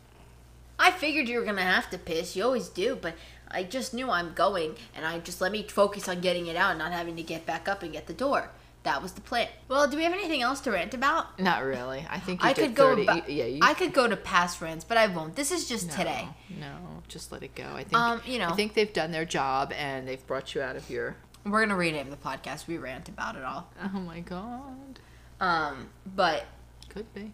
I 0.79 0.91
figured 0.91 1.29
you 1.29 1.39
were 1.39 1.45
gonna 1.45 1.63
have 1.63 1.91
to 1.91 1.99
piss. 1.99 2.35
You 2.35 2.45
always 2.45 2.69
do, 2.69 2.97
but 3.01 3.15
I 3.49 3.63
just 3.65 3.93
knew 3.93 4.11
I'm 4.11 4.33
going, 4.33 4.77
and 4.95 5.05
I 5.05 5.19
just 5.19 5.41
let 5.41 5.53
me 5.53 5.63
focus 5.63 6.09
on 6.09 6.21
getting 6.21 6.47
it 6.47 6.57
out, 6.57 6.71
and 6.71 6.79
not 6.79 6.93
having 6.93 7.17
to 7.17 7.23
get 7.23 7.47
back 7.47 7.69
up 7.69 7.83
and 7.83 7.93
get 7.93 8.07
the 8.07 8.13
door. 8.13 8.51
That 8.83 9.03
was 9.03 9.13
the 9.13 9.21
plan. 9.21 9.49
Well, 9.69 9.87
do 9.89 9.97
we 9.99 10.05
have 10.05 10.13
anything 10.15 10.41
else 10.41 10.61
to 10.63 10.71
rant 10.71 10.95
about? 10.95 11.39
Not 11.39 11.63
really. 11.65 12.07
I 12.09 12.19
think 12.19 12.43
you 12.43 12.49
I 12.49 12.55
could 12.55 12.75
go. 12.75 12.89
30. 12.91 13.03
About, 13.03 13.29
you- 13.31 13.37
yeah, 13.37 13.45
you 13.45 13.59
I 13.63 13.75
could 13.75 13.93
go 13.93 14.09
to 14.09 14.17
past 14.17 14.57
friends, 14.57 14.85
but 14.85 14.97
I 14.97 15.07
won't. 15.09 15.37
This 15.37 15.51
is 15.53 15.69
just 15.69 15.89
No, 15.89 15.95
today. 15.97 16.29
No, 16.59 17.03
just 17.07 17.31
let 17.31 17.43
it 17.43 17.55
go. 17.55 17.65
I 17.75 17.85
think 17.85 17.95
Um, 17.95 18.23
you 18.25 18.39
know. 18.39 18.49
I 18.49 18.53
think 18.55 18.73
they've 18.75 18.93
done 18.93 19.11
their 19.13 19.27
job 19.27 19.73
and 19.77 20.09
they've 20.09 20.27
brought 20.27 20.55
you 20.55 20.63
out 20.63 20.77
of 20.77 20.89
your 20.89 21.17
We're 21.45 21.61
gonna 21.61 21.77
rename 21.77 22.09
the 22.11 22.17
podcast. 22.17 22.67
We 22.67 22.79
rant 22.79 23.09
about 23.11 23.37
it 23.37 23.45
all. 23.45 23.71
Oh 23.83 24.01
my 24.01 24.21
god. 24.21 24.99
Um, 25.41 25.91
but 26.07 26.47
Could 26.89 27.13
be. 27.15 27.33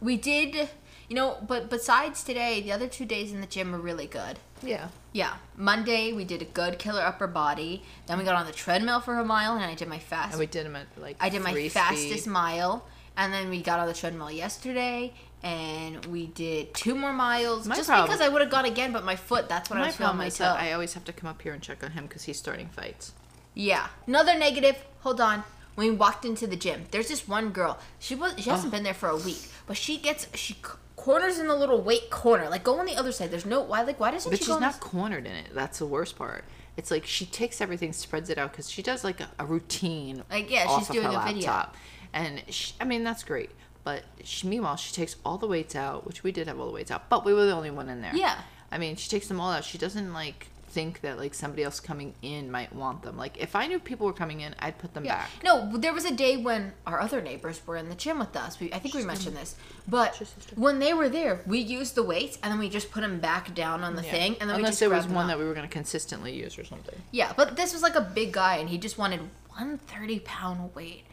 we 0.00 0.16
did, 0.16 0.70
you 1.08 1.14
know. 1.16 1.38
But 1.46 1.70
besides 1.70 2.22
today, 2.24 2.60
the 2.60 2.72
other 2.72 2.88
two 2.88 3.04
days 3.04 3.32
in 3.32 3.40
the 3.40 3.46
gym 3.46 3.70
were 3.72 3.78
really 3.78 4.06
good. 4.06 4.38
Yeah. 4.62 4.88
Yeah, 5.12 5.34
Monday 5.56 6.12
we 6.12 6.24
did 6.24 6.40
a 6.40 6.44
good 6.44 6.78
killer 6.78 7.02
upper 7.02 7.26
body. 7.26 7.82
Then 8.06 8.18
we 8.18 8.24
got 8.24 8.36
on 8.36 8.46
the 8.46 8.52
treadmill 8.52 9.00
for 9.00 9.18
a 9.18 9.24
mile, 9.24 9.54
and 9.56 9.64
I 9.64 9.74
did 9.74 9.88
my 9.88 9.98
fast. 9.98 10.32
And 10.32 10.38
we 10.40 10.46
did 10.46 10.64
them 10.66 10.76
at 10.76 10.86
like 10.96 11.16
I 11.20 11.28
did 11.30 11.42
my 11.42 11.68
fastest 11.68 12.22
speed. 12.22 12.30
mile, 12.30 12.84
and 13.16 13.32
then 13.32 13.50
we 13.50 13.60
got 13.60 13.80
on 13.80 13.88
the 13.88 13.94
treadmill 13.94 14.30
yesterday, 14.30 15.12
and 15.42 16.06
we 16.06 16.26
did 16.26 16.74
two 16.74 16.94
more 16.94 17.12
miles. 17.12 17.66
My 17.66 17.74
just 17.74 17.88
problem- 17.88 18.06
because 18.06 18.20
I 18.20 18.28
would 18.28 18.40
have 18.40 18.50
gone 18.50 18.66
again, 18.66 18.92
but 18.92 19.02
my 19.04 19.16
foot, 19.16 19.48
that's 19.48 19.68
what 19.68 19.78
I 19.78 19.80
My 19.80 19.86
was 19.88 19.96
feeling 19.96 20.06
problem 20.10 20.18
my 20.18 20.26
is 20.26 20.38
toe. 20.38 20.44
that 20.44 20.60
I 20.60 20.72
always 20.72 20.94
have 20.94 21.04
to 21.06 21.12
come 21.12 21.28
up 21.28 21.42
here 21.42 21.52
and 21.54 21.60
check 21.62 21.82
on 21.82 21.90
him 21.90 22.04
because 22.06 22.22
he's 22.24 22.38
starting 22.38 22.68
fights. 22.68 23.12
yeah. 23.54 23.88
Another 24.06 24.38
negative. 24.38 24.76
Hold 25.00 25.20
on. 25.20 25.42
When 25.74 25.88
we 25.88 25.94
walked 25.96 26.24
into 26.24 26.46
the 26.46 26.56
gym, 26.56 26.84
there's 26.92 27.08
this 27.08 27.26
one 27.26 27.50
girl. 27.50 27.78
She 27.98 28.14
was 28.14 28.34
she 28.38 28.48
hasn't 28.50 28.68
Oh. 28.68 28.76
been 28.76 28.84
there 28.84 28.94
for 28.94 29.08
a 29.08 29.16
week, 29.16 29.48
but 29.66 29.76
she 29.76 29.96
gets 29.98 30.26
she 30.34 30.54
corners 31.00 31.38
in 31.38 31.46
the 31.48 31.56
little 31.56 31.80
weight 31.80 32.10
corner. 32.10 32.48
Like 32.48 32.62
go 32.64 32.78
on 32.78 32.86
the 32.86 32.96
other 32.96 33.12
side. 33.12 33.30
There's 33.30 33.46
no 33.46 33.60
why 33.62 33.82
like 33.82 33.98
why 33.98 34.10
doesn't 34.10 34.30
But 34.30 34.38
she 34.38 34.44
she's 34.44 34.60
not 34.60 34.72
this- 34.74 34.80
cornered 34.80 35.26
in 35.26 35.32
it. 35.32 35.48
That's 35.54 35.78
the 35.78 35.86
worst 35.86 36.16
part. 36.16 36.44
It's 36.76 36.90
like 36.90 37.04
she 37.06 37.26
takes 37.26 37.60
everything, 37.60 37.92
spreads 37.92 38.30
it 38.30 38.38
out 38.38 38.52
because 38.52 38.70
she 38.70 38.82
does 38.82 39.02
like 39.04 39.20
a, 39.20 39.28
a 39.38 39.44
routine. 39.46 40.22
Like, 40.30 40.50
yeah, 40.50 40.78
she's 40.78 40.88
doing 40.88 41.06
a 41.06 41.24
video. 41.26 41.66
And 42.12 42.42
she, 42.48 42.74
I 42.80 42.84
mean, 42.84 43.04
that's 43.04 43.22
great. 43.24 43.50
But 43.84 44.02
she, 44.24 44.46
meanwhile, 44.46 44.76
she 44.76 44.92
takes 44.94 45.16
all 45.24 45.36
the 45.38 45.46
weights 45.46 45.74
out, 45.74 46.06
which 46.06 46.22
we 46.22 46.32
did 46.32 46.46
have 46.46 46.58
all 46.60 46.66
the 46.66 46.72
weights 46.72 46.90
out, 46.90 47.08
but 47.08 47.24
we 47.24 47.32
were 47.34 47.44
the 47.46 47.52
only 47.52 47.70
one 47.70 47.88
in 47.88 48.00
there. 48.02 48.14
Yeah. 48.14 48.36
I 48.70 48.78
mean, 48.78 48.96
she 48.96 49.08
takes 49.10 49.26
them 49.26 49.40
all 49.40 49.50
out. 49.50 49.64
She 49.64 49.78
doesn't 49.78 50.12
like 50.12 50.46
think 50.70 51.00
that 51.00 51.18
like 51.18 51.34
somebody 51.34 51.64
else 51.64 51.80
coming 51.80 52.14
in 52.22 52.50
might 52.50 52.72
want 52.74 53.02
them. 53.02 53.16
Like 53.16 53.36
if 53.38 53.56
I 53.56 53.66
knew 53.66 53.78
people 53.78 54.06
were 54.06 54.12
coming 54.12 54.40
in, 54.40 54.54
I'd 54.60 54.78
put 54.78 54.94
them 54.94 55.04
Yeah. 55.04 55.16
back. 55.18 55.30
No, 55.42 55.76
there 55.76 55.92
was 55.92 56.04
a 56.04 56.14
day 56.14 56.36
when 56.36 56.72
our 56.86 57.00
other 57.00 57.20
neighbors 57.20 57.60
were 57.66 57.76
in 57.76 57.88
the 57.88 57.94
gym 57.94 58.18
with 58.20 58.36
us. 58.36 58.58
We, 58.60 58.72
I 58.72 58.78
think 58.78 58.94
we 58.94 59.04
mentioned 59.04 59.36
this, 59.36 59.56
but 59.88 60.16
when 60.54 60.78
they 60.78 60.94
were 60.94 61.08
there, 61.08 61.40
we 61.46 61.58
used 61.58 61.94
the 61.96 62.02
weights 62.02 62.38
and 62.42 62.52
then 62.52 62.58
we 62.60 62.68
just 62.68 62.90
put 62.90 63.00
them 63.00 63.18
back 63.20 63.54
down 63.54 63.82
on 63.82 63.96
the 63.96 64.02
Yeah. 64.04 64.10
thing, 64.12 64.36
and 64.40 64.48
then 64.48 64.56
we 64.56 64.62
Unless 64.62 64.78
there 64.78 64.90
was 64.90 65.06
one 65.06 65.24
up. 65.24 65.30
that 65.30 65.38
we 65.38 65.44
were 65.44 65.54
going 65.54 65.66
to 65.68 65.72
consistently 65.72 66.34
use 66.36 66.58
or 66.58 66.64
something. 66.64 67.00
Yeah, 67.10 67.32
but 67.36 67.56
this 67.56 67.72
was 67.72 67.82
like 67.82 67.96
a 67.96 68.00
big 68.00 68.32
guy, 68.32 68.56
and 68.56 68.68
he 68.68 68.78
just 68.78 68.96
wanted 68.98 69.20
one 69.56 69.78
thirty 69.78 70.20
pound 70.20 70.74
weight, 70.74 71.04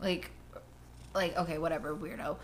like, 0.00 0.30
like 1.14 1.36
okay, 1.36 1.58
whatever, 1.58 1.94
weirdo. 1.94 2.36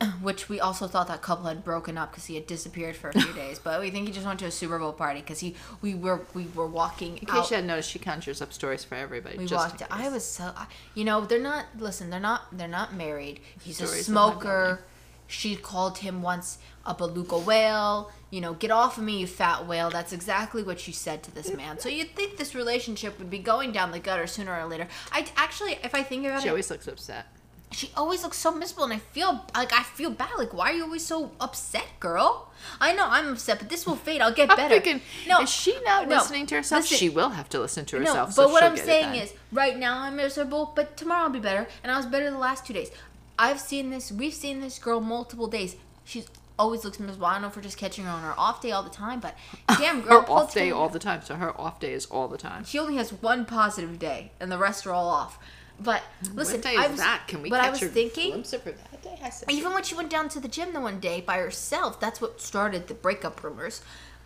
Which 0.20 0.48
we 0.48 0.58
also 0.60 0.86
thought 0.88 1.08
that 1.08 1.22
couple 1.22 1.46
had 1.46 1.64
broken 1.64 1.96
up 1.98 2.10
because 2.10 2.26
he 2.26 2.34
had 2.34 2.46
disappeared 2.46 2.96
for 2.96 3.10
a 3.10 3.12
few 3.20 3.32
days, 3.42 3.58
but 3.58 3.80
we 3.80 3.90
think 3.90 4.06
he 4.08 4.12
just 4.12 4.26
went 4.26 4.38
to 4.40 4.46
a 4.46 4.50
Super 4.50 4.78
Bowl 4.78 4.92
party 4.92 5.20
because 5.20 5.40
he 5.40 5.54
we 5.80 5.94
were 5.94 6.22
we 6.34 6.46
were 6.54 6.66
walking 6.66 7.18
In 7.18 7.28
out. 7.30 7.42
case 7.42 7.50
you 7.50 7.54
hadn't 7.56 7.68
noticed, 7.68 7.90
she 7.90 7.98
conjures 7.98 8.42
up 8.42 8.52
stories 8.52 8.82
for 8.84 8.94
everybody. 8.96 9.38
We 9.38 9.46
walked. 9.46 9.82
I 9.90 10.08
was 10.08 10.24
so. 10.24 10.52
I- 10.56 10.66
You 10.94 11.04
know, 11.04 11.24
they're 11.24 11.40
not. 11.40 11.66
Listen, 11.78 12.10
they're 12.10 12.18
not. 12.20 12.42
They're 12.56 12.68
not 12.68 12.94
married. 12.94 13.40
He's 13.62 13.80
a 13.80 13.86
Stories 13.86 14.08
building. 14.08 14.40
smoker. 14.40 14.84
She 15.28 15.56
called 15.56 15.98
him 15.98 16.20
once 16.20 16.58
a 16.84 16.94
beluga 16.94 17.38
whale. 17.38 18.10
You 18.30 18.40
know, 18.42 18.52
get 18.54 18.70
off 18.70 18.98
of 18.98 19.04
me, 19.04 19.18
you 19.20 19.26
fat 19.26 19.66
whale. 19.66 19.88
That's 19.88 20.12
exactly 20.12 20.62
what 20.62 20.78
she 20.80 20.92
said 20.92 21.22
to 21.22 21.30
this 21.34 21.54
man. 21.54 21.78
So 21.78 21.88
you'd 21.88 22.14
think 22.14 22.36
this 22.36 22.54
relationship 22.54 23.18
would 23.18 23.30
be 23.30 23.38
going 23.38 23.72
down 23.72 23.92
the 23.92 23.98
gutter 23.98 24.26
sooner 24.26 24.58
or 24.58 24.66
later. 24.66 24.88
I 25.10 25.26
actually, 25.36 25.78
if 25.84 25.94
I 25.94 26.02
think 26.02 26.26
about 26.26 26.40
She 26.40 26.42
it, 26.42 26.42
she 26.44 26.48
always 26.50 26.70
looks 26.70 26.86
upset. 26.88 27.26
She 27.72 27.90
always 27.96 28.22
looks 28.22 28.38
so 28.38 28.52
miserable, 28.52 28.84
and 28.84 28.92
I 28.92 28.98
feel 28.98 29.44
like 29.54 29.72
I 29.72 29.82
feel 29.82 30.10
bad. 30.10 30.30
Like, 30.38 30.52
why 30.52 30.70
are 30.70 30.74
you 30.74 30.84
always 30.84 31.04
so 31.04 31.32
upset, 31.40 31.86
girl? 32.00 32.50
I 32.80 32.92
know 32.92 33.06
I'm 33.08 33.28
upset, 33.28 33.58
but 33.58 33.68
this 33.68 33.86
will 33.86 33.96
fade. 33.96 34.20
I'll 34.20 34.32
get 34.32 34.50
I'm 34.50 34.56
better. 34.56 34.80
thinking, 34.80 35.00
no, 35.28 35.40
is 35.40 35.50
she 35.50 35.78
not 35.84 36.08
no, 36.08 36.16
listening 36.16 36.46
to 36.46 36.56
herself? 36.56 36.82
listen. 36.82 36.98
she 36.98 37.08
will 37.08 37.30
have 37.30 37.48
to 37.50 37.60
listen 37.60 37.84
to 37.86 37.98
herself 37.98 38.16
No, 38.16 38.26
but 38.26 38.48
so 38.48 38.52
what 38.52 38.62
I'm 38.62 38.76
saying 38.76 39.14
is, 39.14 39.32
right 39.52 39.78
now 39.78 40.00
I'm 40.00 40.16
miserable, 40.16 40.72
but 40.76 40.96
tomorrow 40.96 41.24
I'll 41.24 41.30
be 41.30 41.40
better, 41.40 41.66
and 41.82 41.90
I 41.90 41.96
was 41.96 42.06
better 42.06 42.30
the 42.30 42.38
last 42.38 42.66
two 42.66 42.72
days. 42.72 42.90
I've 43.38 43.60
seen 43.60 43.90
this. 43.90 44.12
We've 44.12 44.34
seen 44.34 44.60
this 44.60 44.78
girl 44.78 45.00
multiple 45.00 45.46
days. 45.46 45.76
She's 46.04 46.26
always 46.58 46.84
looks 46.84 47.00
miserable. 47.00 47.26
I 47.26 47.32
don't 47.34 47.42
know 47.42 47.48
if 47.48 47.56
we're 47.56 47.62
just 47.62 47.78
catching 47.78 48.04
her 48.04 48.10
on 48.10 48.22
her 48.22 48.34
off 48.38 48.60
day 48.60 48.72
all 48.72 48.82
the 48.82 48.90
time, 48.90 49.20
but 49.20 49.36
damn, 49.78 50.02
girl, 50.02 50.22
her 50.22 50.30
off 50.30 50.54
day 50.54 50.70
all 50.70 50.88
the 50.88 50.98
time. 50.98 51.22
So 51.22 51.34
her 51.34 51.58
off 51.60 51.80
day 51.80 51.92
is 51.92 52.06
all 52.06 52.28
the 52.28 52.38
time. 52.38 52.64
She 52.64 52.78
only 52.78 52.96
has 52.96 53.12
one 53.12 53.44
positive 53.44 53.98
day, 53.98 54.32
and 54.38 54.52
the 54.52 54.58
rest 54.58 54.86
are 54.86 54.92
all 54.92 55.08
off. 55.08 55.38
But 55.82 56.02
listen, 56.34 56.56
what 56.56 56.62
day 56.62 56.76
I 56.76 56.86
was, 56.86 56.98
that? 56.98 57.24
Can 57.26 57.42
we 57.42 57.50
But 57.50 57.60
I 57.60 57.70
was 57.70 57.80
thinking, 57.80 58.30
glimpse 58.30 58.52
of 58.52 58.62
her 58.64 58.72
that 58.72 59.02
day? 59.02 59.18
I 59.22 59.30
said, 59.30 59.50
even 59.50 59.72
when 59.72 59.82
she 59.82 59.94
went 59.94 60.10
down 60.10 60.28
to 60.30 60.40
the 60.40 60.48
gym 60.48 60.72
the 60.72 60.80
one 60.80 61.00
day 61.00 61.20
by 61.20 61.38
herself, 61.38 61.98
that's 62.00 62.20
what 62.20 62.40
started 62.40 62.88
the 62.88 62.94
breakup 62.94 63.42
rumors. 63.42 63.82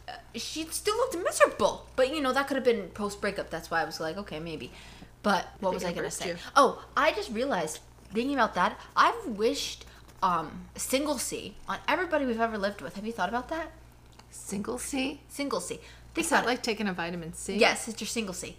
Uh, 0.09 0.13
she 0.35 0.65
still 0.67 0.97
looked 0.97 1.17
miserable, 1.17 1.87
but 1.97 2.15
you 2.15 2.21
know 2.21 2.33
that 2.33 2.47
could 2.49 2.57
have 2.57 2.65
been 2.65 2.89
post 2.89 3.21
breakup. 3.21 3.51
That's 3.51 3.71
why 3.71 3.83
I 3.83 3.85
was 3.85 4.01
like, 4.01 4.17
okay, 4.19 4.39
maybe. 4.41 4.71
But 5.23 5.47
what 5.61 5.75
was 5.75 5.85
I 5.85 5.93
gonna 5.93 6.11
say? 6.11 6.29
you. 6.29 6.37
Oh, 6.55 6.85
I 6.97 7.13
just 7.13 7.31
realized 7.33 7.81
thinking 8.13 8.35
about 8.35 8.55
that. 8.55 8.79
I've 8.97 9.27
wished 9.27 9.85
um, 10.23 10.67
single 10.77 11.19
C 11.19 11.57
on 11.69 11.79
everybody 11.89 12.25
we've 12.27 12.41
ever 12.41 12.59
lived 12.59 12.81
with. 12.81 12.95
Have 12.97 13.07
you 13.07 13.13
thought 13.13 13.29
about 13.29 13.49
that? 13.49 13.73
single 14.37 14.79
C. 14.79 15.21
Single 15.29 15.61
C. 15.61 15.81
Think 16.15 16.25
Is 16.25 16.33
about 16.33 16.43
that 16.43 16.47
like 16.47 16.63
taking 16.63 16.89
a 16.89 16.93
vitamin 16.93 17.33
C? 17.35 17.57
Yes, 17.57 17.89
it's 17.89 18.01
your 18.01 18.09
single 18.09 18.35
C. 18.35 18.57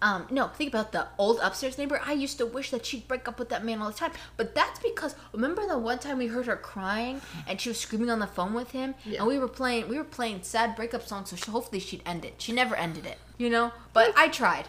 Um, 0.00 0.26
no, 0.30 0.46
think 0.46 0.72
about 0.72 0.92
the 0.92 1.08
old 1.18 1.40
upstairs 1.42 1.76
neighbor. 1.76 2.00
I 2.04 2.12
used 2.12 2.38
to 2.38 2.46
wish 2.46 2.70
that 2.70 2.86
she'd 2.86 3.08
break 3.08 3.26
up 3.26 3.38
with 3.38 3.48
that 3.48 3.64
man 3.64 3.82
all 3.82 3.90
the 3.90 3.96
time. 3.96 4.12
But 4.36 4.54
that's 4.54 4.78
because 4.78 5.16
remember 5.32 5.66
the 5.66 5.76
one 5.76 5.98
time 5.98 6.18
we 6.18 6.28
heard 6.28 6.46
her 6.46 6.54
crying 6.56 7.20
and 7.48 7.60
she 7.60 7.68
was 7.68 7.80
screaming 7.80 8.08
on 8.08 8.20
the 8.20 8.26
phone 8.28 8.54
with 8.54 8.70
him, 8.70 8.94
Yeah. 9.04 9.18
and 9.18 9.26
we 9.26 9.38
were 9.38 9.48
playing 9.48 9.88
we 9.88 9.98
were 9.98 10.04
playing 10.04 10.42
sad 10.42 10.76
breakup 10.76 11.06
songs. 11.06 11.30
So 11.30 11.36
she, 11.36 11.50
hopefully 11.50 11.80
she'd 11.80 12.02
end 12.06 12.24
it. 12.24 12.34
She 12.38 12.52
never 12.52 12.76
ended 12.76 13.06
it, 13.06 13.18
you 13.38 13.50
know. 13.50 13.72
But 13.92 14.12
I 14.16 14.28
tried. 14.28 14.66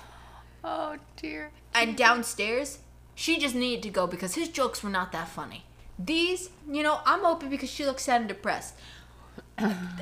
Oh 0.64 0.98
dear. 1.16 1.52
And 1.76 1.96
downstairs, 1.96 2.80
she 3.14 3.38
just 3.38 3.54
needed 3.54 3.84
to 3.84 3.90
go 3.90 4.08
because 4.08 4.34
his 4.34 4.50
jokes 4.50 4.82
were 4.84 4.90
not 4.90 5.12
that 5.12 5.28
funny. 5.28 5.64
These, 6.00 6.50
you 6.68 6.82
know, 6.82 7.02
I'm 7.06 7.26
open 7.26 7.50
because 7.50 7.70
she 7.70 7.86
looks 7.86 8.04
sad 8.06 8.22
and 8.22 8.28
depressed. 8.30 8.74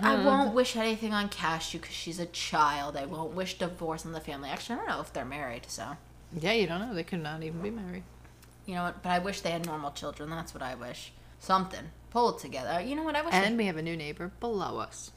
I 0.02 0.24
won't 0.26 0.54
wish 0.54 0.76
anything 0.76 1.14
on 1.14 1.30
Cashew 1.30 1.80
because 1.80 1.96
she's 1.96 2.20
a 2.20 2.26
child. 2.28 2.96
I 2.98 3.06
won't 3.06 3.34
wish 3.34 3.58
divorce 3.58 4.06
on 4.06 4.12
the 4.12 4.20
family. 4.22 4.50
Actually, 4.50 4.76
I 4.76 4.78
don't 4.80 4.88
know 4.90 5.02
if 5.02 5.12
they're 5.14 5.26
married, 5.26 5.64
so 5.68 5.98
Yeah, 6.40 6.54
you 6.54 6.68
don't 6.68 6.80
know. 6.82 6.94
They 6.94 7.04
could 7.04 7.22
not 7.24 7.44
even 7.44 7.62
be 7.62 7.70
married. 7.72 8.04
You 8.66 8.76
know 8.76 8.84
what? 8.84 9.02
But 9.04 9.10
I 9.12 9.20
wish 9.20 9.42
they 9.42 9.52
had 9.52 9.66
normal 9.66 9.92
children. 9.92 10.30
That's 10.30 10.54
what 10.54 10.62
I 10.64 10.76
wish. 10.76 11.12
Something. 11.40 11.92
Pull 12.10 12.36
it 12.36 12.40
together. 12.42 12.82
You 12.82 12.96
know 12.96 13.04
what? 13.04 13.16
I 13.16 13.22
wish. 13.22 13.34
And 13.34 13.54
they- 13.54 13.64
we 13.64 13.66
have 13.68 13.78
a 13.78 13.82
new 13.82 13.96
neighbor 13.98 14.32
below 14.40 14.80
us. 14.80 15.12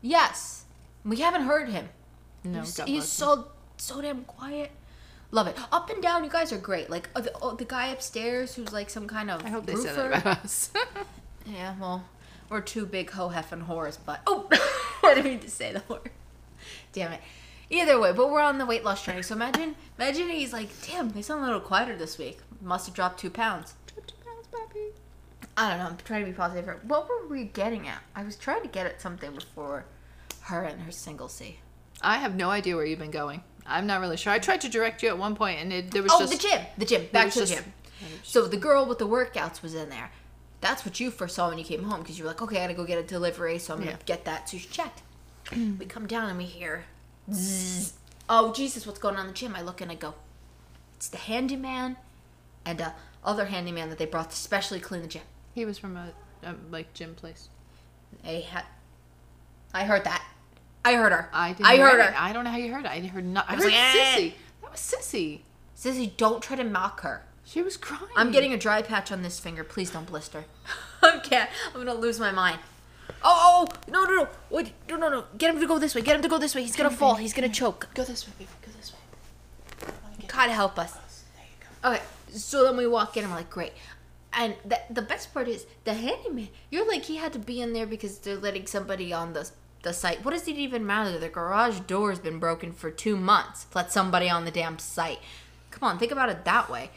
yes, 0.00 0.64
we 1.04 1.16
haven't 1.16 1.42
heard 1.42 1.68
him. 1.68 1.88
No, 2.44 2.60
he's, 2.60 2.76
he's 2.84 3.08
so 3.08 3.48
so 3.76 4.00
damn 4.00 4.24
quiet. 4.24 4.70
Love 5.30 5.46
it. 5.46 5.56
Up 5.72 5.88
and 5.90 6.02
down, 6.02 6.24
you 6.24 6.30
guys 6.30 6.52
are 6.52 6.58
great. 6.58 6.90
Like 6.90 7.08
uh, 7.16 7.20
the, 7.22 7.32
oh, 7.40 7.54
the 7.54 7.64
guy 7.64 7.86
upstairs 7.88 8.54
who's 8.54 8.72
like 8.72 8.90
some 8.90 9.06
kind 9.08 9.30
of 9.30 9.44
I 9.44 9.48
hope 9.48 9.64
they 9.66 9.74
roofer. 9.74 9.88
said 9.88 10.10
that 10.12 10.20
about 10.22 10.44
us. 10.44 10.70
Yeah, 11.46 11.74
well, 11.80 12.04
we're 12.52 12.60
two 12.60 12.86
big 12.86 13.10
hoe 13.10 13.30
heffing 13.30 13.66
whores, 13.66 13.98
but 14.04 14.20
oh, 14.26 14.46
I 15.02 15.14
didn't 15.14 15.24
mean 15.30 15.40
to 15.40 15.50
say 15.50 15.72
the 15.72 15.82
word. 15.88 16.10
Damn 16.92 17.12
it. 17.12 17.20
Either 17.70 17.98
way, 17.98 18.12
but 18.12 18.30
we're 18.30 18.40
on 18.40 18.58
the 18.58 18.66
weight 18.66 18.84
loss 18.84 19.04
journey. 19.04 19.22
So 19.22 19.34
imagine, 19.34 19.74
imagine 19.98 20.28
he's 20.28 20.52
like, 20.52 20.68
damn, 20.86 21.08
they 21.10 21.22
sound 21.22 21.42
a 21.42 21.46
little 21.46 21.60
quieter 21.60 21.96
this 21.96 22.18
week. 22.18 22.38
Must 22.60 22.86
have 22.86 22.94
dropped 22.94 23.18
two 23.18 23.30
pounds. 23.30 23.74
Two 23.86 24.02
pounds, 24.24 24.46
baby. 24.52 24.86
I 25.56 25.70
don't 25.70 25.78
know. 25.78 25.86
I'm 25.86 25.96
trying 26.04 26.24
to 26.26 26.30
be 26.30 26.36
positive. 26.36 26.64
here. 26.66 26.80
What 26.86 27.08
were 27.08 27.26
we 27.28 27.44
getting 27.44 27.88
at? 27.88 27.98
I 28.14 28.22
was 28.24 28.36
trying 28.36 28.62
to 28.62 28.68
get 28.68 28.86
at 28.86 29.00
something 29.00 29.32
before 29.34 29.86
her 30.42 30.62
and 30.62 30.82
her 30.82 30.92
single 30.92 31.28
C. 31.28 31.58
I 32.02 32.18
have 32.18 32.34
no 32.36 32.50
idea 32.50 32.76
where 32.76 32.84
you've 32.84 32.98
been 32.98 33.10
going. 33.10 33.42
I'm 33.66 33.86
not 33.86 34.00
really 34.00 34.16
sure. 34.18 34.32
I 34.32 34.38
tried 34.38 34.60
to 34.62 34.68
direct 34.68 35.02
you 35.02 35.08
at 35.08 35.16
one 35.18 35.34
point, 35.34 35.60
and 35.60 35.72
it, 35.72 35.90
there 35.92 36.02
was 36.02 36.12
Oh, 36.14 36.18
just 36.20 36.32
the 36.32 36.38
gym. 36.48 36.60
The 36.76 36.84
gym. 36.84 37.06
Back 37.12 37.30
to 37.32 37.40
the 37.40 37.46
just- 37.46 37.54
gym. 37.62 37.72
So 38.24 38.46
the 38.48 38.56
girl 38.56 38.84
with 38.84 38.98
the 38.98 39.06
workouts 39.06 39.62
was 39.62 39.74
in 39.74 39.88
there. 39.88 40.10
That's 40.62 40.86
what 40.86 40.98
you 41.00 41.10
first 41.10 41.34
saw 41.34 41.48
when 41.50 41.58
you 41.58 41.64
came 41.64 41.82
home 41.84 42.00
because 42.00 42.16
you 42.18 42.24
were 42.24 42.30
like, 42.30 42.40
okay, 42.40 42.56
I 42.58 42.62
gotta 42.62 42.74
go 42.74 42.84
get 42.86 42.98
a 42.98 43.02
delivery, 43.02 43.58
so 43.58 43.74
I'm 43.74 43.80
gonna 43.80 43.90
Yeah. 43.90 43.96
get 44.06 44.24
that. 44.24 44.48
So 44.48 44.56
you 44.56 44.62
checked. 44.62 45.02
we 45.52 45.84
come 45.86 46.06
down 46.06 46.30
and 46.30 46.38
we 46.38 46.44
hear, 46.44 46.84
zzz. 47.30 47.92
oh 48.30 48.52
Jesus, 48.54 48.86
what's 48.86 48.98
going 48.98 49.16
on 49.16 49.22
in 49.22 49.26
the 49.28 49.32
gym? 49.34 49.54
I 49.54 49.60
look 49.62 49.80
and 49.80 49.90
I 49.90 49.96
go, 49.96 50.14
it's 50.96 51.08
the 51.08 51.18
handyman 51.18 51.96
and 52.64 52.80
uh, 52.80 52.90
other 53.24 53.46
handyman 53.46 53.88
that 53.90 53.98
they 53.98 54.06
brought 54.06 54.30
to 54.30 54.36
specially 54.36 54.78
clean 54.80 55.02
the 55.02 55.08
gym. 55.08 55.22
He 55.54 55.64
was 55.64 55.78
from 55.78 55.96
a, 55.96 56.12
a 56.44 56.54
like 56.70 56.94
gym 56.94 57.14
place. 57.14 57.48
They 58.24 58.42
had, 58.42 58.64
I 59.74 59.84
heard 59.84 60.04
that. 60.04 60.24
I 60.84 60.94
heard 60.94 61.12
her. 61.12 61.28
I 61.32 61.52
didn't. 61.54 61.66
I 61.66 61.74
hear 61.74 61.88
heard 61.88 62.00
it. 62.00 62.06
her. 62.06 62.14
I 62.16 62.32
don't 62.32 62.44
know 62.44 62.50
how 62.50 62.56
you 62.56 62.72
heard 62.72 62.84
it. 62.84 62.90
I 62.90 63.00
heard 63.00 63.24
not. 63.24 63.46
I, 63.48 63.54
was 63.56 63.64
heard 63.64 63.72
like, 63.72 63.80
"Eh." 63.80 64.16
Sissy. 64.16 64.32
That 64.62 64.70
was 64.70 64.80
Sissy. 64.80 65.40
Sissy, 65.76 66.16
don't 66.16 66.40
try 66.42 66.56
to 66.56 66.64
mock 66.64 67.00
her. 67.00 67.24
She 67.44 67.62
was 67.62 67.76
crying. 67.76 68.12
I'm 68.16 68.30
getting 68.30 68.52
a 68.52 68.58
dry 68.58 68.82
patch 68.82 69.12
on 69.12 69.22
this 69.22 69.38
finger. 69.40 69.64
Please 69.64 69.90
don't 69.90 70.06
blister. 70.06 70.44
Can't. 71.22 71.50
I'm 71.74 71.84
gonna 71.84 71.94
lose 71.94 72.18
my 72.18 72.30
mind. 72.30 72.60
Oh, 73.24 73.24
oh, 73.24 73.66
oh, 73.68 73.90
no, 73.90 74.04
no, 74.04 74.22
no. 74.22 74.28
Wait, 74.50 74.72
no, 74.88 74.96
no, 74.96 75.08
no. 75.08 75.24
Get 75.36 75.54
him 75.54 75.60
to 75.60 75.66
go 75.66 75.78
this 75.78 75.94
way. 75.94 76.00
Get 76.00 76.16
him 76.16 76.22
to 76.22 76.28
go 76.28 76.38
this 76.38 76.54
way. 76.54 76.62
He's 76.62 76.76
gonna 76.76 76.90
fall. 76.90 77.16
He's 77.16 77.32
gonna 77.32 77.48
choke. 77.48 77.88
Go 77.94 78.04
this 78.04 78.26
way, 78.26 78.32
baby. 78.38 78.50
Go 78.62 78.72
this 78.76 78.92
way. 78.92 79.88
God 80.28 80.50
help 80.50 80.78
us. 80.78 80.92
There 80.92 81.44
you 81.44 81.66
go. 81.82 81.90
Okay, 81.90 82.02
so 82.32 82.64
then 82.64 82.76
we 82.76 82.86
walk 82.86 83.16
in. 83.16 83.24
And 83.24 83.32
I'm 83.32 83.38
like, 83.38 83.50
great. 83.50 83.72
And 84.32 84.54
the, 84.64 84.80
the 84.88 85.02
best 85.02 85.34
part 85.34 85.48
is 85.48 85.66
the 85.84 85.94
handyman. 85.94 86.48
You're 86.70 86.88
like 86.88 87.04
he 87.04 87.16
had 87.16 87.32
to 87.34 87.38
be 87.38 87.60
in 87.60 87.74
there 87.74 87.86
because 87.86 88.18
they're 88.18 88.36
letting 88.36 88.66
somebody 88.66 89.12
on 89.12 89.34
the 89.34 89.50
the 89.82 89.92
site. 89.92 90.24
What 90.24 90.30
does 90.30 90.46
it 90.48 90.56
even 90.56 90.86
matter? 90.86 91.18
The 91.18 91.28
garage 91.28 91.80
door's 91.80 92.18
been 92.18 92.38
broken 92.38 92.72
for 92.72 92.90
two 92.90 93.16
months. 93.16 93.66
Let 93.74 93.92
somebody 93.92 94.30
on 94.30 94.44
the 94.44 94.50
damn 94.50 94.78
site. 94.78 95.18
Come 95.70 95.88
on, 95.88 95.98
think 95.98 96.12
about 96.12 96.28
it 96.28 96.44
that 96.44 96.70
way. 96.70 96.90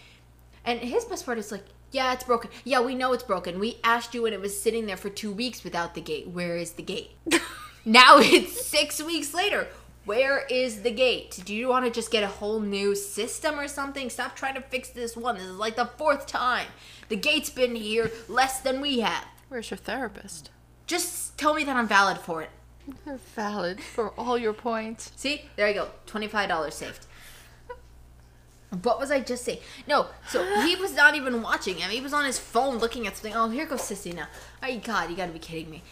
And 0.65 0.79
his 0.79 1.05
best 1.05 1.25
part 1.25 1.37
is 1.37 1.51
like, 1.51 1.65
yeah, 1.91 2.13
it's 2.13 2.23
broken. 2.23 2.49
Yeah, 2.63 2.81
we 2.81 2.95
know 2.95 3.13
it's 3.13 3.23
broken. 3.23 3.59
We 3.59 3.77
asked 3.83 4.13
you 4.13 4.23
when 4.23 4.33
it 4.33 4.41
was 4.41 4.59
sitting 4.59 4.85
there 4.85 4.97
for 4.97 5.09
two 5.09 5.31
weeks 5.31 5.63
without 5.63 5.93
the 5.93 6.01
gate. 6.01 6.27
Where 6.27 6.57
is 6.57 6.71
the 6.71 6.83
gate? 6.83 7.11
now 7.85 8.17
it's 8.17 8.65
six 8.65 9.01
weeks 9.01 9.33
later. 9.33 9.67
Where 10.05 10.45
is 10.47 10.81
the 10.81 10.91
gate? 10.91 11.41
Do 11.45 11.55
you 11.55 11.67
want 11.67 11.85
to 11.85 11.91
just 11.91 12.11
get 12.11 12.23
a 12.23 12.27
whole 12.27 12.59
new 12.59 12.95
system 12.95 13.59
or 13.59 13.67
something? 13.67 14.09
Stop 14.09 14.35
trying 14.35 14.53
to 14.55 14.61
fix 14.61 14.89
this 14.89 15.17
one. 15.17 15.35
This 15.35 15.45
is 15.45 15.55
like 15.55 15.77
the 15.77 15.85
fourth 15.85 16.27
time. 16.27 16.67
The 17.09 17.15
gate's 17.15 17.49
been 17.49 17.75
here 17.75 18.11
less 18.27 18.59
than 18.59 18.81
we 18.81 18.99
have. 18.99 19.25
Where's 19.49 19.71
your 19.71 19.77
therapist? 19.77 20.51
Just 20.85 21.37
tell 21.37 21.55
me 21.55 21.63
that 21.63 21.75
I'm 21.75 21.87
valid 21.87 22.19
for 22.19 22.43
it. 22.43 22.49
They're 23.03 23.17
valid 23.17 23.81
for 23.81 24.09
all 24.11 24.37
your 24.37 24.53
points. 24.53 25.11
See, 25.15 25.49
there 25.55 25.67
you 25.67 25.73
go. 25.73 25.87
$25 26.07 26.71
saved. 26.71 27.07
What 28.81 28.99
was 28.99 29.11
I 29.11 29.19
just 29.19 29.45
saying? 29.45 29.59
No, 29.87 30.07
so 30.27 30.43
he 30.65 30.75
was 30.75 30.93
not 30.93 31.15
even 31.15 31.41
watching 31.41 31.75
him. 31.77 31.89
He 31.91 32.01
was 32.01 32.13
on 32.13 32.25
his 32.25 32.37
phone 32.39 32.77
looking 32.77 33.07
at 33.07 33.15
something. 33.15 33.33
Oh, 33.35 33.49
here 33.49 33.65
goes 33.65 33.81
Sissy 33.81 34.13
now. 34.13 34.27
Oh, 34.61 34.79
God, 34.79 35.09
you 35.09 35.15
gotta 35.15 35.31
be 35.31 35.39
kidding 35.39 35.69
me. 35.69 35.83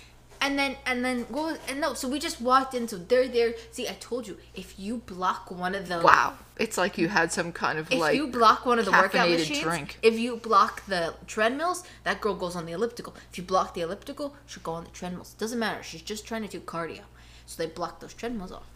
And 0.42 0.60
then, 0.60 0.76
and 0.86 1.06
then, 1.06 1.22
what 1.30 1.44
was, 1.44 1.60
and 1.70 1.80
no, 1.80 1.94
so 1.94 2.10
we 2.10 2.20
just 2.20 2.42
walked 2.42 2.74
in, 2.74 2.86
so 2.90 2.98
they're 2.98 3.30
there. 3.30 3.54
See, 3.72 3.88
I 3.88 3.94
told 3.94 4.28
you, 4.28 4.38
if 4.54 4.78
you 4.78 4.98
block 4.98 5.50
one 5.50 5.74
of 5.74 5.88
the. 5.88 6.02
Wow, 6.02 6.34
it's 6.58 6.78
like 6.78 6.98
you 6.98 7.08
had 7.08 7.32
some 7.32 7.54
kind 7.54 7.80
of 7.80 7.90
If 7.90 8.00
like. 8.00 8.14
If 8.14 8.18
you 8.18 8.28
block 8.28 8.66
one 8.66 8.78
of 8.78 8.84
the 8.84 8.92
workout 8.92 9.30
machines, 9.30 9.62
drink. 9.62 9.98
if 10.02 10.20
you 10.20 10.36
block 10.36 10.86
the 10.86 11.14
treadmills, 11.28 11.86
that 12.04 12.20
girl 12.20 12.36
goes 12.36 12.58
on 12.58 12.66
the 12.66 12.74
elliptical. 12.74 13.16
If 13.32 13.38
you 13.38 13.44
block 13.46 13.74
the 13.74 13.82
elliptical, 13.82 14.36
she'll 14.46 14.64
go 14.64 14.74
on 14.74 14.84
the 14.84 14.90
treadmills. 14.90 15.34
Doesn't 15.36 15.60
matter. 15.60 15.82
She's 15.82 16.02
just 16.02 16.28
trying 16.28 16.42
to 16.42 16.50
do 16.50 16.60
cardio. 16.60 17.04
So 17.46 17.64
they 17.64 17.70
block 17.70 18.02
those 18.02 18.14
treadmills 18.14 18.52
off. 18.52 18.68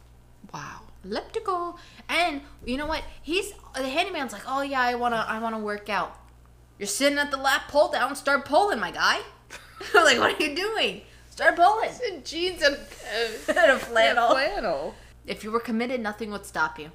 wow. 0.53 0.81
Elliptical. 1.09 1.77
And 2.09 2.41
you 2.65 2.77
know 2.77 2.85
what? 2.85 3.03
He's 3.21 3.53
the 3.75 3.87
handyman's 3.87 4.33
like, 4.33 4.43
oh 4.47 4.61
yeah, 4.61 4.81
I 4.81 4.95
wanna, 4.95 5.25
I 5.27 5.39
wanna 5.39 5.59
work 5.59 5.89
out. 5.89 6.17
You're 6.79 6.87
sitting 6.87 7.17
at 7.17 7.31
the 7.31 7.37
lat, 7.37 7.63
pull 7.69 7.89
down, 7.91 8.15
start 8.15 8.45
pulling, 8.45 8.79
my 8.79 8.91
guy. 8.91 9.19
I'm 9.95 10.03
like, 10.05 10.19
what 10.19 10.39
are 10.39 10.43
you 10.43 10.55
doing? 10.55 11.01
Start 11.29 11.55
pulling. 11.55 11.89
In 12.07 12.23
jeans 12.23 12.61
and, 12.61 12.75
And 13.47 13.71
a 13.71 13.79
flannel. 13.79 14.29
flannel. 14.31 14.95
If 15.25 15.43
you 15.43 15.51
were 15.51 15.59
committed, 15.59 16.01
nothing 16.01 16.31
would 16.31 16.45
stop 16.45 16.79
you. 16.79 16.91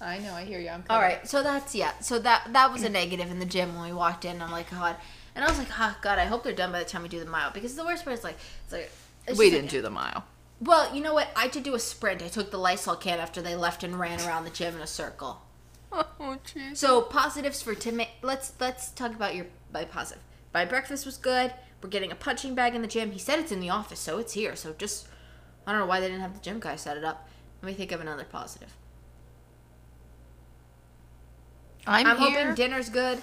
I 0.00 0.18
know. 0.18 0.34
I 0.34 0.44
hear 0.44 0.58
you. 0.60 0.68
I'm. 0.68 0.84
All 0.90 1.00
right, 1.00 1.26
so 1.26 1.42
that's 1.42 1.74
yeah. 1.74 1.92
So 2.00 2.18
that 2.18 2.48
that 2.52 2.72
was 2.72 2.82
a 2.82 2.88
negative 2.88 3.30
in 3.30 3.38
the 3.38 3.46
gym 3.46 3.74
when 3.74 3.84
we 3.88 3.92
walked 3.94 4.24
in. 4.24 4.42
I'm 4.42 4.50
like, 4.50 4.70
God, 4.70 4.96
and 5.34 5.44
I 5.44 5.48
was 5.48 5.56
like, 5.58 5.68
oh 5.78 5.96
God, 6.02 6.18
I 6.18 6.24
hope 6.26 6.42
they're 6.44 6.52
done 6.52 6.72
by 6.72 6.80
the 6.80 6.84
time 6.84 7.02
we 7.02 7.08
do 7.08 7.20
the 7.20 7.30
mile 7.30 7.50
because 7.52 7.74
the 7.74 7.84
worst 7.84 8.04
part 8.04 8.18
is 8.18 8.24
like, 8.24 8.36
it's 8.64 8.72
like. 8.72 8.90
it's 9.26 9.38
We 9.38 9.48
didn't 9.50 9.66
like- 9.66 9.70
do 9.70 9.82
the 9.82 9.90
mile. 9.90 10.24
Well, 10.60 10.94
you 10.94 11.02
know 11.02 11.14
what? 11.14 11.28
I 11.36 11.48
did 11.48 11.62
do 11.64 11.74
a 11.74 11.78
sprint. 11.78 12.22
I 12.22 12.28
took 12.28 12.50
the 12.50 12.58
Lysol 12.58 12.96
can 12.96 13.18
after 13.18 13.42
they 13.42 13.54
left 13.56 13.82
and 13.82 13.98
ran 13.98 14.20
around 14.20 14.44
the 14.44 14.50
gym 14.50 14.74
in 14.74 14.80
a 14.80 14.86
circle. 14.86 15.42
Oh 15.92 16.38
jeez. 16.44 16.76
So 16.76 17.02
positives 17.02 17.62
for 17.62 17.72
Tim. 17.76 18.00
Let's 18.20 18.52
let's 18.58 18.90
talk 18.90 19.14
about 19.14 19.36
your 19.36 19.46
by 19.70 19.84
positive. 19.84 20.22
My 20.52 20.64
breakfast 20.64 21.06
was 21.06 21.16
good. 21.16 21.52
We're 21.80 21.88
getting 21.88 22.10
a 22.10 22.16
punching 22.16 22.56
bag 22.56 22.74
in 22.74 22.82
the 22.82 22.88
gym. 22.88 23.12
He 23.12 23.18
said 23.20 23.38
it's 23.38 23.52
in 23.52 23.60
the 23.60 23.70
office, 23.70 24.00
so 24.00 24.18
it's 24.18 24.32
here. 24.32 24.56
So 24.56 24.72
just 24.76 25.06
I 25.66 25.70
don't 25.70 25.80
know 25.80 25.86
why 25.86 26.00
they 26.00 26.08
didn't 26.08 26.22
have 26.22 26.34
the 26.34 26.40
gym 26.40 26.58
guy 26.58 26.74
set 26.74 26.96
it 26.96 27.04
up. 27.04 27.28
Let 27.62 27.68
me 27.68 27.74
think 27.74 27.92
of 27.92 28.00
another 28.00 28.24
positive. 28.24 28.74
I'm, 31.86 32.06
I'm, 32.06 32.18
here. 32.18 32.40
hoping 32.40 32.54
dinner's 32.54 32.88
good. 32.88 33.20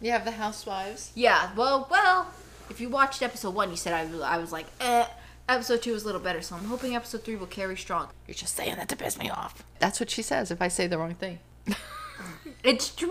you 0.00 0.10
have 0.10 0.24
the 0.24 0.32
housewives. 0.32 1.12
Yeah. 1.14 1.50
Well, 1.54 1.86
well. 1.90 2.32
If 2.70 2.80
you 2.80 2.88
watched 2.88 3.22
episode 3.22 3.54
one, 3.54 3.70
you 3.70 3.76
said 3.76 3.92
I, 3.92 4.04
was- 4.06 4.20
I 4.22 4.38
was 4.38 4.52
like, 4.52 4.66
eh. 4.80 5.06
Episode 5.50 5.82
two 5.82 5.92
was 5.92 6.04
a 6.04 6.06
little 6.06 6.20
better, 6.20 6.40
so 6.42 6.54
I'm 6.54 6.66
hoping 6.66 6.94
episode 6.94 7.24
three 7.24 7.34
will 7.34 7.48
carry 7.48 7.76
strong. 7.76 8.06
You're 8.28 8.36
just 8.36 8.54
saying 8.54 8.76
that 8.76 8.88
to 8.88 8.94
piss 8.94 9.18
me 9.18 9.30
off. 9.30 9.64
That's 9.80 9.98
what 9.98 10.08
she 10.08 10.22
says 10.22 10.52
if 10.52 10.62
I 10.62 10.68
say 10.68 10.86
the 10.86 10.96
wrong 10.96 11.14
thing. 11.14 11.40
It's 12.62 12.94
true. 12.94 13.10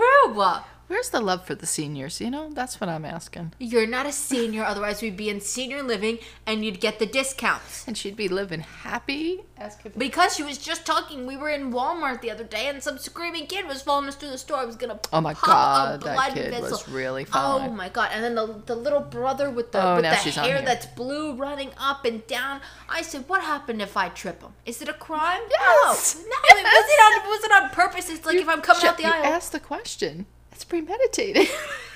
Where's 0.89 1.11
the 1.11 1.19
love 1.21 1.45
for 1.45 1.53
the 1.53 1.67
seniors? 1.67 2.19
You 2.19 2.31
know, 2.31 2.49
that's 2.51 2.81
what 2.81 2.89
I'm 2.89 3.05
asking. 3.05 3.53
You're 3.59 3.85
not 3.85 4.07
a 4.07 4.11
senior, 4.11 4.63
otherwise 4.63 5.03
we'd 5.03 5.15
be 5.15 5.29
in 5.29 5.39
senior 5.39 5.83
living 5.83 6.17
and 6.47 6.65
you'd 6.65 6.79
get 6.81 6.97
the 6.97 7.05
discounts. 7.05 7.87
And 7.87 7.95
she'd 7.95 8.15
be 8.15 8.27
living 8.27 8.61
happy 8.61 9.41
as 9.55 9.75
could 9.75 9.93
be. 9.93 9.99
Because 9.99 10.35
she 10.35 10.41
was 10.41 10.57
just 10.57 10.87
talking, 10.87 11.27
we 11.27 11.37
were 11.37 11.49
in 11.49 11.71
Walmart 11.71 12.21
the 12.21 12.31
other 12.31 12.43
day, 12.43 12.67
and 12.69 12.81
some 12.81 12.97
screaming 12.97 13.45
kid 13.45 13.67
was 13.67 13.83
following 13.83 14.07
us 14.07 14.15
through 14.15 14.31
the 14.31 14.37
store. 14.39 14.57
I 14.57 14.65
was 14.65 14.75
gonna. 14.77 14.99
Oh 15.13 15.21
my 15.21 15.35
pop 15.35 16.01
God, 16.01 16.01
a 16.01 16.05
that 16.05 16.33
kid 16.33 16.49
vessel. 16.49 16.69
was 16.71 16.89
really 16.89 17.27
Oh 17.33 17.69
my 17.69 17.89
god! 17.89 18.09
And 18.11 18.23
then 18.23 18.33
the 18.33 18.61
the 18.65 18.75
little 18.75 19.01
brother 19.01 19.51
with 19.51 19.71
the 19.71 19.83
Oh, 19.85 19.95
with 19.97 20.03
the 20.05 20.31
hair 20.41 20.63
that's 20.63 20.87
blue 20.87 21.33
running 21.35 21.69
up 21.77 22.03
and 22.05 22.25
down. 22.25 22.61
I 22.89 23.03
said, 23.03 23.25
"What 23.27 23.41
happened 23.43 23.79
if 23.81 23.95
I 23.95 24.09
trip 24.09 24.41
him? 24.41 24.53
Is 24.65 24.81
it 24.81 24.89
a 24.89 24.93
crime? 24.93 25.41
Yes. 25.51 26.15
No, 26.15 26.23
no. 26.23 26.35
it 26.49 26.63
Was 26.63 26.85
it 26.89 26.99
on 27.23 27.29
was 27.29 27.43
it 27.43 27.51
on 27.51 27.69
purpose? 27.69 28.09
It's 28.09 28.25
like 28.25 28.37
if 28.37 28.49
I'm 28.49 28.61
coming 28.61 28.81
Sh- 28.81 28.85
out 28.85 28.97
the 28.97 29.03
you 29.03 29.09
aisle. 29.09 29.25
asked 29.25 29.51
the 29.51 29.59
question. 29.59 30.25
It's 30.59 30.65
premeditated. 30.65 31.47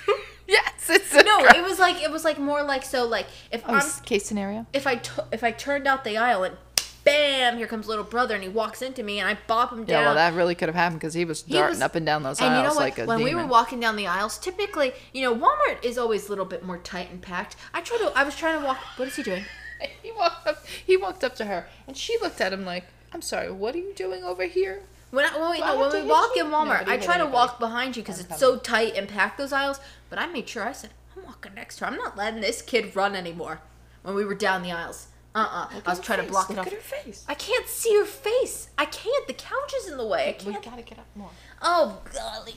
yes, 0.48 0.90
it's 0.90 1.14
no, 1.14 1.22
crime. 1.44 1.54
it 1.58 1.64
was 1.68 1.80
like 1.80 2.02
it 2.02 2.10
was 2.10 2.24
like 2.24 2.40
more 2.40 2.64
like 2.64 2.84
so 2.84 3.06
like 3.06 3.26
if 3.52 3.62
Oh, 3.68 3.74
I'm 3.74 4.04
case 4.06 4.26
scenario. 4.26 4.66
if 4.72 4.88
I 4.88 4.96
t- 4.96 5.22
if 5.34 5.44
I 5.44 5.52
turned 5.52 5.86
out 5.86 6.06
the 6.06 6.16
aisle 6.16 6.46
and 6.46 6.56
bam, 7.04 7.58
here 7.58 7.68
comes 7.68 7.90
little 7.90 8.06
brother, 8.06 8.36
and 8.36 8.42
he 8.42 8.48
walks 8.50 8.82
into 8.82 9.04
me, 9.04 9.20
and 9.20 9.28
I 9.28 9.38
bop 9.48 9.74
him 9.74 9.80
down. 9.84 9.88
Yeah, 10.04 10.06
well, 10.06 10.16
that 10.16 10.34
really 10.34 10.56
could 10.56 10.70
have 10.70 10.76
happened 10.78 11.02
because 11.02 11.14
he 11.14 11.26
was 11.26 11.44
He 11.44 11.56
darting 11.56 11.72
was- 11.72 11.82
up 11.82 11.96
and 11.96 12.06
down 12.06 12.24
those 12.24 12.40
and 12.40 12.54
aisles 12.54 12.58
you 12.58 12.64
know 12.70 12.76
what? 12.76 12.80
like 12.80 13.00
a 13.00 13.06
when 13.06 13.22
we 13.22 13.36
were 13.36 13.46
walking 13.46 13.82
down 13.82 13.98
the 13.98 14.08
aisles, 14.08 14.38
typically, 14.38 14.94
you 15.12 15.24
know, 15.24 15.36
Walmart 15.36 15.84
is 15.84 15.98
always 15.98 16.28
a 16.28 16.30
little 16.30 16.46
bit 16.46 16.64
more 16.64 16.78
tight 16.78 17.12
and 17.12 17.22
packed. 17.22 17.58
I 17.74 17.82
try 17.82 17.98
to. 17.98 18.14
I 18.18 18.24
was 18.24 18.38
trying 18.38 18.62
to 18.62 18.66
walk. 18.66 18.78
What 18.96 19.10
is 19.10 19.18
he 19.18 19.24
doing? 19.24 19.44
he 20.02 20.14
walked 20.14 20.48
up. 20.48 20.66
He 20.66 20.96
walked 20.96 21.26
up 21.26 21.36
to 21.36 21.44
her, 21.48 21.68
and 21.86 21.98
she 21.98 22.18
looked 22.22 22.40
at 22.40 22.54
him 22.54 22.64
like, 22.64 22.86
"I'm 23.12 23.22
sorry, 23.22 23.52
what 23.52 23.76
are 23.76 23.80
you 23.80 23.92
doing 23.94 24.24
over 24.24 24.46
here?" 24.46 24.84
When, 25.14 25.26
I, 25.26 25.38
when 25.40 25.52
we, 25.52 25.58
Do 25.58 25.64
I 25.64 25.76
no, 25.76 25.80
when 25.80 26.04
we 26.04 26.10
walk 26.10 26.32
you? 26.36 26.44
in 26.44 26.50
Walmart, 26.50 26.80
Nobody 26.80 26.92
I 26.92 26.98
try 26.98 27.18
to 27.18 27.22
anybody. 27.22 27.34
walk 27.36 27.60
behind 27.60 27.96
you 27.96 28.02
because 28.02 28.20
it's 28.20 28.40
so 28.40 28.58
tight 28.58 28.96
and 28.96 29.08
packed 29.08 29.38
those 29.38 29.54
aisles. 29.54 29.80
But 30.10 30.18
I 30.18 30.26
made 30.26 30.50
sure 30.50 30.64
I 30.68 30.72
said, 30.72 30.90
I'm 31.16 31.24
walking 31.24 31.54
next 31.54 31.76
to 31.78 31.86
her. 31.86 31.92
I'm 31.92 31.98
not 31.98 32.18
letting 32.18 32.42
this 32.42 32.64
kid 32.64 32.96
run 32.96 33.16
anymore. 33.16 33.62
When 34.02 34.16
we 34.16 34.26
were 34.26 34.34
down 34.34 34.64
the 34.64 34.72
aisles, 34.72 35.10
Uh-uh. 35.36 35.70
I 35.86 35.90
was 35.90 36.00
trying 36.00 36.22
to 36.26 36.28
block 36.28 36.50
it 36.50 36.58
off. 36.58 36.66
Look 36.66 36.74
at 36.74 36.82
her 36.82 36.96
face. 37.04 37.26
I 37.28 37.36
can't 37.36 37.68
see 37.68 37.96
her 37.96 38.06
face. 38.06 38.70
I 38.76 38.86
can't. 38.86 39.28
The 39.28 39.34
couch 39.34 39.72
is 39.78 39.88
in 39.92 39.98
the 39.98 40.06
way. 40.08 40.36
I 40.42 40.44
We 40.48 40.54
gotta 40.54 40.82
get 40.82 40.98
up 40.98 41.06
more. 41.16 41.30
Oh 41.62 42.02
golly, 42.12 42.56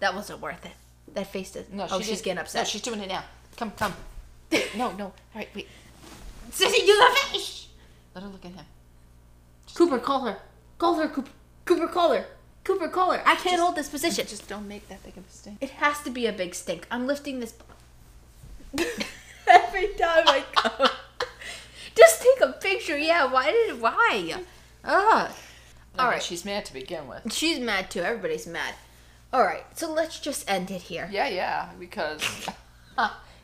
that 0.00 0.14
wasn't 0.14 0.42
worth 0.42 0.66
it. 0.66 0.72
That 1.14 1.28
face 1.28 1.52
does. 1.52 1.64
No, 1.72 1.86
oh, 1.90 1.98
she 2.00 2.08
she's 2.08 2.20
getting 2.20 2.38
upset. 2.38 2.60
No, 2.60 2.64
she's 2.66 2.82
doing 2.82 3.00
it 3.00 3.08
now. 3.08 3.24
Come, 3.56 3.70
come. 3.70 3.94
no, 4.76 4.92
no. 4.92 5.04
All 5.06 5.14
right, 5.34 5.48
wait. 5.54 5.66
Sissy, 6.50 6.80
do 6.84 6.94
the 6.94 7.16
face. 7.32 7.68
Let 8.14 8.22
her 8.22 8.28
look 8.30 8.44
at 8.44 8.52
him. 8.52 8.64
Cooper, 9.74 9.98
call 9.98 10.26
her. 10.26 10.36
Call 10.78 10.94
her, 10.96 11.08
Cooper. 11.08 11.30
Cooper, 11.66 11.86
her. 11.88 12.26
Cooper, 12.64 12.88
her. 12.88 13.22
I 13.26 13.34
can't 13.36 13.60
hold 13.60 13.76
this 13.76 13.90
position. 13.90 14.26
Just 14.26 14.48
don't 14.48 14.66
make 14.66 14.88
that 14.88 15.04
big 15.04 15.16
of 15.18 15.26
a 15.26 15.30
stink. 15.30 15.58
It 15.60 15.70
has 15.70 16.00
to 16.02 16.10
be 16.10 16.26
a 16.26 16.32
big 16.32 16.54
stink. 16.54 16.86
I'm 16.90 17.06
lifting 17.06 17.40
this. 17.40 17.52
Every 19.46 19.88
time 19.88 20.24
I 20.26 20.42
come. 20.54 20.88
Just 21.94 22.22
take 22.22 22.40
a 22.48 22.52
picture. 22.52 22.96
Yeah, 22.96 23.30
why 23.30 23.50
did 23.52 23.80
why? 23.80 24.34
Ugh. 24.84 25.30
All 25.98 26.04
All 26.04 26.10
right. 26.10 26.22
she's 26.22 26.44
mad 26.44 26.64
to 26.66 26.72
begin 26.72 27.08
with. 27.08 27.32
She's 27.32 27.58
mad 27.58 27.90
too. 27.90 28.00
Everybody's 28.00 28.46
mad. 28.46 28.74
All 29.32 29.42
right, 29.42 29.64
so 29.76 29.92
let's 29.92 30.20
just 30.20 30.48
end 30.48 30.70
it 30.70 30.82
here. 30.82 31.08
Yeah, 31.10 31.28
yeah, 31.28 31.70
because 31.80 32.22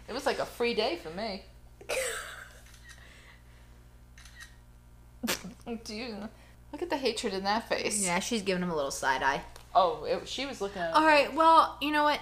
it 0.09 0.13
was 0.13 0.27
like 0.27 0.39
a 0.39 0.47
free 0.47 0.75
day 0.75 0.97
for 0.97 1.11
me. 1.11 1.43
Do 5.85 5.95
you 5.95 6.29
look 6.73 6.83
at 6.83 6.91
the 6.91 6.97
hatred 6.97 7.35
in 7.35 7.45
that 7.45 7.69
face? 7.69 8.05
Yeah, 8.05 8.19
she's 8.19 8.43
giving 8.43 8.63
him 8.63 8.71
a 8.71 8.75
little 8.77 8.91
side 8.91 9.23
eye. 9.23 9.43
Oh, 9.75 10.05
it, 10.05 10.29
she 10.29 10.47
was 10.47 10.61
looking 10.61 10.83
at. 10.83 10.95
All 10.95 11.05
right, 11.05 11.33
well, 11.35 11.77
you 11.81 11.91
know 11.91 12.05
what? 12.05 12.21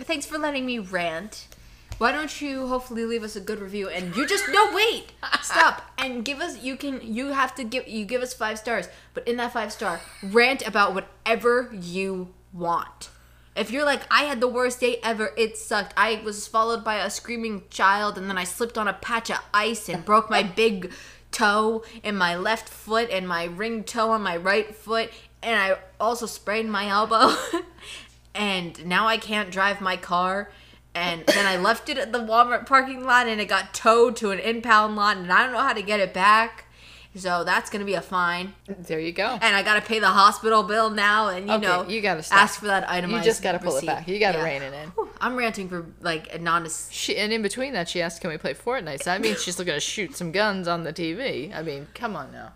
Thanks 0.00 0.26
for 0.26 0.38
letting 0.38 0.66
me 0.66 0.78
rant. 0.78 1.48
Why 1.98 2.10
don't 2.10 2.40
you 2.40 2.66
hopefully 2.66 3.04
leave 3.04 3.22
us 3.22 3.36
a 3.36 3.40
good 3.40 3.60
review 3.60 3.88
and 3.88 4.16
you 4.16 4.26
just 4.26 4.48
no 4.50 4.74
wait 4.74 5.12
stop 5.42 5.82
and 5.96 6.24
give 6.24 6.40
us 6.40 6.60
you 6.60 6.76
can 6.76 7.00
you 7.02 7.28
have 7.28 7.54
to 7.54 7.62
give 7.62 7.86
you 7.86 8.04
give 8.04 8.20
us 8.20 8.34
five 8.34 8.58
stars 8.58 8.88
but 9.14 9.26
in 9.28 9.36
that 9.36 9.52
five 9.52 9.72
star 9.72 10.00
rant 10.22 10.66
about 10.66 10.94
whatever 10.94 11.70
you 11.72 12.34
want. 12.52 13.10
If 13.54 13.70
you're 13.70 13.84
like 13.84 14.02
I 14.10 14.24
had 14.24 14.40
the 14.40 14.48
worst 14.48 14.80
day 14.80 14.98
ever, 15.04 15.30
it 15.36 15.56
sucked. 15.56 15.94
I 15.96 16.20
was 16.24 16.48
followed 16.48 16.82
by 16.82 16.96
a 16.96 17.08
screaming 17.08 17.62
child 17.70 18.18
and 18.18 18.28
then 18.28 18.38
I 18.38 18.44
slipped 18.44 18.76
on 18.76 18.88
a 18.88 18.92
patch 18.92 19.30
of 19.30 19.38
ice 19.54 19.88
and 19.88 20.04
broke 20.04 20.28
my 20.28 20.42
big 20.56 20.92
toe 21.34 21.84
in 22.02 22.16
my 22.16 22.36
left 22.36 22.68
foot 22.68 23.10
and 23.10 23.28
my 23.28 23.44
ring 23.44 23.84
toe 23.84 24.10
on 24.12 24.22
my 24.22 24.36
right 24.36 24.74
foot 24.74 25.10
and 25.44 25.60
I 25.60 25.76
also 26.00 26.24
sprained 26.26 26.72
my 26.72 26.88
elbow 26.88 27.34
and 28.34 28.84
now 28.86 29.06
I 29.06 29.18
can't 29.18 29.50
drive 29.50 29.80
my 29.80 29.96
car. 29.96 30.50
And 30.96 31.26
then 31.26 31.44
I 31.44 31.56
left 31.56 31.88
it 31.88 31.98
at 31.98 32.12
the 32.12 32.20
Walmart 32.20 32.66
parking 32.66 33.04
lot 33.04 33.26
and 33.26 33.40
it 33.40 33.46
got 33.46 33.74
towed 33.74 34.16
to 34.16 34.30
an 34.30 34.38
impound 34.38 34.94
lot 34.96 35.16
and 35.16 35.30
I 35.30 35.42
don't 35.42 35.52
know 35.52 35.60
how 35.60 35.72
to 35.72 35.82
get 35.82 36.00
it 36.00 36.14
back. 36.14 36.63
So 37.16 37.44
that's 37.44 37.70
gonna 37.70 37.84
be 37.84 37.94
a 37.94 38.00
fine. 38.00 38.54
There 38.66 38.98
you 38.98 39.12
go. 39.12 39.38
And 39.40 39.54
I 39.54 39.62
gotta 39.62 39.80
pay 39.80 40.00
the 40.00 40.08
hospital 40.08 40.64
bill 40.64 40.90
now 40.90 41.28
and 41.28 41.46
you 41.46 41.54
Okay, 41.54 41.66
know 41.66 41.88
you 41.88 42.00
gotta 42.00 42.22
stop. 42.24 42.38
ask 42.40 42.58
for 42.58 42.66
that 42.66 42.88
item. 42.90 43.10
You 43.12 43.20
just 43.22 43.42
gotta 43.42 43.58
pull 43.60 43.74
receipt. 43.74 43.86
it 43.86 43.94
back. 43.94 44.08
You 44.08 44.18
gotta 44.18 44.38
Yeah. 44.38 44.44
rein 44.44 44.62
it 44.62 44.74
in. 44.74 44.88
Whew, 44.90 45.08
I'm 45.20 45.36
ranting 45.36 45.68
for 45.68 45.86
like 46.00 46.34
a 46.34 46.38
non 46.38 46.68
She 46.90 47.16
and 47.16 47.32
in 47.32 47.40
between 47.42 47.72
that, 47.74 47.88
she 47.88 48.02
asked, 48.02 48.20
"Can 48.20 48.30
we 48.30 48.36
play 48.38 48.52
Fortnite?" 48.54 48.98
So 49.04 49.10
that 49.10 49.20
means 49.20 49.42
she's 49.42 49.58
looking 49.58 49.74
to 49.74 49.80
shoot 49.80 50.16
some 50.16 50.32
guns 50.32 50.66
on 50.66 50.82
the 50.82 50.92
TV. 50.92 51.52
I 51.54 51.62
mean, 51.62 51.86
come 51.94 52.16
on 52.16 52.32
now. 52.32 52.52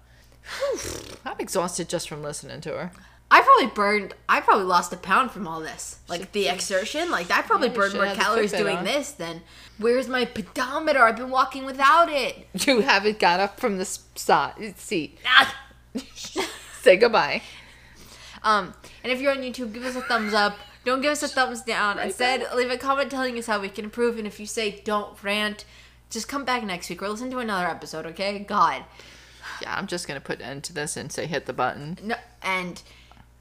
I'm 1.24 1.36
exhausted 1.38 1.88
just 1.88 2.08
from 2.08 2.22
listening 2.22 2.60
to 2.62 2.70
her. 2.70 2.90
I 3.30 3.42
probably 3.42 3.66
burned 3.74 4.14
I 4.28 4.40
probably 4.40 4.64
lost 4.64 4.92
a 4.92 4.96
pound 4.96 5.30
from 5.32 5.46
all 5.46 5.60
this. 5.60 5.98
Like 6.08 6.32
the 6.32 6.48
exertion. 6.48 7.10
Like 7.10 7.30
I 7.30 7.42
probably 7.42 7.68
Yeah, 7.68 7.74
burned 7.74 7.94
more 7.94 8.14
calories 8.14 8.52
doing 8.52 8.78
on. 8.78 8.84
this 8.84 9.12
than 9.12 9.42
where's 9.78 10.08
my 10.08 10.24
pedometer? 10.24 11.02
I've 11.02 11.16
been 11.16 11.30
walking 11.30 11.64
without 11.66 12.08
it. 12.10 12.46
You 12.66 12.80
haven't 12.80 13.18
got 13.18 13.38
up 13.40 13.60
from 13.60 13.76
the 13.78 13.84
seat. 13.84 15.18
Ah. 15.26 15.54
Say 16.82 16.96
goodbye. 16.96 17.42
Um, 18.42 18.74
and 19.02 19.12
if 19.12 19.20
you're 19.20 19.32
on 19.32 19.38
YouTube, 19.38 19.72
give 19.72 19.84
us 19.84 19.96
a 19.96 20.00
thumbs 20.02 20.32
up. 20.32 20.56
Don't 20.84 21.00
give 21.02 21.10
us 21.12 21.22
a 21.22 21.28
thumbs 21.28 21.62
down. 21.62 21.98
Instead, 21.98 22.46
leave 22.54 22.70
a 22.70 22.78
comment 22.78 23.10
telling 23.10 23.36
us 23.38 23.46
how 23.46 23.60
we 23.60 23.68
can 23.68 23.84
improve. 23.84 24.16
And 24.16 24.26
if 24.26 24.38
you 24.40 24.46
say 24.46 24.80
don't 24.84 25.20
rant, 25.22 25.64
just 26.08 26.28
come 26.28 26.44
back 26.44 26.62
next 26.64 26.88
week 26.88 27.02
or 27.02 27.08
listen 27.08 27.30
to 27.30 27.38
another 27.38 27.66
episode, 27.66 28.06
okay? 28.06 28.38
God. 28.38 28.84
Yeah, 29.60 29.74
I'm 29.76 29.86
just 29.86 30.06
gonna 30.06 30.20
put 30.20 30.38
an 30.38 30.44
end 30.46 30.64
to 30.64 30.72
this 30.72 30.96
and 30.96 31.10
say 31.10 31.26
hit 31.26 31.46
the 31.46 31.52
button. 31.52 31.98
No, 32.02 32.14
and 32.42 32.80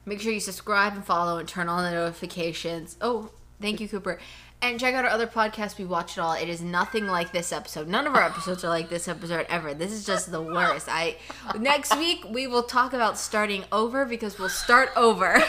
make 0.08 0.20
sure 0.20 0.32
you 0.32 0.40
subscribe 0.40 0.94
and 0.94 1.04
follow 1.04 1.38
and 1.38 1.48
turn 1.48 1.68
on 1.68 1.84
the 1.84 1.90
notifications. 1.90 2.96
Oh, 3.00 3.30
thank 3.60 3.80
you, 3.80 3.88
Cooper. 3.88 4.18
And 4.60 4.80
check 4.80 4.94
out 4.94 5.04
our 5.04 5.10
other 5.10 5.28
podcast, 5.28 5.78
We 5.78 5.84
Watch 5.84 6.18
It 6.18 6.20
All. 6.20 6.32
It 6.32 6.48
is 6.48 6.60
nothing 6.60 7.06
like 7.06 7.30
this 7.30 7.52
episode. 7.52 7.86
None 7.86 8.06
of 8.08 8.14
our 8.16 8.22
episodes 8.30 8.64
are 8.64 8.68
like 8.68 8.88
this 8.88 9.06
episode 9.06 9.46
ever. 9.48 9.72
This 9.74 9.92
is 9.92 10.04
just 10.04 10.32
the 10.32 10.42
worst. 10.42 10.88
I 10.90 11.16
next 11.58 11.96
week 11.96 12.24
we 12.28 12.48
will 12.48 12.64
talk 12.64 12.92
about 12.92 13.18
starting 13.18 13.64
over 13.70 14.04
because 14.04 14.38
we'll 14.38 14.48
start 14.48 14.90
over. 14.96 15.40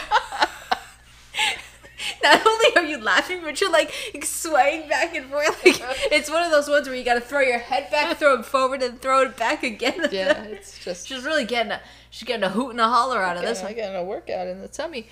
Not 2.22 2.46
only 2.46 2.76
are 2.76 2.84
you 2.84 3.02
laughing, 3.02 3.40
but 3.42 3.60
you're 3.60 3.70
like 3.72 3.92
swaying 4.22 4.88
back 4.88 5.14
and 5.14 5.26
forth. 5.26 5.64
Like 5.64 5.80
it's 6.12 6.30
one 6.30 6.42
of 6.42 6.50
those 6.50 6.68
ones 6.68 6.86
where 6.86 6.96
you 6.96 7.04
gotta 7.04 7.20
throw 7.20 7.40
your 7.40 7.58
head 7.58 7.90
back, 7.90 8.16
throw 8.18 8.38
it 8.38 8.44
forward, 8.44 8.82
and 8.82 9.00
throw 9.00 9.22
it 9.22 9.36
back 9.36 9.62
again. 9.62 10.08
Yeah, 10.12 10.42
it's 10.44 10.82
just. 10.84 11.08
She's 11.08 11.24
really 11.24 11.44
getting 11.44 11.72
a 11.72 11.80
she's 12.10 12.26
getting 12.26 12.44
a 12.44 12.50
hoot 12.50 12.70
and 12.70 12.80
a 12.80 12.88
holler 12.88 13.22
out 13.22 13.36
of 13.36 13.42
this 13.42 13.62
I 13.62 13.72
got 13.72 13.94
a 13.96 14.02
workout 14.04 14.46
in 14.48 14.60
the 14.60 14.68
tummy. 14.68 15.06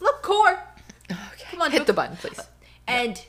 Look, 0.00 0.22
core. 0.22 0.58
Okay. 1.10 1.44
Come 1.50 1.62
on, 1.62 1.70
hit 1.70 1.86
the 1.86 1.92
button, 1.92 2.16
please. 2.16 2.38
Uh, 2.38 2.44
and 2.88 3.22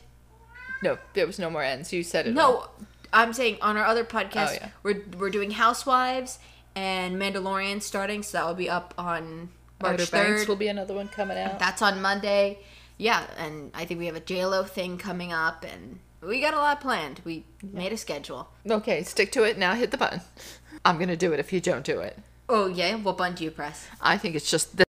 No, 0.81 0.97
there 1.13 1.27
was 1.27 1.39
no 1.39 1.49
more 1.49 1.63
ends. 1.63 1.91
You 1.93 2.03
said 2.03 2.27
it. 2.27 2.37
all. 2.37 2.51
no, 2.53 2.85
I'm 3.13 3.33
saying 3.33 3.57
on 3.61 3.77
our 3.77 3.85
other 3.85 4.03
podcast, 4.03 4.49
Oh, 4.51 4.53
yeah. 4.53 4.69
we're 4.83 5.03
we're 5.17 5.29
doing 5.29 5.51
Housewives 5.51 6.39
and 6.75 7.15
Mandalorian 7.21 7.81
starting, 7.81 8.23
so 8.23 8.37
that 8.37 8.47
will 8.47 8.53
be 8.55 8.69
up 8.69 8.93
on 8.97 9.49
March 9.81 10.01
third. 10.01 10.47
will 10.47 10.55
be 10.55 10.67
another 10.67 10.93
one 10.93 11.07
coming 11.07 11.37
out. 11.37 11.59
That's 11.59 11.81
on 11.81 12.01
Monday. 12.01 12.59
Yeah, 12.97 13.25
and 13.37 13.71
I 13.73 13.85
think 13.85 13.99
we 13.99 14.05
have 14.07 14.15
a 14.15 14.19
J 14.21 14.45
Lo 14.45 14.63
thing 14.63 14.97
coming 14.97 15.31
up, 15.33 15.65
and 15.65 15.99
we 16.21 16.41
got 16.41 16.53
a 16.53 16.57
lot 16.57 16.81
planned. 16.81 17.21
We 17.23 17.45
made 17.61 17.91
a 17.93 17.97
schedule. 17.97 18.49
Okay, 18.69 19.03
stick 19.03 19.31
to 19.33 19.43
it. 19.43 19.57
Now 19.57 19.73
hit 19.75 19.91
the 19.91 19.97
button. 19.97 20.21
I'm 20.83 20.97
gonna 20.97 21.15
do 21.17 21.31
it 21.33 21.39
if 21.39 21.53
you 21.53 21.61
don't 21.61 21.83
do 21.85 21.99
it. 21.99 22.17
Oh 22.47 22.67
yeah, 22.67 22.95
what 22.95 23.17
button 23.17 23.35
do 23.35 23.43
you 23.43 23.51
press? 23.51 23.87
I 23.99 24.17
think 24.17 24.35
it's 24.35 24.49
just 24.49 24.77
this. 24.77 24.85